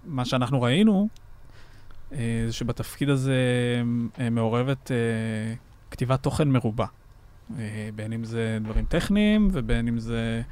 מה 0.04 0.24
שאנחנו 0.24 0.62
ראינו, 0.62 1.08
זה 2.10 2.48
שבתפקיד 2.50 3.08
הזה 3.08 3.36
מעורבת 4.30 4.90
כתיבת 5.90 6.22
תוכן 6.22 6.48
מרובה. 6.48 6.86
בין 7.94 8.12
אם 8.12 8.24
זה 8.24 8.58
דברים 8.62 8.84
טכניים 8.84 9.48
ובין 9.52 9.88
אם 9.88 9.98
זה 9.98 10.42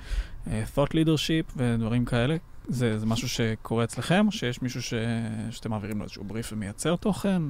thought 0.46 0.90
leadership 0.90 1.52
ודברים 1.56 2.04
כאלה. 2.04 2.36
זה, 2.68 2.98
זה 2.98 3.06
משהו 3.06 3.28
שקורה 3.28 3.84
אצלכם, 3.84 4.26
או 4.26 4.32
שיש 4.32 4.62
מישהו 4.62 4.82
ש... 4.82 4.94
שאתם 5.50 5.70
מעבירים 5.70 5.98
לו 5.98 6.04
איזשהו 6.04 6.24
בריף 6.24 6.52
ומייצר 6.52 6.96
תוכן? 6.96 7.42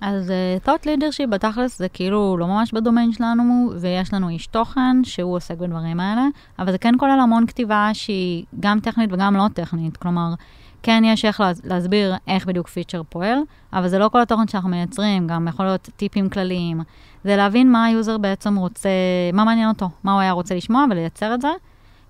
אז 0.00 0.28
uh, 0.28 0.66
thought 0.66 0.84
leadership 0.84 1.26
בתכלס 1.30 1.78
זה 1.78 1.88
כאילו 1.88 2.36
לא 2.36 2.46
ממש 2.46 2.72
בדומיין 2.72 3.12
שלנו, 3.12 3.72
ויש 3.80 4.14
לנו 4.14 4.28
איש 4.28 4.46
תוכן 4.46 5.04
שהוא 5.04 5.36
עוסק 5.36 5.58
בדברים 5.58 6.00
האלה, 6.00 6.26
אבל 6.58 6.72
זה 6.72 6.78
כן 6.78 6.94
כולל 6.98 7.20
המון 7.20 7.46
כתיבה 7.46 7.90
שהיא 7.92 8.44
גם 8.60 8.80
טכנית 8.80 9.12
וגם 9.12 9.36
לא 9.36 9.44
טכנית. 9.54 9.96
כלומר, 9.96 10.34
כן 10.82 11.02
יש 11.06 11.24
איך 11.24 11.42
להסביר 11.64 12.14
איך 12.28 12.46
בדיוק 12.46 12.68
פיצ'ר 12.68 13.02
פועל, 13.08 13.38
אבל 13.72 13.88
זה 13.88 13.98
לא 13.98 14.08
כל 14.08 14.20
התוכן 14.20 14.48
שאנחנו 14.48 14.68
מייצרים, 14.68 15.26
גם 15.26 15.48
יכול 15.48 15.66
להיות 15.66 15.88
טיפים 15.96 16.28
כלליים. 16.28 16.80
זה 17.24 17.36
להבין 17.36 17.72
מה 17.72 17.84
ה 17.84 17.91
user 17.91 18.18
בעצם 18.18 18.56
רוצה, 18.56 18.88
מה 19.32 19.44
מעניין 19.44 19.68
אותו, 19.68 19.88
מה 20.04 20.12
הוא 20.12 20.20
היה 20.20 20.32
רוצה 20.32 20.54
לשמוע 20.54 20.84
ולייצר 20.90 21.34
את 21.34 21.40
זה. 21.40 21.48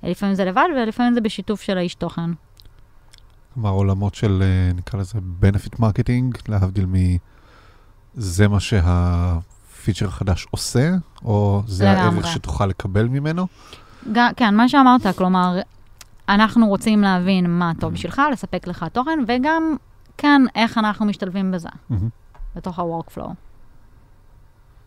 לפעמים 0.03 0.35
זה 0.35 0.45
לבד 0.45 0.67
ולפעמים 0.77 1.15
זה 1.15 1.21
בשיתוף 1.21 1.61
של 1.61 1.79
האיש 1.79 1.95
תוכן. 1.95 2.31
כלומר, 3.55 3.71
עולמות 3.71 4.15
של, 4.15 4.43
אה, 4.43 4.73
נקרא 4.75 5.01
לזה, 5.01 5.19
benefit 5.43 5.81
marketing, 5.81 6.41
להבדיל 6.49 6.87
מזה 8.19 8.49
מה 8.49 8.61
שהפיצ'ר 8.61 10.07
החדש 10.09 10.47
עושה, 10.51 10.91
או 11.25 11.63
זה 11.67 11.91
הערך 11.91 12.27
שתוכל 12.27 12.67
לקבל 12.67 13.09
ממנו? 13.09 13.47
גם, 14.13 14.31
כן, 14.37 14.55
מה 14.55 14.69
שאמרת, 14.69 15.17
כלומר, 15.17 15.59
אנחנו 16.29 16.67
רוצים 16.67 17.03
להבין 17.03 17.59
מה 17.59 17.73
טוב 17.81 17.93
בשבילך, 17.93 18.23
לספק 18.33 18.67
לך 18.67 18.87
תוכן, 18.93 19.19
וגם, 19.29 19.77
כן, 20.17 20.43
איך 20.55 20.79
אנחנו 20.79 21.07
משתלבים 21.07 21.51
בזה, 21.51 21.69
בתוך 22.57 22.79
ה-workflow. 22.79 23.29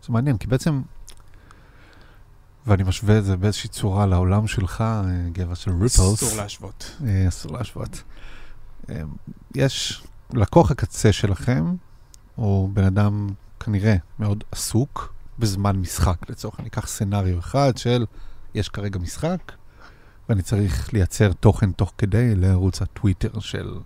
זה 0.03 0.13
מעניין, 0.13 0.37
כי 0.37 0.47
בעצם 0.47 0.81
ואני 2.67 2.83
משווה 2.83 3.17
את 3.17 3.25
זה 3.25 3.37
באיזושהי 3.37 3.69
צורה 3.69 4.05
לעולם 4.05 4.47
שלך, 4.47 4.81
אה, 4.81 5.01
גבע 5.31 5.55
של 5.55 5.71
ריפלס. 5.71 5.99
אסור 5.99 6.37
להשוות. 6.37 6.91
אה, 7.05 7.27
אסור 7.27 7.51
להשוות. 7.57 8.03
אה, 8.89 9.01
יש 9.55 10.03
לקוח 10.33 10.71
הקצה 10.71 11.11
שלכם, 11.11 11.75
הוא 12.41 12.69
בן 12.69 12.83
אדם 12.83 13.29
כנראה 13.59 13.95
מאוד 14.19 14.43
עסוק 14.51 15.13
בזמן 15.39 15.75
משחק, 15.75 16.29
לצורך 16.29 16.59
אני 16.59 16.67
אקח 16.67 16.87
סצנריו 16.87 17.39
אחד 17.39 17.77
של, 17.77 18.05
יש 18.53 18.69
כרגע 18.69 18.99
משחק, 18.99 19.51
ואני 20.29 20.41
צריך 20.41 20.93
לייצר 20.93 21.33
תוכן 21.33 21.71
תוך 21.71 21.93
כדי 21.97 22.35
לערוץ 22.35 22.81
הטוויטר 22.81 23.39
של 23.39 23.79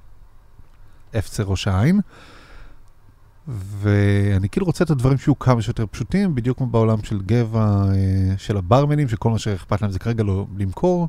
אפצה 1.17 1.43
ראש 1.43 1.67
העין. 1.67 2.01
ואני 3.47 4.49
כאילו 4.49 4.65
רוצה 4.65 4.83
את 4.83 4.89
הדברים 4.89 5.17
שיהיו 5.17 5.39
כמה 5.39 5.61
שיותר 5.61 5.85
פשוטים, 5.85 6.35
בדיוק 6.35 6.57
כמו 6.57 6.67
בעולם 6.67 7.03
של 7.03 7.21
גבע, 7.21 7.83
אה, 7.93 8.37
של 8.37 8.57
הברמנים, 8.57 9.07
שכל 9.07 9.29
מה 9.29 9.39
שאכפת 9.39 9.81
להם 9.81 9.91
זה 9.91 9.99
כרגע 9.99 10.23
לא 10.23 10.45
למכור, 10.57 11.07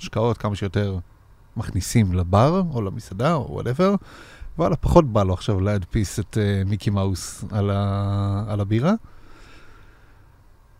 השקעות 0.00 0.38
כמה 0.38 0.56
שיותר 0.56 0.98
מכניסים 1.56 2.12
לבר, 2.12 2.62
או 2.72 2.82
למסעדה, 2.82 3.34
או 3.34 3.46
וואטאבר, 3.50 3.94
וואלה, 4.58 4.76
פחות 4.76 5.12
בא 5.12 5.22
לו 5.22 5.34
עכשיו 5.34 5.60
להדפיס 5.60 6.20
את 6.20 6.36
uh, 6.36 6.68
מיקי 6.68 6.90
מאוס 6.90 7.44
על, 7.50 7.70
ה, 7.70 8.44
על 8.48 8.60
הבירה. 8.60 8.92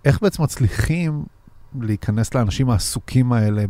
איך 0.04 0.22
בעצם 0.22 0.42
מצליחים 0.42 1.24
להיכנס 1.80 2.34
לאנשים 2.34 2.70
העסוקים 2.70 3.32
האלה 3.32 3.64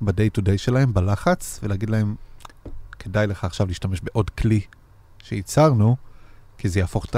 ב-day 0.00 0.38
to 0.38 0.42
day 0.42 0.58
שלהם, 0.58 0.94
בלחץ, 0.94 1.60
ולהגיד 1.62 1.90
להם, 1.90 2.14
כדאי 2.98 3.26
לך 3.26 3.44
עכשיו 3.44 3.66
להשתמש 3.66 4.00
בעוד 4.00 4.30
כלי 4.30 4.60
שייצרנו, 5.22 5.96
כי 6.58 6.68
זה 6.68 6.80
יהפוך 6.80 7.04
את 7.04 7.16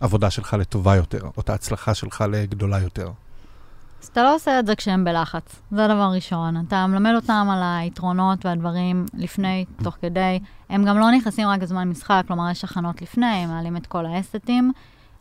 העבודה 0.00 0.30
שלך 0.30 0.54
לטובה 0.54 0.96
יותר, 0.96 1.22
או 1.36 1.40
את 1.40 1.50
ההצלחה 1.50 1.94
שלך 1.94 2.24
לגדולה 2.30 2.80
יותר. 2.80 3.10
אז 4.02 4.08
אתה 4.08 4.22
לא 4.22 4.34
עושה 4.34 4.58
את 4.58 4.66
זה 4.66 4.76
כשהם 4.76 5.04
בלחץ, 5.04 5.62
זה 5.70 5.84
הדבר 5.84 6.10
ראשון. 6.14 6.64
אתה 6.68 6.86
מלמד 6.86 7.12
אותם 7.14 7.46
על 7.50 7.62
היתרונות 7.62 8.46
והדברים 8.46 9.06
לפני, 9.14 9.64
תוך 9.82 9.96
כדי. 10.02 10.38
הם 10.68 10.84
גם 10.84 10.98
לא 10.98 11.10
נכנסים 11.10 11.48
רק 11.48 11.60
בזמן 11.60 11.88
משחק, 11.88 12.22
כלומר, 12.26 12.50
יש 12.50 12.64
הכנות 12.64 13.02
לפני, 13.02 13.26
הם 13.26 13.48
מעלים 13.48 13.76
את 13.76 13.86
כל 13.86 14.06
האסטים, 14.06 14.72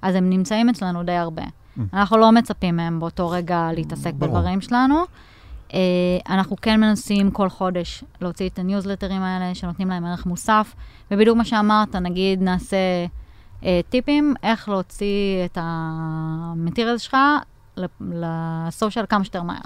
אז 0.02 0.16
הם 0.16 0.30
נמצאים 0.30 0.70
אצלנו 0.70 1.04
די 1.04 1.12
הרבה. 1.12 1.44
Mm. 1.44 1.82
אנחנו 1.94 2.18
לא 2.18 2.32
מצפים 2.32 2.76
מהם 2.76 3.00
באותו 3.00 3.30
רגע 3.30 3.70
להתעסק 3.74 4.14
בדברים 4.14 4.62
שלנו. 4.62 5.04
Uh, 5.70 5.74
אנחנו 6.30 6.56
כן 6.62 6.80
מנסים 6.80 7.32
כל 7.32 7.50
חודש 7.50 8.04
להוציא 8.22 8.50
את 8.50 8.60
הניוזלטרים 8.60 9.22
האלה, 9.22 9.56
שנותנים 9.56 9.90
להם 9.90 10.06
ערך 10.06 10.26
מוסף, 10.26 10.76
ובדיוק 11.12 11.38
מה 11.38 11.46
שאמרת, 11.46 11.96
נגיד 11.96 12.42
נעשה 12.42 12.78
uh, 13.62 13.66
טיפים, 13.90 14.34
איך 14.44 14.70
להוציא 14.70 15.46
את 15.46 15.58
המטיריאל 15.62 16.98
שלך 16.98 17.18
לסושיאל 18.00 19.06
כמה 19.10 19.24
שיותר 19.24 19.44
מהר. 19.44 19.62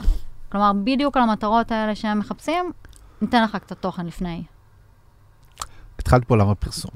כלומר, 0.52 0.72
בדיוק 0.84 1.18
על 1.18 1.24
המטרות 1.24 1.72
האלה 1.72 1.96
שהם 1.96 2.20
מחפשים, 2.20 2.72
ניתן 3.22 3.44
לך 3.44 3.56
קצת 3.56 3.82
תוכן 3.82 4.06
לפני. 4.06 4.44
התחלת 6.00 6.28
בעולם 6.28 6.50
הפרסום. 6.50 6.92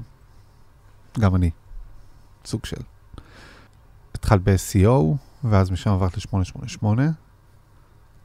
גם 1.18 1.34
אני. 1.34 1.50
סוג 2.44 2.64
של. 2.64 2.80
התחלת 4.14 4.42
ב-SEO, 4.42 5.16
ואז 5.44 5.70
משם 5.70 5.90
עברת 5.90 6.16
ל-888. 6.16 6.84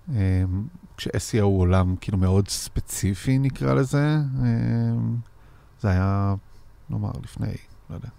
אמ, 0.09 0.67
כש-SEO 0.97 1.41
הוא 1.41 1.59
עולם 1.59 1.95
כאילו 2.01 2.17
מאוד 2.17 2.47
ספציפי, 2.47 3.37
נקרא 3.37 3.73
לזה. 3.73 4.17
אמ, 4.41 5.17
זה 5.79 5.89
היה, 5.89 6.35
נאמר, 6.89 7.11
לפני, 7.23 7.53
לא 7.89 7.95
יודע, 7.95 8.09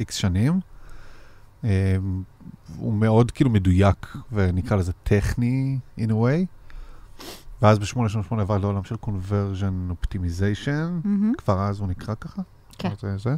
איקס 0.00 0.14
שנים. 0.14 0.60
אמ, 1.64 2.22
הוא 2.76 2.92
מאוד 2.92 3.30
כאילו 3.30 3.50
מדויק, 3.50 4.16
ונקרא 4.32 4.76
לזה 4.76 4.92
טכני, 4.92 5.78
in 5.98 6.08
a 6.08 6.12
way. 6.12 6.46
ואז 7.62 7.78
ב-888 7.78 8.40
עבר 8.40 8.58
לעולם 8.58 8.84
של 8.84 8.94
conversion 9.02 9.92
optimization, 9.92 11.04
mm-hmm. 11.04 11.36
כבר 11.38 11.60
אז 11.60 11.80
הוא 11.80 11.88
נקרא 11.88 12.14
ככה? 12.20 12.42
כן. 12.78 12.90
זה, 13.00 13.16
זה. 13.18 13.36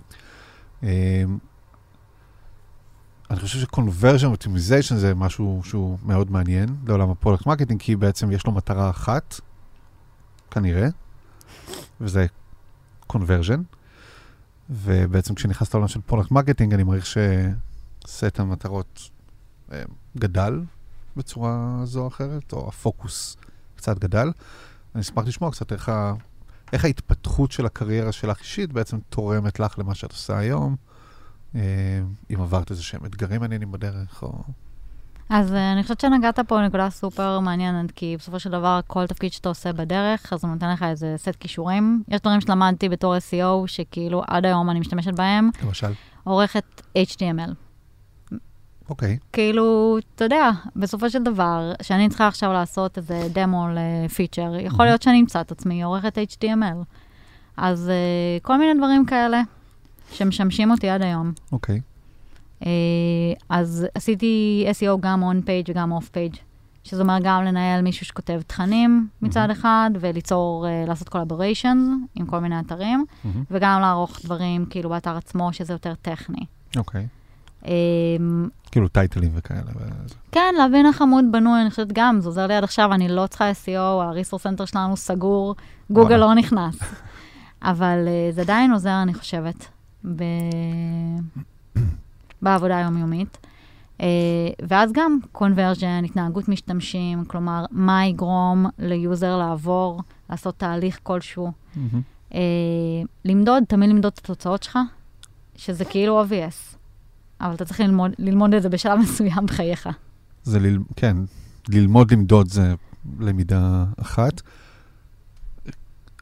אני 3.31 3.41
חושב 3.41 3.59
ש-conversion 3.59 4.37
optimization 4.37 4.95
זה 4.95 5.15
משהו 5.15 5.61
שהוא 5.65 5.99
מאוד 6.05 6.31
מעניין 6.31 6.69
לעולם 6.87 7.11
ה 7.11 7.15
product 7.15 7.47
marketing, 7.47 7.81
כי 7.81 7.97
בעצם 7.97 8.33
יש 8.33 8.47
לו 8.47 8.53
מטרה 8.53 8.91
אחת, 8.91 9.41
כנראה, 10.51 10.89
וזה 12.01 12.27
conversion. 13.13 13.61
ובעצם 14.71 15.35
כשנכנסת 15.35 15.75
לעולם 15.75 15.89
של 15.89 16.01
product 16.01 16.31
marketing, 16.31 16.75
אני 16.75 16.83
מעריך 16.83 17.07
שסט 18.09 18.41
המטרות 18.41 19.11
אה, 19.73 19.83
גדל 20.17 20.61
בצורה 21.17 21.81
זו 21.85 22.01
או 22.01 22.09
אחרת, 22.09 22.53
או 22.53 22.69
הפוקוס 22.69 23.37
קצת 23.77 23.99
גדל. 23.99 24.31
אני 24.95 25.01
אשמח 25.01 25.27
לשמוע 25.27 25.51
קצת 25.51 25.73
איך, 25.73 25.89
ה... 25.89 26.13
איך 26.73 26.85
ההתפתחות 26.85 27.53
של 27.53 27.67
הקריירה 27.67 28.13
שלך 28.13 28.41
אישית 28.41 28.73
בעצם 28.73 28.99
תורמת 29.09 29.61
לך 29.61 29.79
למה 29.79 29.95
שאת 29.95 30.13
עושה 30.13 30.39
היום. 30.39 30.77
אה, 31.55 31.61
אם 32.31 32.41
עברת 32.41 32.71
איזה 32.71 32.83
שהם 32.83 33.05
אתגרים 33.05 33.41
מעניינים 33.41 33.73
בדרך, 33.73 34.23
או... 34.23 34.43
אז 35.31 35.55
אה, 35.55 35.73
אני 35.73 35.83
חושבת 35.83 36.01
שנגעת 36.01 36.39
פה 36.41 36.61
נקודה 36.61 36.91
סופר 36.91 37.41
מעניינת, 37.41 37.91
כי 37.91 38.17
בסופו 38.19 38.41
של 38.41 38.51
דבר, 38.51 38.81
כל 38.87 39.07
תפקיד 39.07 39.33
שאתה 39.33 39.49
עושה 39.49 39.73
בדרך, 39.73 40.33
אז 40.33 40.45
הוא 40.45 40.53
נותן 40.53 40.71
לך 40.73 40.83
איזה 40.83 41.15
סט 41.17 41.37
כישורים. 41.41 42.03
יש 42.09 42.21
דברים 42.21 42.41
שלמדתי 42.41 42.89
בתור 42.89 43.17
SEO, 43.17 43.67
שכאילו 43.67 44.23
עד 44.27 44.45
היום 44.45 44.71
אני 44.71 44.81
משתמשת 44.81 45.15
בהם. 45.15 45.51
למשל? 45.63 45.93
עורכת 46.25 46.83
HTML. 46.99 47.68
אוקיי. 48.91 49.19
כאילו, 49.33 49.99
אתה 50.15 50.25
יודע, 50.25 50.51
בסופו 50.77 51.11
של 51.11 51.23
דבר, 51.23 51.73
שאני 51.83 52.09
צריכה 52.09 52.29
עכשיו 52.29 52.53
לעשות 52.53 52.99
איזה 52.99 53.29
דמו 53.33 53.67
לפיצ'ר, 53.75 54.55
יכול 54.61 54.85
להיות 54.85 55.03
שאני 55.03 55.21
אמצא 55.21 55.41
את 55.41 55.53
עצמי 55.53 55.83
עורכת 55.83 56.19
HTML. 56.19 56.85
אז 57.57 57.91
uh, 57.91 58.43
כל 58.43 58.57
מיני 58.57 58.79
דברים 58.79 59.07
כאלה 59.07 59.43
שמשמשים 60.13 60.71
אותי 60.71 60.89
עד 60.89 61.03
היום. 61.03 61.33
אוקיי. 61.53 61.81
Uh, 62.61 62.65
אז 63.49 63.87
עשיתי 63.95 64.67
SEO 64.71 65.01
גם 65.01 65.23
on 65.23 65.43
page 65.43 65.67
וגם 65.71 65.93
off 65.93 66.09
page, 66.09 66.37
שזה 66.85 67.03
אומר 67.03 67.19
גם 67.23 67.45
לנהל 67.45 67.83
מישהו 67.83 68.07
שכותב 68.07 68.41
תכנים 68.47 69.09
מצד 69.23 69.51
אחד, 69.51 69.91
וליצור, 70.01 70.67
uh, 70.67 70.89
לעשות 70.89 71.09
collaboration 71.09 71.97
עם 72.15 72.27
כל 72.27 72.39
מיני 72.39 72.61
אתרים, 72.61 73.05
מהמם. 73.25 73.45
וגם 73.51 73.81
לערוך 73.81 74.21
דברים 74.25 74.67
כאילו 74.71 74.91
באתר 74.91 75.17
עצמו, 75.17 75.53
שזה 75.53 75.73
יותר 75.73 75.95
טכני. 75.95 76.45
אוקיי. 76.77 77.03
Um, 77.03 77.18
כאילו 78.71 78.89
title 78.89 79.19
ים 79.19 79.31
וכאלה. 79.35 79.61
כן, 80.33 80.55
להבין 80.59 80.87
איך 80.87 81.03
עמוד 81.03 81.25
בנוי, 81.31 81.61
אני 81.61 81.71
חושבת 81.71 81.93
גם, 81.93 82.21
זה 82.21 82.29
עוזר 82.29 82.47
לי 82.47 82.55
עד 82.55 82.65
עכשיו, 82.65 82.93
אני 82.93 83.09
לא 83.09 83.27
צריכה 83.27 83.51
SEO, 83.51 83.79
ה-resource 83.79 84.47
center 84.47 84.67
שלנו 84.67 84.97
סגור, 84.97 85.55
גוגל. 85.91 86.17
לא 86.17 86.35
נכנס. 86.35 86.79
אבל 87.63 87.99
uh, 88.07 88.35
זה 88.35 88.41
עדיין 88.41 88.73
עוזר, 88.73 89.03
אני 89.03 89.15
חושבת, 89.15 89.67
ב... 90.17 90.25
בעבודה 92.43 92.79
היומיומית. 92.79 93.39
Uh, 93.99 94.01
ואז 94.69 94.93
גם 94.93 95.19
conversion, 95.35 96.05
התנהגות 96.05 96.49
משתמשים, 96.49 97.25
כלומר, 97.25 97.65
מה 97.71 98.07
יגרום 98.07 98.67
ל 98.79 98.90
user 98.90 99.37
לעבור, 99.37 100.03
לעשות 100.31 100.59
תהליך 100.59 101.01
כלשהו. 101.03 101.53
Uh, 102.31 102.35
למדוד, 103.25 103.65
תמיד 103.69 103.91
למדוד 103.91 104.13
את 104.13 104.19
התוצאות 104.19 104.63
שלך, 104.63 104.79
שזה 105.57 105.85
כאילו 105.85 106.25
obvious, 106.25 106.78
אבל 107.41 107.55
אתה 107.55 107.65
צריך 107.65 107.81
למדוד, 107.81 108.13
ללמוד 108.19 108.55
את 108.55 108.63
זה 108.63 108.69
בשלב 108.69 108.99
מסוים 108.99 109.47
בחייך. 109.47 109.89
זה, 110.43 110.59
ל... 110.61 110.67
כן, 110.97 111.17
ללמוד 111.69 112.13
למדוד 112.13 112.49
זה 112.49 112.75
למידה 113.21 113.85
אחת. 114.01 114.43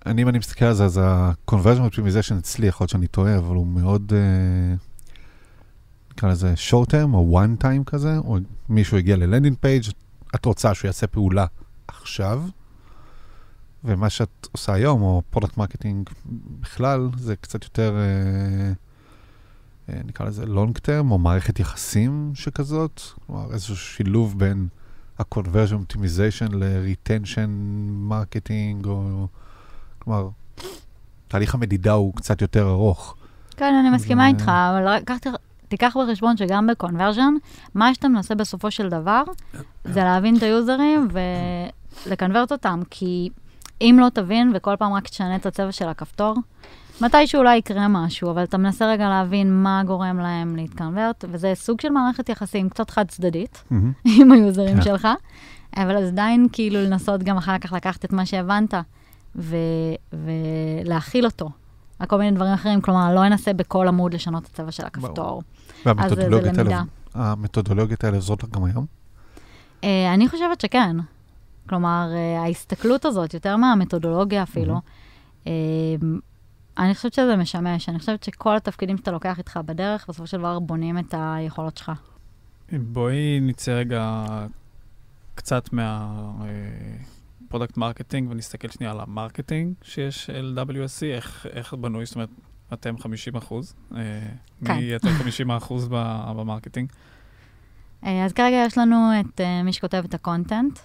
אני, 0.06 0.22
אם 0.22 0.28
אני 0.28 0.38
מסתכל 0.38 0.64
על 0.64 0.74
זה, 0.74 0.84
אז 0.84 1.00
ה-conversion 1.02 1.92
optimization 1.92 2.38
אצלי, 2.38 2.66
יכול 2.66 2.84
להיות 2.84 2.90
שאני 2.90 3.06
טועה, 3.06 3.38
אבל 3.38 3.54
הוא 3.54 3.66
מאוד, 3.66 4.12
אה, 4.16 4.74
נקרא 6.12 6.28
לזה 6.30 6.54
short 6.70 6.86
term 6.86 7.14
או 7.14 7.42
one 7.44 7.62
time 7.62 7.84
כזה, 7.86 8.18
או 8.18 8.38
מישהו 8.68 8.96
הגיע 8.96 9.16
ל-landing 9.16 9.56
page, 9.60 9.84
את 10.34 10.44
רוצה 10.44 10.74
שהוא 10.74 10.88
יעשה 10.88 11.06
פעולה 11.06 11.46
עכשיו, 11.88 12.42
ומה 13.84 14.10
שאת 14.10 14.48
עושה 14.52 14.72
היום, 14.72 15.02
או 15.02 15.22
product 15.30 15.56
marketing 15.56 16.10
בכלל, 16.60 17.08
זה 17.16 17.36
קצת 17.36 17.64
יותר, 17.64 17.96
אה, 17.96 18.72
נקרא 19.88 20.26
לזה 20.26 20.44
long 20.44 20.78
term, 20.86 21.10
או 21.10 21.18
מערכת 21.18 21.60
יחסים 21.60 22.32
שכזאת, 22.34 23.00
כלומר 23.26 23.52
איזשהו 23.52 23.76
שילוב 23.76 24.38
בין 24.38 24.68
ה-conversion 25.18 25.92
optimization 25.94 26.56
ל- 26.56 26.73
retention 26.73 27.50
marketing, 28.10 28.86
או 28.88 29.26
כלומר, 29.98 30.28
תהליך 31.28 31.54
המדידה 31.54 31.92
הוא 31.92 32.14
קצת 32.14 32.42
יותר 32.42 32.68
ארוך. 32.70 33.14
כן, 33.56 33.74
אני 33.74 33.90
מסכימה 33.90 34.22
זה- 34.22 34.28
איתך, 34.28 34.42
אבל 34.48 34.88
רק 34.88 35.02
קח- 35.04 35.30
תיקח 35.68 35.96
בחשבון 35.96 36.36
שגם 36.36 36.66
ב-conversion, 36.66 37.34
מה 37.74 37.94
שאתה 37.94 38.08
מנסה 38.08 38.34
בסופו 38.34 38.70
של 38.70 38.88
דבר, 38.88 39.22
זה 39.84 40.00
להבין 40.04 40.36
את 40.36 40.42
היוזרים 40.42 41.08
ולקנברט 42.06 42.52
אותם, 42.52 42.80
כי 42.90 43.28
אם 43.80 43.96
לא 44.00 44.08
תבין 44.08 44.52
וכל 44.54 44.74
פעם 44.78 44.92
רק 44.92 45.08
תשנה 45.08 45.36
את 45.36 45.46
הצבע 45.46 45.72
של 45.72 45.88
הכפתור, 45.88 46.34
מתישהו 47.00 47.38
אולי 47.38 47.56
יקרה 47.56 47.88
משהו, 47.88 48.30
אבל 48.30 48.44
אתה 48.44 48.58
מנסה 48.58 48.86
רגע 48.86 49.08
להבין 49.08 49.62
מה 49.62 49.82
גורם 49.86 50.18
להם 50.18 50.56
להתקנברט, 50.56 51.24
וזה 51.30 51.52
סוג 51.54 51.80
של 51.80 51.88
מערכת 51.88 52.28
יחסים 52.28 52.68
קצת 52.68 52.90
חד-צדדית. 52.90 53.64
עם 54.04 54.32
היוזרים 54.32 54.76
כן. 54.76 54.82
שלך, 54.82 55.08
אבל 55.76 55.96
אז 55.96 56.08
עדיין 56.08 56.46
כאילו 56.52 56.80
לנסות 56.84 57.22
גם 57.22 57.36
אחר 57.36 57.58
כך 57.58 57.72
לקחת 57.72 58.04
את 58.04 58.12
מה 58.12 58.26
שהבנת 58.26 58.74
ו- 59.36 59.56
ולהכיל 60.12 61.24
אותו. 61.24 61.50
על 61.98 62.06
כל 62.06 62.18
מיני 62.18 62.36
דברים 62.36 62.52
אחרים, 62.52 62.80
כלומר, 62.80 63.14
לא 63.14 63.26
אנסה 63.26 63.52
בכל 63.52 63.88
עמוד 63.88 64.14
לשנות 64.14 64.42
את 64.44 64.48
הצבע 64.48 64.70
של 64.72 64.84
הכפתור. 64.86 65.42
אז 65.84 66.12
זה- 66.14 66.28
למידה. 66.28 66.62
האלה, 66.62 66.82
המתודולוגיות 67.14 68.04
האלה 68.04 68.16
עוזרות 68.16 68.42
לך 68.42 68.50
גם 68.50 68.64
היום? 68.64 68.86
Uh, 69.80 69.84
אני 70.14 70.28
חושבת 70.28 70.60
שכן. 70.60 70.96
כלומר, 71.68 72.08
uh, 72.12 72.44
ההסתכלות 72.44 73.04
הזאת, 73.04 73.34
יותר 73.34 73.56
מהמתודולוגיה 73.56 74.42
אפילו, 74.42 74.80
uh, 75.44 75.48
אני 76.78 76.94
חושבת 76.94 77.12
שזה 77.12 77.36
משמש. 77.36 77.88
אני 77.88 77.98
חושבת 77.98 78.22
שכל 78.22 78.56
התפקידים 78.56 78.96
שאתה 78.96 79.10
לוקח 79.10 79.38
איתך 79.38 79.60
בדרך, 79.66 80.06
בסופו 80.08 80.26
של 80.26 80.38
דבר 80.38 80.58
בונים 80.58 80.98
את 80.98 81.14
היכולות 81.18 81.76
שלך. 81.76 81.92
בואי 82.72 83.40
נצא 83.40 83.72
רגע 83.72 84.24
קצת 85.34 85.72
מה-product 85.72 87.76
marketing 87.76 88.30
ונסתכל 88.30 88.68
שנייה 88.68 88.92
על 88.92 89.00
ה-marketing 89.00 89.74
שיש 89.82 90.30
ל-WSC, 90.30 91.04
איך, 91.04 91.46
איך 91.52 91.74
בנוי, 91.74 92.06
זאת 92.06 92.14
אומרת, 92.14 92.28
אתם 92.72 92.98
50 92.98 93.36
אחוז, 93.36 93.74
אה, 93.94 93.98
כן. 94.64 94.76
מי 94.76 94.92
יתר 94.92 95.10
50 95.10 95.50
אחוז 95.50 95.88
ב-marketing? 95.88 96.92
Uh, 98.02 98.06
אז 98.24 98.32
כרגע 98.32 98.62
יש 98.66 98.78
לנו 98.78 99.10
את 99.20 99.40
מי 99.64 99.72
שכותב 99.72 100.02
את 100.08 100.14
ה-content, 100.14 100.78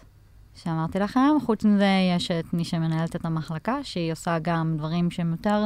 שאמרתי 0.56 1.00
לכם. 1.00 1.38
חוץ 1.46 1.66
מזה, 1.66 1.90
יש 2.16 2.32
את 2.32 2.54
מי 2.54 2.66
שמנהלת 2.66 3.16
את 3.16 3.26
המחלקה, 3.26 3.84
שהיא 3.84 4.12
עושה 4.12 4.40
גם 4.42 4.78
דברים 4.78 5.12
שהם 5.12 5.32
יותר 5.32 5.66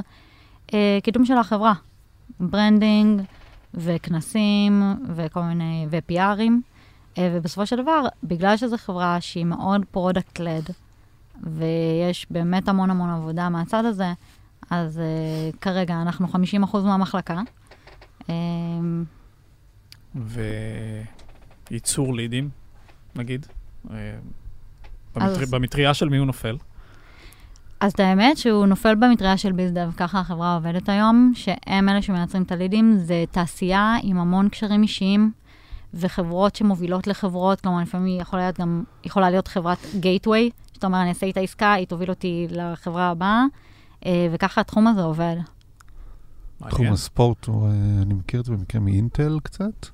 uh, 0.67 0.71
קידום 1.04 1.26
של 1.26 1.38
החברה. 1.38 1.74
branding 2.39 3.22
וכנסים 3.74 4.84
וכל 5.15 5.41
מיני, 5.41 5.88
ו-PRים. 5.89 6.52
Uh, 7.15 7.17
ובסופו 7.17 7.65
של 7.65 7.76
דבר, 7.82 8.06
בגלל 8.24 8.58
שזו 8.58 8.78
חברה 8.78 9.21
שהיא 9.21 9.45
מאוד 9.45 9.86
product-led, 9.91 10.70
ויש 11.43 12.28
באמת 12.30 12.67
המון 12.67 12.89
המון 12.89 13.10
עבודה 13.10 13.50
מהצד 13.50 13.86
הזה, 13.86 14.13
אז 14.69 14.98
uh, 14.98 15.58
כרגע 15.58 16.02
אנחנו 16.02 16.28
50% 16.63 16.78
מהמחלקה. 16.78 17.41
Um, 18.21 18.26
וייצור 21.71 22.15
לידים, 22.15 22.50
נגיד. 23.15 23.45
אה, 25.17 25.25
אז- 25.25 25.38
במטר... 25.38 25.51
במטריה 25.51 25.93
של 25.93 26.10
מי 26.10 26.17
הוא 26.17 26.25
נופל? 26.25 26.58
אז 27.80 27.91
את 27.91 27.99
האמת 27.99 28.38
שהוא 28.38 28.65
נופל 28.65 28.95
במטריה 28.95 29.38
של 29.38 29.51
ביזדב, 29.51 29.89
ככה 29.97 30.19
החברה 30.19 30.56
עובדת 30.56 30.89
היום, 30.89 31.32
שהם 31.36 31.89
אלה 31.89 32.01
שמייצרים 32.01 32.43
את 32.43 32.51
הלידים, 32.51 32.97
זה 32.97 33.23
תעשייה 33.32 33.95
עם 34.04 34.17
המון 34.17 34.49
קשרים 34.49 34.84
אישיים, 34.84 35.32
וחברות 35.93 36.56
שמובילות 36.56 37.08
לחברות, 37.08 37.62
כלומר, 37.62 37.82
לפעמים 37.82 38.19
יכולה 38.19 38.41
להיות 38.43 38.60
גם, 38.60 38.84
יכולה 39.04 39.30
להיות 39.30 39.47
חברת 39.47 39.78
גייטווי, 39.99 40.49
שאתה 40.73 40.88
אומר, 40.88 41.01
אני 41.01 41.10
אעשה 41.10 41.25
איתה 41.25 41.39
עסקה, 41.39 41.73
היא 41.73 41.88
תוביל 41.88 42.10
אותי 42.10 42.47
לחברה 42.49 43.10
הבאה, 43.10 43.43
אה, 44.06 44.28
וככה 44.32 44.62
התחום 44.62 44.88
הזה 44.88 45.01
עובד. 45.01 45.36
תחום. 46.70 46.88
הספורט, 46.88 47.49
אה, 47.49 47.53
אני 48.01 48.13
מכיר 48.13 48.39
את 48.39 48.45
זה 48.45 48.51
במקרה 48.51 48.82
מאינטל 48.82 49.39
קצת, 49.43 49.86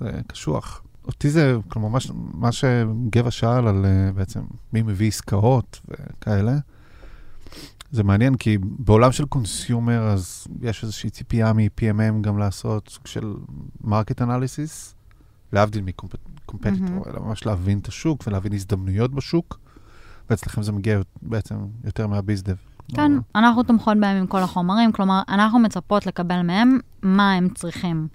זה 0.00 0.10
קשוח. 0.26 0.82
אותי 1.08 1.30
זה, 1.30 1.56
כלומר, 1.68 1.88
מה, 1.88 1.98
מה 2.34 2.52
שגבע 2.52 3.30
שאל 3.30 3.68
על 3.68 3.86
אה, 3.86 4.12
בעצם 4.12 4.40
מי 4.72 4.82
מביא 4.82 5.08
עסקאות 5.08 5.80
וכאלה, 5.88 6.58
זה 7.90 8.04
מעניין 8.04 8.34
כי 8.34 8.58
בעולם 8.60 9.12
של 9.12 9.26
consumer, 9.26 10.02
אז 10.02 10.46
יש 10.60 10.82
איזושהי 10.82 11.10
ציפייה 11.10 11.52
מ-PMM 11.52 12.20
גם 12.20 12.38
לעשות 12.38 12.88
סוג 12.88 13.06
של 13.06 13.34
market 13.84 14.22
analysis, 14.22 14.94
להבדיל 15.52 15.82
מ-competitor, 15.82 16.86
מהמם. 16.88 17.02
אלא 17.06 17.20
ממש 17.20 17.46
להבין 17.46 17.78
את 17.78 17.88
השוק 17.88 18.26
ולהבין 18.26 18.52
הזדמנויות 18.52 19.14
בשוק, 19.14 19.58
ואצלכם 20.30 20.62
זה 20.62 20.72
מגיע 20.72 21.00
בעצם 21.22 21.54
יותר 21.84 22.06
מהביזדב. 22.06 22.56
כן, 22.94 23.12
אנחנו 23.34 23.62
תומכות 23.62 23.96
בהם 24.00 24.16
עם 24.16 24.26
כל 24.26 24.38
החומרים, 24.38 24.92
כלומר, 24.92 25.22
אנחנו 25.28 25.58
מצפות 25.58 26.06
לקבל 26.06 26.42
מהם 26.42 26.78
מה 27.02 27.32
הם 27.32 27.48
צריכים. 27.48 28.08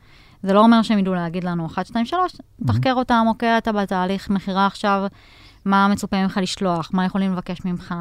זה 0.44 0.54
לא 0.54 0.60
אומר 0.60 0.82
שהם 0.82 1.00
ידעו 1.00 1.14
להגיד 1.14 1.44
לנו 1.44 1.66
1, 1.66 1.86
2, 1.86 2.06
3, 2.06 2.34
תחקר 2.68 2.94
אותם, 2.94 3.26
אוקיי, 3.28 3.58
אתה 3.58 3.72
בתהליך 3.72 4.30
מכירה 4.30 4.66
עכשיו, 4.66 5.06
מה 5.66 5.88
מצופה 5.88 6.24
ממך 6.24 6.40
לשלוח, 6.42 6.90
מה 6.94 7.06
יכולים 7.06 7.34
לבקש 7.34 7.66
ממך. 7.66 7.96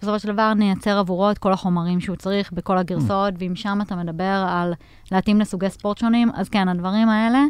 בסופו 0.00 0.18
של 0.18 0.32
דבר 0.32 0.54
נייצר 0.54 0.98
עבורו 0.98 1.30
את 1.30 1.38
כל 1.38 1.52
החומרים 1.52 2.00
שהוא 2.00 2.16
צריך 2.16 2.52
בכל 2.52 2.78
הגרסאות, 2.78 3.34
ואם 3.38 3.56
שם 3.56 3.78
אתה 3.82 3.96
מדבר 3.96 4.46
על 4.48 4.74
להתאים 5.12 5.40
לסוגי 5.40 5.70
ספורט 5.70 5.98
שונים, 5.98 6.30
אז 6.34 6.48
כן, 6.48 6.68
הדברים 6.68 7.08
האלה 7.08 7.44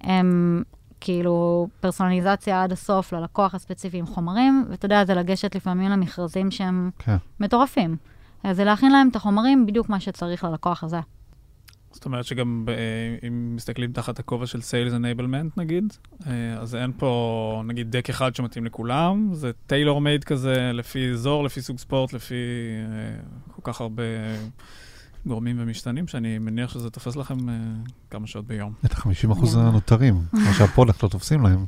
הם 0.00 0.62
כאילו 1.00 1.68
פרסונליזציה 1.80 2.62
עד 2.62 2.72
הסוף 2.72 3.12
ללקוח 3.12 3.54
הספציפי 3.54 3.98
עם 3.98 4.06
חומרים, 4.06 4.64
ואתה 4.70 4.86
יודע, 4.86 5.04
זה 5.04 5.14
לגשת 5.14 5.54
לפעמים 5.54 5.90
למכרזים 5.90 6.50
שהם 6.50 6.90
כן. 6.98 7.16
מטורפים. 7.40 7.96
זה 8.52 8.64
להכין 8.64 8.92
להם 8.92 9.08
את 9.08 9.16
החומרים 9.16 9.66
בדיוק 9.66 9.88
מה 9.88 10.00
שצריך 10.00 10.44
ללקוח 10.44 10.84
הזה. 10.84 11.00
זאת 11.94 12.04
אומרת 12.04 12.24
שגם 12.24 12.62
ב- 12.64 12.70
אם 13.26 13.56
מסתכלים 13.56 13.92
תחת 13.92 14.18
הכובע 14.18 14.46
של 14.46 14.58
Sales 14.58 14.92
Enablement 14.92 15.50
נגיד, 15.56 15.92
אה, 16.26 16.56
אז 16.58 16.74
אין 16.74 16.92
פה 16.96 17.62
נגיד 17.66 17.90
דק 17.90 18.10
אחד 18.10 18.34
שמתאים 18.34 18.64
לכולם, 18.64 19.28
זה 19.32 19.50
טיילור 19.66 20.00
מייד 20.00 20.24
כזה 20.24 20.70
לפי 20.74 21.10
אזור, 21.10 21.44
לפי 21.44 21.62
סוג 21.62 21.78
ספורט, 21.78 22.12
לפי 22.12 22.34
אה, 22.34 23.22
כל 23.52 23.60
כך 23.64 23.80
הרבה 23.80 24.02
גורמים 25.26 25.56
ומשתנים, 25.58 26.06
שאני 26.06 26.38
מניח 26.38 26.72
שזה 26.72 26.90
תופס 26.90 27.16
לכם 27.16 27.48
אה, 27.48 27.54
כמה 28.10 28.26
שעות 28.26 28.46
ביום. 28.46 28.72
את 28.84 28.92
ה-50% 28.92 29.08
לגמרי. 29.28 29.48
הנותרים, 29.54 30.14
מה 30.32 30.54
שה-product 30.54 31.02
לא 31.02 31.08
תופסים 31.08 31.42
להם. 31.42 31.66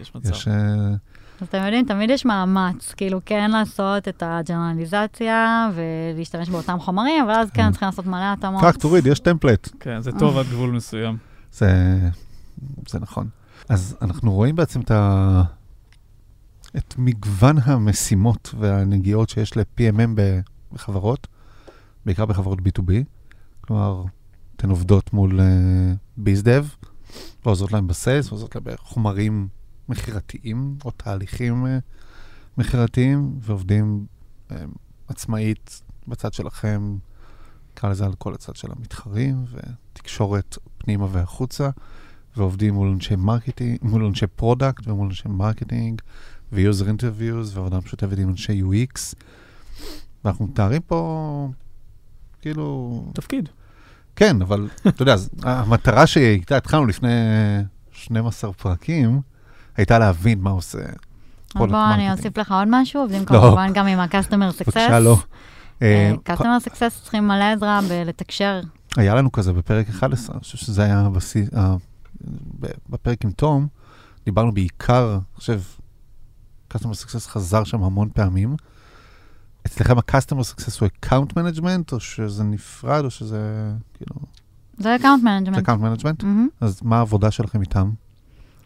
יש 0.00 0.14
מצב. 0.14 0.30
יש... 0.30 0.48
אה, 1.42 1.46
אז 1.46 1.48
אתם 1.48 1.64
יודעים, 1.64 1.86
תמיד 1.86 2.10
יש 2.10 2.24
מאמץ, 2.24 2.94
כאילו 2.96 3.20
כן 3.26 3.50
לעשות 3.50 4.08
את 4.08 4.22
הג'נרליזציה 4.26 5.70
ולהשתמש 5.74 6.48
באותם 6.48 6.78
חומרים, 6.80 7.24
אבל 7.24 7.32
אז 7.32 7.50
כן 7.50 7.62
כן. 7.62 7.70
צריכים 7.70 7.86
לעשות 7.86 8.06
מלא 8.06 8.32
התאמות. 8.32 8.62
קח, 8.62 8.76
תוריד, 8.76 9.06
יש 9.06 9.20
template. 9.20 9.68
כן, 9.80 10.00
זה 10.00 10.10
טוב 10.18 10.38
עד 10.38 10.46
גבול 10.46 10.70
מסוים. 10.70 11.16
זה, 11.52 11.98
זה 12.88 12.98
נכון. 13.00 13.28
אז 13.68 13.96
אנחנו 14.02 14.32
רואים 14.32 14.56
בעצם 14.56 14.80
את, 14.80 14.90
ה, 14.90 15.42
את 16.76 16.94
מגוון 16.98 17.56
המשימות 17.64 18.54
והנגיעות 18.58 19.28
שיש 19.28 19.56
ל-PMM 19.56 20.20
בחברות, 20.72 21.26
בעיקר 22.06 22.26
בחברות 22.26 22.58
B2B. 22.58 22.92
כלומר, 23.60 24.04
אתן 24.56 24.70
עובדות 24.70 25.12
מול 25.12 25.40
uh, 25.40 25.42
bizdev, 26.16 26.66
ועוזרות 27.44 27.72
להם 27.72 27.86
ב-sales, 27.86 28.28
ועוזרות 28.28 28.54
להם 28.54 28.64
בחומרים 28.64 29.48
מכירתיים 29.92 30.76
או 30.84 30.90
תהליכים 30.90 31.66
uh, 31.66 31.68
מכירתיים, 32.58 33.38
ועובדים 33.40 34.06
uh, 34.48 34.52
עצמאית 35.08 35.82
בצד 36.08 36.32
שלכם, 36.32 36.96
נקרא 37.72 37.90
לזה 37.90 38.06
על 38.06 38.14
כל 38.14 38.34
הצד 38.34 38.56
של 38.56 38.68
המתחרים, 38.76 39.44
ותקשורת 39.50 40.58
פנימה 40.78 41.06
והחוצה, 41.10 41.70
ועובדים 42.36 42.74
מול 42.74 42.88
אנשי 42.88 43.16
marketing, 43.16 43.78
מול 43.82 44.04
אנשי 44.04 44.26
product 44.26 44.88
ומול 44.88 45.06
אנשי 45.06 45.28
marketing, 45.28 46.00
ו-user 46.52 46.88
interviews, 46.88 47.56
ועבודה 47.56 47.78
משותפת 47.78 48.18
עם 48.18 48.28
אנשי 48.28 48.62
UX. 48.62 49.14
ואנחנו 50.24 50.46
מתארים 50.46 50.82
פה, 50.82 51.48
כאילו, 52.40 53.04
תפקיד. 53.14 53.48
כן, 54.16 54.42
אבל 54.42 54.68
אתה 54.88 55.02
יודע, 55.02 55.14
המטרה 55.42 56.06
שהייתה, 56.06 56.56
התחלנו 56.56 56.86
לפני 56.86 57.08
12 57.92 58.52
פרקים, 58.52 59.20
הייתה 59.76 59.98
להבין 59.98 60.40
מה 60.40 60.50
עושה 60.50 60.78
בוא, 61.54 61.66
אני. 61.94 62.12
אוסיף 62.12 62.38
לך 62.38 62.52
עוד 62.52 62.68
משהו, 62.70 63.00
עובדים 63.00 63.22
לא. 63.22 63.26
כמובן 63.26 63.70
גם 63.74 63.86
עם 63.86 63.98
ה-customer 64.00 64.30
success. 64.60 64.64
בבקשה, 64.66 65.00
לא. 65.00 65.18
אה, 65.82 66.12
customer 66.28 66.68
success 66.68 67.02
צריכים 67.02 67.28
מלא 67.28 67.44
עזרה 67.44 67.80
בלתקשר. 67.88 68.60
היה 68.96 69.14
לנו 69.14 69.32
כזה 69.32 69.52
בפרק 69.52 69.88
11, 69.88 70.34
אני 70.34 70.40
חושב 70.42 70.58
שזה 70.58 70.82
היה 70.82 71.00
הבסיס, 71.00 71.48
ה- 71.56 71.76
ב- 72.60 72.66
בפרק 72.88 73.24
עם 73.24 73.30
תום, 73.30 73.66
דיברנו 74.24 74.52
בעיקר, 74.52 75.10
אני 75.12 75.20
חושב, 75.36 75.60
Customer 76.74 77.04
Success 77.06 77.28
חזר 77.28 77.64
שם 77.64 77.82
המון 77.82 78.08
פעמים. 78.14 78.56
אצלכם 79.66 79.98
ה-Customer 79.98 80.42
Success 80.54 80.76
הוא 80.80 80.88
Account 80.88 81.32
Management, 81.38 81.92
או 81.92 82.00
שזה 82.00 82.44
נפרד, 82.44 83.04
או 83.04 83.10
שזה, 83.10 83.72
כאילו, 83.94 84.16
זה 84.78 84.96
account 85.00 85.20
זה 85.22 85.50
management. 85.50 85.64
Account 85.64 85.80
Management? 86.00 86.22
מהמם. 86.24 86.48
אז 86.60 86.80
מה 86.82 86.96
העבודה 86.98 87.30
שלכם 87.30 87.60
איתם? 87.60 87.90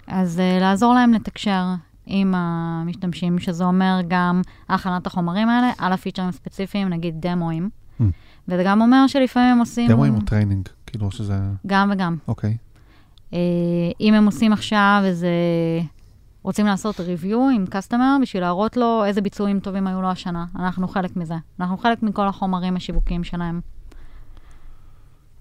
אז 0.07 0.39
uh, 0.39 0.61
לעזור 0.61 0.95
להם 0.95 1.13
לתקשר 1.13 1.65
עם 2.07 2.35
המשתמשים, 2.35 3.39
שזה 3.39 3.65
אומר 3.65 4.01
גם 4.09 4.43
הכנת 4.69 5.07
החומרים 5.07 5.49
האלה 5.49 5.73
על 5.79 5.93
הפיצ'רים 5.93 6.29
הספציפיים, 6.29 6.89
נגיד 6.89 7.15
דמואים. 7.21 7.71
Hmm. 8.01 8.05
וזה 8.49 8.63
גם 8.67 8.81
אומר 8.81 9.07
שלפעמים 9.07 9.53
הם 9.53 9.59
עושים... 9.59 9.89
דמואים 9.89 10.15
או 10.15 10.21
training? 10.21 10.69
כאילו 10.87 11.11
שזה, 11.11 11.41
גם 11.67 11.91
וגם. 11.93 12.17
אוקיי. 12.29 12.57
Uh, 13.31 13.35
אם 14.01 14.15
הם 14.15 14.27
עושים 14.27 14.53
עכשיו 14.53 15.03
איזה... 15.05 15.29
רוצים 16.43 16.67
לעשות 16.67 17.01
review 17.01 17.49
עם 17.49 17.65
customer 17.71 18.17
בשביל 18.23 18.43
להראות 18.43 18.77
לו 18.77 19.05
איזה 19.05 19.21
ביצועים 19.21 19.61
טובים 19.61 19.87
היו 19.87 20.03
לו 20.03 20.09
השנה. 20.09 20.45
אנחנו 20.57 20.89
חלק 20.89 21.17
מזה. 21.17 21.35
אנחנו 21.61 21.77
חלק 21.77 22.03
מכל 22.03 22.29
החומרים 22.29 22.77
השיווקיים 22.77 23.25
שלהם. 23.25 23.61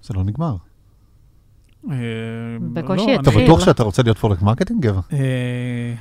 זה 0.01 0.13
לא 0.13 0.23
נגמר. 0.23 0.55
אה, 1.91 1.97
בקושי 2.73 3.05
לא, 3.05 3.19
התחיל. 3.19 3.43
אתה 3.43 3.43
בטוח 3.43 3.59
שאתה 3.65 3.83
רוצה 3.83 4.03
להיות 4.03 4.17
product 4.17 4.41
marketing, 4.41 4.81
גבע? 4.85 5.01
אה, 5.13 5.93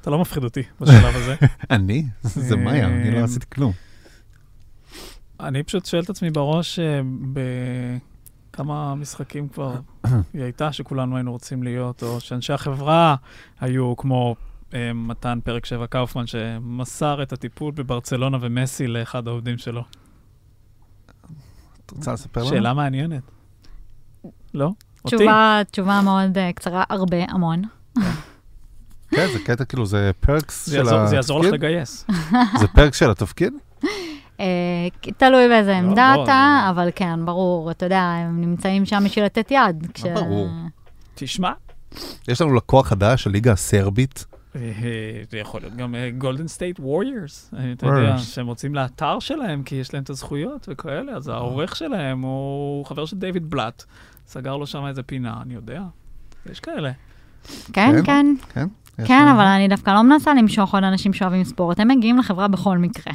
אתה 0.00 0.10
לא 0.10 0.18
מפחיד 0.18 0.44
אותי 0.44 0.62
בשלב 0.80 1.16
הזה. 1.16 1.34
אני? 1.70 2.06
זה 2.22 2.56
מאיה, 2.56 2.86
אני 2.86 3.10
לא 3.10 3.18
אה, 3.18 3.24
עשיתי 3.24 3.46
כלום. 3.54 3.72
אני 5.40 5.62
פשוט 5.62 5.86
שואל 5.86 6.02
את 6.02 6.10
עצמי 6.10 6.30
בראש, 6.30 6.78
אה, 6.78 7.00
בכמה 7.32 8.94
משחקים 8.94 9.48
כבר 9.48 9.76
היא 10.34 10.42
הייתה, 10.42 10.72
שכולנו 10.72 11.16
היינו 11.16 11.32
רוצים 11.32 11.62
להיות, 11.62 12.02
או 12.02 12.20
שאנשי 12.20 12.52
החברה 12.52 13.16
היו 13.60 13.96
כמו 13.96 14.36
אה, 14.74 14.92
מתן 14.92 15.38
פרק 15.44 15.66
7 15.66 15.86
קאופמן, 15.86 16.26
שמסר 16.26 17.22
את 17.22 17.32
הטיפול 17.32 17.72
בברצלונה 17.72 18.38
ומסי 18.40 18.86
לאחד 18.86 19.28
העובדים 19.28 19.58
שלו. 19.58 19.84
את 21.86 21.90
רוצה 21.90 22.12
לספר 22.12 22.40
לנו? 22.40 22.50
שאלה 22.50 22.74
מעניינת. 22.74 23.22
לא? 24.54 24.70
אותי? 25.06 25.16
תשובה, 25.16 25.60
תשובה 25.70 26.00
מאוד 26.04 26.36
uh, 26.38 26.52
קצרה, 26.54 26.84
הרבה, 26.88 27.16
המון. 27.28 27.62
כן, 29.10 29.26
זה 29.32 29.38
קטע, 29.44 29.64
כאילו, 29.64 29.86
זה 29.86 30.10
פרקס 30.20 30.66
זה 30.66 30.72
של 30.72 30.78
יעזור- 30.78 31.06
זה 31.06 31.16
יעזור 31.16 31.40
לך 31.40 31.44
התפקיד? 31.46 31.60
לגייס. 31.64 32.06
זה 32.60 32.68
פרק 32.68 32.94
של 32.94 33.10
התפקיד? 33.10 33.52
Uh, 34.36 34.40
תלוי 35.16 35.48
באיזה 35.48 35.70
לא, 35.72 35.76
עמדה 35.76 36.14
אתה, 36.22 36.66
אבל 36.70 36.88
כן, 36.94 37.24
ברור, 37.26 37.70
אתה 37.70 37.86
יודע, 37.86 38.00
הם 38.00 38.40
נמצאים 38.40 38.86
שם 38.86 39.02
בשביל 39.04 39.24
לתת 39.24 39.50
יד. 39.50 39.86
כש- 39.94 40.02
ברור. 40.04 40.48
תשמע, 41.14 41.52
יש 42.28 42.40
לנו 42.40 42.54
לקוח 42.54 42.88
חדש 42.88 43.22
של 43.22 43.30
ליגה 43.30 43.52
הסרבית. 43.52 44.24
אה, 44.56 44.60
זה 45.30 45.38
יכול 45.38 45.60
להיות 45.60 45.76
גם 45.76 45.94
גולדן 46.18 46.48
סטייט 46.48 46.80
ווריורס, 46.80 47.50
אתה 47.72 47.86
יודע. 47.86 48.18
שהם 48.18 48.46
רוצים 48.46 48.74
לאתר 48.74 49.18
שלהם 49.20 49.62
כי 49.62 49.74
יש 49.74 49.94
להם 49.94 50.02
את 50.02 50.10
הזכויות 50.10 50.66
וכאלה, 50.70 51.12
אז 51.12 51.28
העורך 51.28 51.76
שלהם 51.76 52.20
הוא 52.22 52.86
חבר 52.86 53.06
של 53.06 53.16
דיוויד 53.16 53.50
בלאט, 53.50 53.84
סגר 54.26 54.56
לו 54.56 54.66
שם 54.66 54.86
איזה 54.86 55.02
פינה, 55.02 55.34
אני 55.42 55.54
יודע, 55.54 55.82
יש 56.50 56.60
כאלה. 56.60 56.92
כן, 57.72 58.02
כן? 58.04 58.34
כן, 58.54 58.66
כן? 58.96 59.06
כן, 59.06 59.28
אבל 59.28 59.44
אני 59.44 59.68
דווקא 59.68 59.90
לא 59.90 60.02
מנסה 60.02 60.34
למשוך 60.34 60.74
עוד 60.74 60.84
אנשים 60.84 61.12
שאוהבים 61.12 61.44
ספורט, 61.44 61.80
הם 61.80 61.88
מגיעים 61.88 62.18
לחברה 62.18 62.48
בכל 62.48 62.78
מקרה. 62.78 63.12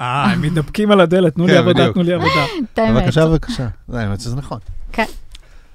אה, 0.00 0.32
הם 0.32 0.42
מתדפקים 0.42 0.90
על 0.90 1.00
הדלת, 1.00 1.34
תנו 1.34 1.46
לי 1.46 1.52
כן, 1.52 1.58
עבודה. 1.58 1.92
תנו 1.92 2.02
לי 2.02 2.12
עבודה. 2.12 2.46
בבקשה, 2.94 3.26
בבקשה. 3.26 3.68
זה 3.88 4.00
האמת 4.00 4.20
שזה 4.20 4.36
נכון. 4.36 4.58
כן. 4.92 5.04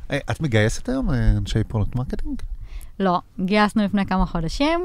היי, 0.10 0.20
את 0.32 0.42
מגייסת 0.42 0.90
היום 0.90 1.10
אה, 1.10 1.32
אנשי 1.38 1.64
product 1.64 1.95
marketing? 1.95 2.41
לא, 3.00 3.22
גייסנו 3.40 3.86
לפני 3.86 4.06
כמה 4.06 4.26
חודשים, 4.26 4.80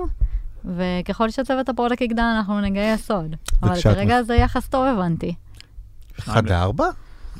וככל 0.64 1.30
שצוות 1.30 1.68
ה-product 1.68 2.00
יגדל, 2.01 2.22
אנחנו 2.22 2.61
נגייס 2.61 3.11
עוד. 3.11 3.36
אבל 3.62 3.80
כרגע 3.82 4.22
זה 4.22 4.34
יחס 4.34 4.68
טוב, 4.68 4.84
הבנתי. 4.84 5.34
אחד 6.18 6.51
לארבע? 6.51 6.86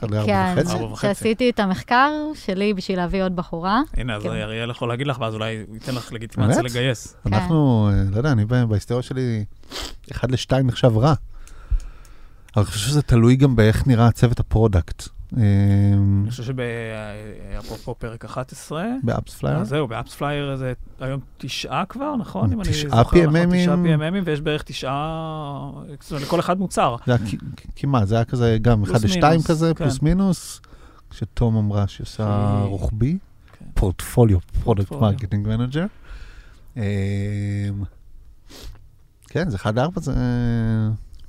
כן, 0.01 0.55
וחצי? 0.57 0.73
ארבע 0.73 0.85
וחצי. 0.85 1.07
שעשיתי 1.07 1.51
את 1.51 1.61
המחקר 1.61 2.11
שלי 2.35 2.75
בשביל 2.75 2.99
להביא 2.99 3.23
עוד 3.25 3.37
בחורה. 3.37 3.81
הנה, 3.97 4.17
אז 4.17 4.23
כן. 4.23 4.29
אריאל 4.29 4.71
יכול 4.71 4.89
להגיד 4.89 5.07
לך, 5.07 5.21
ואז 5.21 5.35
אולי 5.35 5.65
ייתן 5.73 5.95
לך 5.95 6.13
לגיטימציה? 6.13 6.63
לגייס. 6.63 7.17
כן. 7.25 7.35
אנחנו, 7.35 7.91
אה, 7.93 8.03
לא 8.11 8.17
יודע, 8.17 8.33
אני 8.33 8.45
ב- 8.45 8.65
בהיסטוריה 8.65 9.03
שלי, 9.03 9.45
אחד 10.13 10.31
לשתיים 10.31 10.67
נחשב 10.67 10.97
רע. 10.97 11.15
אבל 12.57 12.63
אני 12.63 12.73
חושב 12.73 12.89
שזה 12.89 13.03
תלוי 13.03 13.37
גם 13.37 13.57
באיך 13.57 13.87
נראה 13.87 14.11
צוות 14.11 14.41
ה-product. 14.41 15.09
אה, 15.37 15.43
אני 16.23 16.31
חושב 16.31 16.43
שבאפרופו 16.43 17.95
פרק 17.95 18.25
11, 18.25 18.87
ב-AppsFlyer? 19.03 19.65
זהו, 19.65 19.89
ב-AppsFlyer 19.89 20.57
זה 20.57 20.73
היום 21.01 21.21
תשעה 21.39 21.85
כבר, 21.89 22.17
נכון? 22.17 22.63
תשעה 22.65 23.01
נכון, 23.01 23.19
PMMים. 23.19 23.55
תשעה 23.63 23.75
PMMים, 23.75 24.23
ויש 24.25 24.41
בערך 24.41 24.63
תשעה, 24.63 25.71
זאת 26.01 26.11
אומרת, 26.11 26.23
לכל 26.25 26.41
אחד 26.41 26.59
מוצר. 26.59 26.97
כמעט, 27.77 28.09
זה 28.09 28.15
היה 28.15 28.25
כזה 28.25 28.59
גם 28.63 28.83
אחד 28.83 29.05
לשתיים 29.05 29.43
כזה, 29.43 29.73
כן. 29.75 29.85
פלוס 29.85 30.03
מינוס, 30.03 30.61
כשתום 31.11 31.57
אמרה 31.57 31.87
שהיא 31.87 32.05
עושה 32.05 32.59
רוחבי, 32.65 33.19
כן. 33.59 33.65
portfolio, 33.75 34.39
product. 34.63 34.93
marketing 34.93 35.49
manager. 35.49 35.87
כן, 39.29 39.51
זה 39.51 39.57
אחד 39.57 39.79
לארבע, 39.79 40.01
זה... 40.01 40.13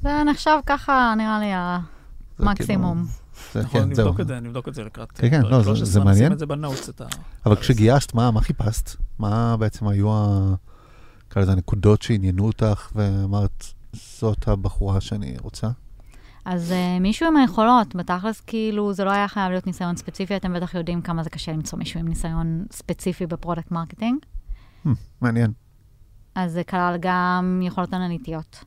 זה 0.02 0.24
נחשב 0.24 0.58
ככה, 0.66 1.14
נראה 1.18 1.40
לי, 1.40 1.52
זה 2.38 2.50
המקסימום. 2.50 3.23
זה- 3.54 3.62
נכון, 3.64 3.82
כן, 3.90 3.94
זהו. 3.94 4.06
נבדוק 4.06 4.20
את 4.20 4.28
זה, 4.28 4.40
נבדוק 4.40 4.68
את 4.68 4.74
זה 4.74 4.84
לקראת 4.84 5.12
כן, 5.12 5.30
כן, 5.30 5.42
פרק 5.42 5.52
לא, 5.52 5.58
זה- 5.60 5.64
13, 5.64 5.86
זה 5.86 6.00
מעניין. 6.00 6.16
נשים 6.24 6.32
את 6.34 6.40
זה 6.40 6.46
ב 6.46 6.52
notes, 6.52 6.90
את 6.90 7.02
ה... 7.02 7.06
אבל 7.46 7.56
כשגייסת, 7.56 8.14
מה 8.14 8.32
מה 8.32 8.42
חיפשת? 8.42 8.90
מה 9.20 9.58
בעצם 9.58 9.88
היו 9.88 10.12
ה- 10.14 10.54
כאלה 11.30 11.46
זה 11.46 11.52
הנקודות 11.52 12.02
שעניינו 12.02 12.46
אותך, 12.46 12.92
ואמרת, 12.96 13.66
זאת 13.94 14.48
הבחורה 14.48 15.02
שאני 15.02 15.36
רוצה? 15.42 15.68
אז 16.46 16.72
uh, 16.72 17.02
מישהו 17.02 17.28
עם 17.28 17.38
היכולות, 17.38 17.96
בתכלס 17.96 18.42
כאילו 18.42 18.94
זה 18.94 19.04
לא 19.04 19.12
היה 19.12 19.28
חייב 19.28 19.52
להיות 19.52 19.68
ניסיון 19.68 19.96
ספציפי, 19.96 20.36
אתם 20.36 20.54
בטח 20.54 20.74
יודעים 20.74 21.02
כמה 21.02 21.24
זה 21.24 21.30
קשה 21.30 21.52
למצוא 21.52 21.80
מישהו 21.80 22.00
עם 22.00 22.08
ניסיון 22.08 22.66
ספציפי 22.72 23.28
ב 23.28 23.33
product 23.33 23.72
marketing. 23.72 24.18
Hmm, 24.86 24.90
מעניין. 25.22 25.52
אז 26.36 26.52
זה 26.52 26.64
כלל 26.64 26.96
גם 27.00 27.62
יכולות 27.64 27.94
אנליטיות, 27.94 28.64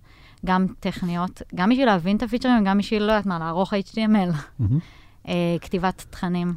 גם 0.46 0.66
טכניות, 0.80 1.42
גם 1.54 1.70
בשביל 1.70 1.86
להבין 1.86 2.16
את 2.16 2.22
הפיצ'רים, 2.22 2.64
גם 2.64 2.78
בשביל, 2.78 3.02
לא 3.02 3.12
יודעת 3.12 3.26
מה, 3.26 3.38
לערוך 3.38 3.72
HTML, 3.72 4.60
uh, 4.60 5.28
כתיבת 5.62 6.06
תכנים. 6.10 6.54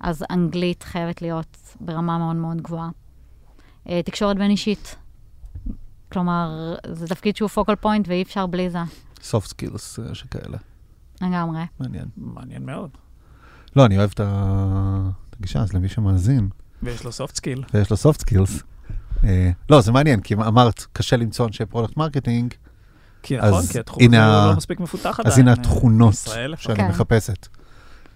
אז 0.00 0.24
אנגלית 0.30 0.82
חייבת 0.82 1.22
להיות 1.22 1.76
ברמה 1.80 2.18
מאוד 2.18 2.36
מאוד 2.36 2.62
גבוהה. 2.62 2.88
Uh, 3.86 3.90
תקשורת 4.04 4.36
בין 4.36 4.50
אישית. 4.50 4.96
כלומר, 6.12 6.74
זה 6.92 7.08
תפקיד 7.08 7.36
שהוא 7.36 7.48
focal 7.48 7.74
point 7.74 8.08
ואי 8.08 8.22
אפשר 8.22 8.46
בלי 8.46 8.70
זה, 8.70 8.78
soft 9.20 9.46
skills 9.46 10.02
אה, 10.02 10.14
שכאלה. 10.14 10.58
לגמרי. 11.20 11.62
מעניין. 11.80 12.08
מעניין 12.16 12.66
מאוד. 12.66 12.90
לא, 13.76 13.86
אני 13.86 13.98
אוהב 13.98 14.10
את 14.14 14.20
הגישה, 15.38 15.60
אז 15.60 15.72
למי 15.72 15.88
שמאזין, 15.88 16.48
ויש 16.82 17.04
לו 17.04 17.10
soft 17.10 17.32
skill. 17.32 17.64
ויש 17.74 17.90
לו 17.90 17.96
soft 17.96 18.18
skills. 18.18 18.64
אה, 19.24 19.50
לא, 19.70 19.80
זה 19.80 19.92
מעניין, 19.92 20.20
כי 20.20 20.34
אמרת, 20.34 20.86
קשה 20.92 21.16
למצוא 21.16 21.46
אנשי 21.46 21.66
product 21.66 21.96
marketing, 21.96 22.54
כי 23.24 23.40
אז 23.40 23.52
נכון, 23.52 23.66
כי 23.66 23.78
התחום 23.78 24.02
הזה 24.04 24.16
לא 24.50 24.56
מספיק 24.56 24.80
מפותח 24.80 25.20
עדיין. 25.20 25.32
אז 25.32 25.38
הנה 25.38 25.50
אה, 25.50 25.56
התכונות. 25.60 26.14
שאני 26.56 26.76
כן. 26.76 26.88
מחפשת. 26.88 27.48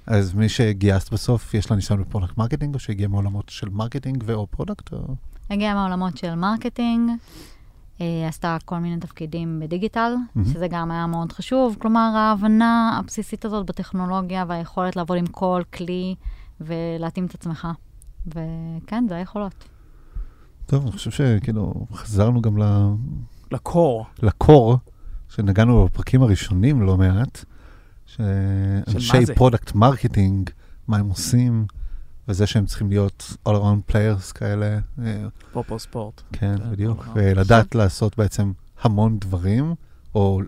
אז 0.07 0.35
מי 0.35 0.49
שגייסת 0.49 1.13
בסוף, 1.13 1.55
יש 1.55 1.71
לה 1.71 1.77
ניסיון 1.77 2.01
ב 2.01 2.05
product 2.05 2.39
marketing, 2.39 2.75
או 2.75 2.81
שהגיע 2.81 3.09
מעולמות 3.09 3.49
של 3.49 3.69
marketing 3.69 4.25
ו/או 4.27 4.47
product? 4.47 4.93
או... 4.93 4.99
הגיעה 5.51 5.75
מהעולמות 5.75 6.17
של 6.17 6.35
marketing, 6.35 7.11
אה, 8.01 8.29
עשתה 8.29 8.57
כל 8.65 8.79
מיני 8.79 9.01
תפקידים 9.01 9.61
בדיגיטל. 9.61 10.15
שזה 10.53 10.69
גם 10.69 10.91
היה 10.91 11.07
מאוד 11.07 11.33
חשוב. 11.33 11.77
כלומר, 11.79 12.13
ההבנה 12.17 12.99
הבסיסית 12.99 13.45
הזאת 13.45 13.67
בטכנולוגיה 13.67 14.45
והיכולת 14.49 14.97
לעבוד 14.97 15.19
עם 15.19 15.27
כל 15.27 15.63
כלי 15.75 16.15
ולהתאים 16.61 17.27
את 17.27 17.35
עצמך. 17.35 17.69
וכן, 18.27 19.05
זה 19.09 19.17
היכולות. 19.17 19.65
טוב, 20.67 20.83
אני 20.83 20.93
חושב 20.93 21.11
שכאילו 21.11 21.75
חזרנו 21.93 22.43
גם 22.43 22.59
ל- 22.59 22.95
ל 23.53 23.62
core. 23.62 24.07
ל 24.23 24.32
core, 24.32 24.79
שנגענו 25.29 25.85
בפרקים 25.85 26.23
הראשונים 26.23 26.83
לא 26.83 26.97
מעט, 26.97 27.45
שאנשי? 28.07 29.35
product 29.35 29.75
marketing, 29.75 30.51
מה 30.89 30.97
הם 30.97 31.09
עושים, 31.09 31.67
וזה 32.29 32.47
שהם 32.47 32.67
צריכים 32.67 32.89
להיות 32.89 33.37
all 33.49 33.53
around 33.53 33.93
players 33.93 34.33
כאלה, 34.35 34.79
אה, 35.05 35.27
אפרופו 35.51 35.79
ספורט. 35.79 36.23
כן, 36.33 36.57
בדיוק, 36.71 37.05
around. 37.05 37.11
ולדעת 37.15 37.75
לעשות 37.75 38.19
בעצם 38.19 38.53
המון 38.81 39.19
דברים, 39.19 39.75
או 40.15 40.41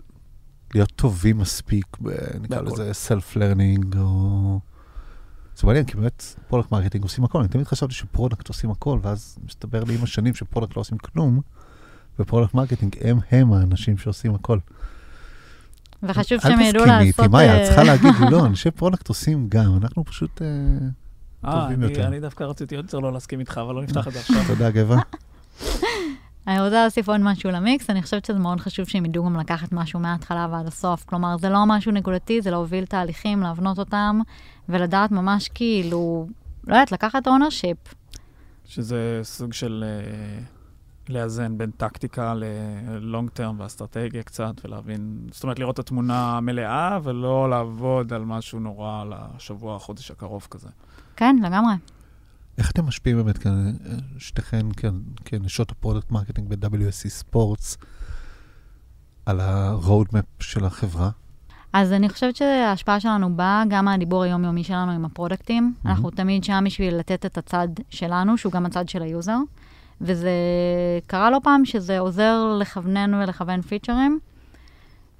להיות 0.73 0.91
טובים 0.91 1.37
מספיק, 1.37 1.85
ב- 2.01 2.09
נקרא. 2.41 2.61
לזה 2.61 2.91
self-learning, 3.07 3.97
או... 3.97 4.59
זה 5.55 5.67
מעניין, 5.67 5.85
כי 5.85 5.95
באמת 5.97 6.23
product 6.47 6.71
marketing 6.71 7.03
עושים 7.03 7.23
הכל. 7.23 7.39
אני 7.39 7.47
תמיד 7.47 7.67
חשבתי 7.67 7.93
ש 7.93 8.05
product 8.05 8.47
עושים 8.47 8.71
הכל, 8.71 8.99
ואז 9.01 9.37
מסתבר 9.45 9.83
לי 9.83 9.95
עם 9.97 10.03
השנים 10.03 10.33
ש 10.33 10.42
product 10.42 10.75
לא 10.75 10.81
עושים 10.81 10.97
כלום, 10.97 11.41
ו 12.19 12.23
product 12.23 12.53
marketing 12.53 12.95
הם 13.01 13.19
הם 13.31 13.53
האנשים 13.53 13.97
שעושים 13.97 14.35
הכל. 14.35 14.57
וחשוב 16.03 16.39
אל 16.45 16.49
שהם 16.49 16.59
ידעו 16.61 16.83
תסכימי 16.83 16.99
איתי, 16.99 17.21
לעשות... 17.21 17.31
מאיה, 17.31 17.53
אה, 17.53 17.61
את 17.61 17.65
צריכה 17.67 17.83
להגיד, 17.83 18.13
לא, 18.31 18.45
אנשי 18.45 18.71
product 18.71 19.07
עושים 19.09 19.45
גם, 19.49 19.77
אנחנו 19.81 20.05
פשוט... 20.05 20.41
אה, 20.41 20.47
אה, 21.45 21.61
טובים 21.61 21.83
אני- 21.83 21.91
יותר. 21.91 22.07
אני 22.07 22.19
דווקא 22.19 22.43
רציתי 22.43 22.75
עוד 22.75 22.85
יותר 22.85 22.99
לא 22.99 23.13
להסכים 23.13 23.39
איתך, 23.39 23.61
אבל 23.65 23.75
לא 23.75 23.81
נפתח 23.83 24.07
את 24.07 24.13
זה 24.13 24.19
עכשיו. 24.19 24.43
תודה, 24.47 24.71
גבע. 24.71 24.97
אני 26.47 26.59
רוצה 26.61 26.81
להוסיף 26.81 27.09
עוד 27.09 27.21
משהו 27.21 27.51
למיקס, 27.51 27.89
אני 27.89 28.01
חושבת 28.01 28.25
שזה 28.25 28.39
מאוד 28.39 28.59
חשוב 28.59 28.87
שהם 28.87 29.05
ידעו 29.05 29.25
גם 29.25 29.39
לקחת 29.39 29.71
משהו 29.71 29.99
מההתחלה 29.99 30.47
ועד 30.51 30.67
הסוף. 30.67 31.03
כלומר, 31.05 31.37
זה 31.37 31.49
לא 31.49 31.63
משהו 31.67 31.91
נקודתי, 31.91 32.41
זה 32.41 32.51
להוביל 32.51 32.85
תהליכים, 32.85 33.41
להבנות 33.41 33.79
אותם, 33.79 34.19
ולדעת 34.69 35.11
ממש 35.11 35.49
כאילו, 35.53 36.27
לא 36.67 36.73
יודעת, 36.73 36.91
לקחת 36.91 37.27
ownership. 37.27 37.77
שזה 38.65 39.19
סוג 39.23 39.53
של 39.53 39.83
אה, 39.87 40.43
לאזן 41.11 41.57
בין 41.57 41.71
טקטיקה 41.71 42.33
ל 42.33 42.52
long 42.52 43.29
term 43.29 43.59
ואסטרטגיה 43.59 44.23
קצת, 44.23 44.53
ולהבין, 44.63 45.27
זאת 45.31 45.43
אומרת, 45.43 45.59
לראות 45.59 45.73
את 45.73 45.79
התמונה 45.79 46.37
המלאה, 46.37 46.99
ולא 47.03 47.49
לעבוד 47.49 48.13
על 48.13 48.25
משהו 48.25 48.59
נורא 48.59 49.03
לשבוע, 49.35 49.75
החודש 49.75 50.11
הקרוב 50.11 50.47
כזה. 50.51 50.69
כן, 51.15 51.35
לגמרי. 51.43 51.73
איך 52.57 52.71
אתם 52.71 52.85
משפיעים 52.85 53.17
באמת, 53.17 53.39
שתיכן 54.17 54.65
כן, 54.77 54.93
כנשות 55.25 55.71
ה 55.71 55.76
product 55.76 56.11
marketing 56.11 56.55
ב- 56.55 56.77
WSC 56.77 57.09
Sports, 57.09 57.77
על 59.25 59.39
ה-roadmap 59.39 60.43
של 60.43 60.65
החברה? 60.65 61.09
אז 61.73 61.91
אני 61.91 62.09
חושבת 62.09 62.35
שההשפעה 62.35 62.99
שלנו 62.99 63.35
באה 63.35 63.63
גם 63.69 63.85
מהדיבור 63.85 64.23
היומיומי 64.23 64.63
שלנו 64.63 64.91
עם 64.91 65.05
הפרודקטים. 65.05 65.73
מהמם. 65.83 65.95
אנחנו 65.95 66.11
תמיד 66.11 66.43
שם 66.43 66.63
בשביל 66.65 66.95
לתת 66.95 67.25
את 67.25 67.37
הצד 67.37 67.67
שלנו, 67.89 68.37
שהוא 68.37 68.53
גם 68.53 68.65
הצד 68.65 68.89
של 68.89 69.01
ה 69.01 69.07
user. 69.07 69.37
וזה 70.01 70.31
קרה 71.07 71.29
לא 71.31 71.39
פעם 71.43 71.65
שזה 71.65 71.99
עוזר 71.99 72.57
לכוונן 72.59 73.13
ולכוון 73.13 73.61
פיצ'רים, 73.61 74.19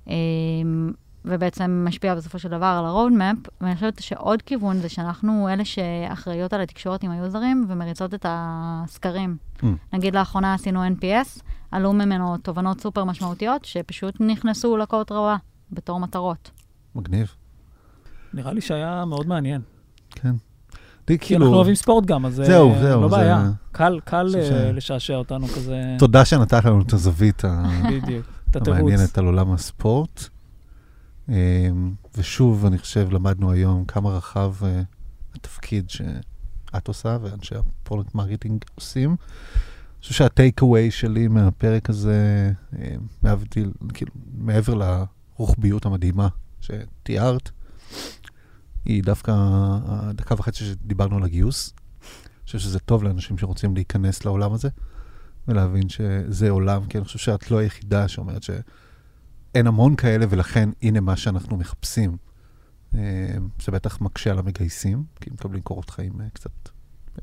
אמ, 0.07 0.91
ובעצם 1.25 1.86
משפיע 1.88 2.15
בסופו 2.15 2.39
של 2.39 2.49
דבר 2.49 2.65
על 2.65 2.86
ה-roadmap. 2.86 3.49
ואני 3.61 3.75
חושבת 3.75 4.01
שעוד 4.01 4.41
כיוון 4.41 4.77
זה 4.77 4.89
שאנחנו 4.89 5.49
אלה 5.49 5.65
שאחראיות 5.65 6.53
על 6.53 6.61
התקשורת 6.61 7.03
עם 7.03 7.11
היוזרים 7.11 7.65
ומריצות 7.67 8.13
את 8.13 8.25
הסקרים. 8.29 9.38
Mm. 9.57 9.65
נגיד 9.93 10.15
לאחרונה 10.15 10.53
עשינו 10.53 10.88
NPS, 10.88 11.41
עלו 11.71 11.93
ממנו 11.93 12.38
תובנות 12.38 12.82
סופר 12.82 13.03
משמעותיות, 13.03 13.65
שפשוט 13.65 14.15
נכנסו 14.19 14.77
לקוט 14.77 15.11
רבה 15.11 15.36
בתור 15.71 15.99
מטרות. 15.99 16.51
מגניב, 16.95 17.36
נראה 18.34 18.53
לי 18.53 18.61
שהיה 18.61 19.05
מאוד 19.05 19.27
מעניין. 19.27 19.61
כן. 20.09 20.36
כאילו, 21.20 21.45
אנחנו 21.45 21.56
אוהבים 21.58 21.76
ספורט 21.76 22.06
גם, 22.06 22.26
אז 22.26 22.36
זהו, 22.36 22.74
אה, 22.74 22.82
זהו, 22.82 23.02
לא 23.02 23.10
זה- 23.10 23.16
בעיה. 23.16 23.52
קל, 23.72 23.99
קל 24.06 24.26
אה, 24.38 24.45
ש- 24.45 24.52
לשעשע 24.74 25.16
אותנו 25.16 25.47
כזה, 25.47 25.95
תודה 25.99 26.26
שנתת 26.26 26.66
לנו 26.66 26.82
את 26.82 26.93
הזווית. 26.93 27.41
המעניינת 28.56 29.18
על 29.18 29.26
עולם 29.26 29.52
הספורט. 29.52 30.24
אמ, 31.30 31.34
ושוב, 32.18 32.66
אני 32.66 32.78
חושב, 32.78 33.08
למדנו 33.12 33.52
היום 33.52 33.86
כמה 33.86 34.10
רחב 34.10 34.54
אה, 34.66 34.82
התפקיד 35.36 35.89
שאת 35.89 36.88
עושה 36.88 37.18
ואנשי 37.22 37.56
ה 37.55 37.63
product 37.63 38.15
marketing 38.15 38.63
עושים. 38.76 39.10
אני 39.10 39.18
חושב 40.02 40.14
שה 40.13 40.61
takeaway 40.61 40.91
שלי 40.91 41.28
מהפרק 41.28 41.89
הזה, 41.89 42.52
אה, 42.80 42.95
להבדיל, 43.24 43.72
כאילו, 43.93 44.12
מעבר 44.38 44.74
לרוחביות 45.38 45.86
המדהימה 45.86 46.28
שתיארת, 46.62 47.49
היא 48.86 49.03
דווקא 49.03 49.32
הדקה 49.86 50.36
וחצי 50.38 50.65
שדיברנו 50.65 51.17
על 51.17 51.23
הגיוס. 51.23 51.73
אני 51.73 52.45
חושב 52.45 52.59
שזה 52.59 52.79
טוב 52.79 53.03
לאנשים 53.03 53.38
שרוצים 53.38 53.75
להיכנס 53.75 54.25
לעולם 54.25 54.53
הזה, 54.53 54.69
ולהבין 55.47 55.89
שזה 55.89 56.49
עולם, 56.49 56.86
כי 56.86 56.97
אני 56.97 57.05
חושב 57.05 57.19
שאת 57.19 57.51
לא 57.51 57.57
היחידה 57.57 58.07
שאומרת 58.07 58.43
שאין 58.43 59.67
המון 59.67 59.95
כאלה, 59.95 60.25
ולכן 60.29 60.69
הנה 60.82 60.99
מה 60.99 61.15
שאנחנו 61.15 61.57
מחפשים. 61.57 62.17
אה, 62.95 63.36
זה 63.61 63.71
בטח 63.71 64.01
מקשה 64.01 64.32
על 64.32 64.39
המגייסים, 64.39 65.03
כי 65.21 65.29
מקבלים 65.29 65.61
קורות 65.61 65.89
חיים 65.89 66.21
אה, 66.21 66.29
קצת 66.34 66.51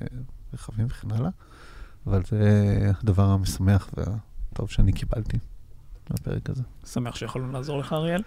אה, 0.03 0.07
רחבים 0.53 0.87
וכן 0.87 1.11
הלאה, 1.11 1.31
אבל 2.07 2.23
זה 2.31 2.93
הדבר 3.03 3.25
המשמח 3.25 3.91
והטוב 3.97 4.71
שאני 4.71 4.93
קיבלתי 4.93 5.39
מהפרק 6.11 6.51
הזה. 6.51 6.63
שמח 6.87 7.17
שיכולנו 7.17 7.53
לעזור 7.53 7.79
לך, 7.79 7.93
אריאל. 7.93 8.23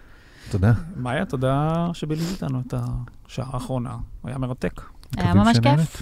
תודה. 0.50 0.74
מאיה, 0.96 1.26
תודה 1.26 1.88
שבילית 1.94 2.28
איתנו 2.32 2.62
את 2.68 2.74
השעה 3.28 3.50
האחרונה. 3.54 3.98
היה 4.24 4.38
מרתק. 4.38 4.82
היה 5.18 5.34
ממש. 5.34 5.60
כיף. 5.60 5.98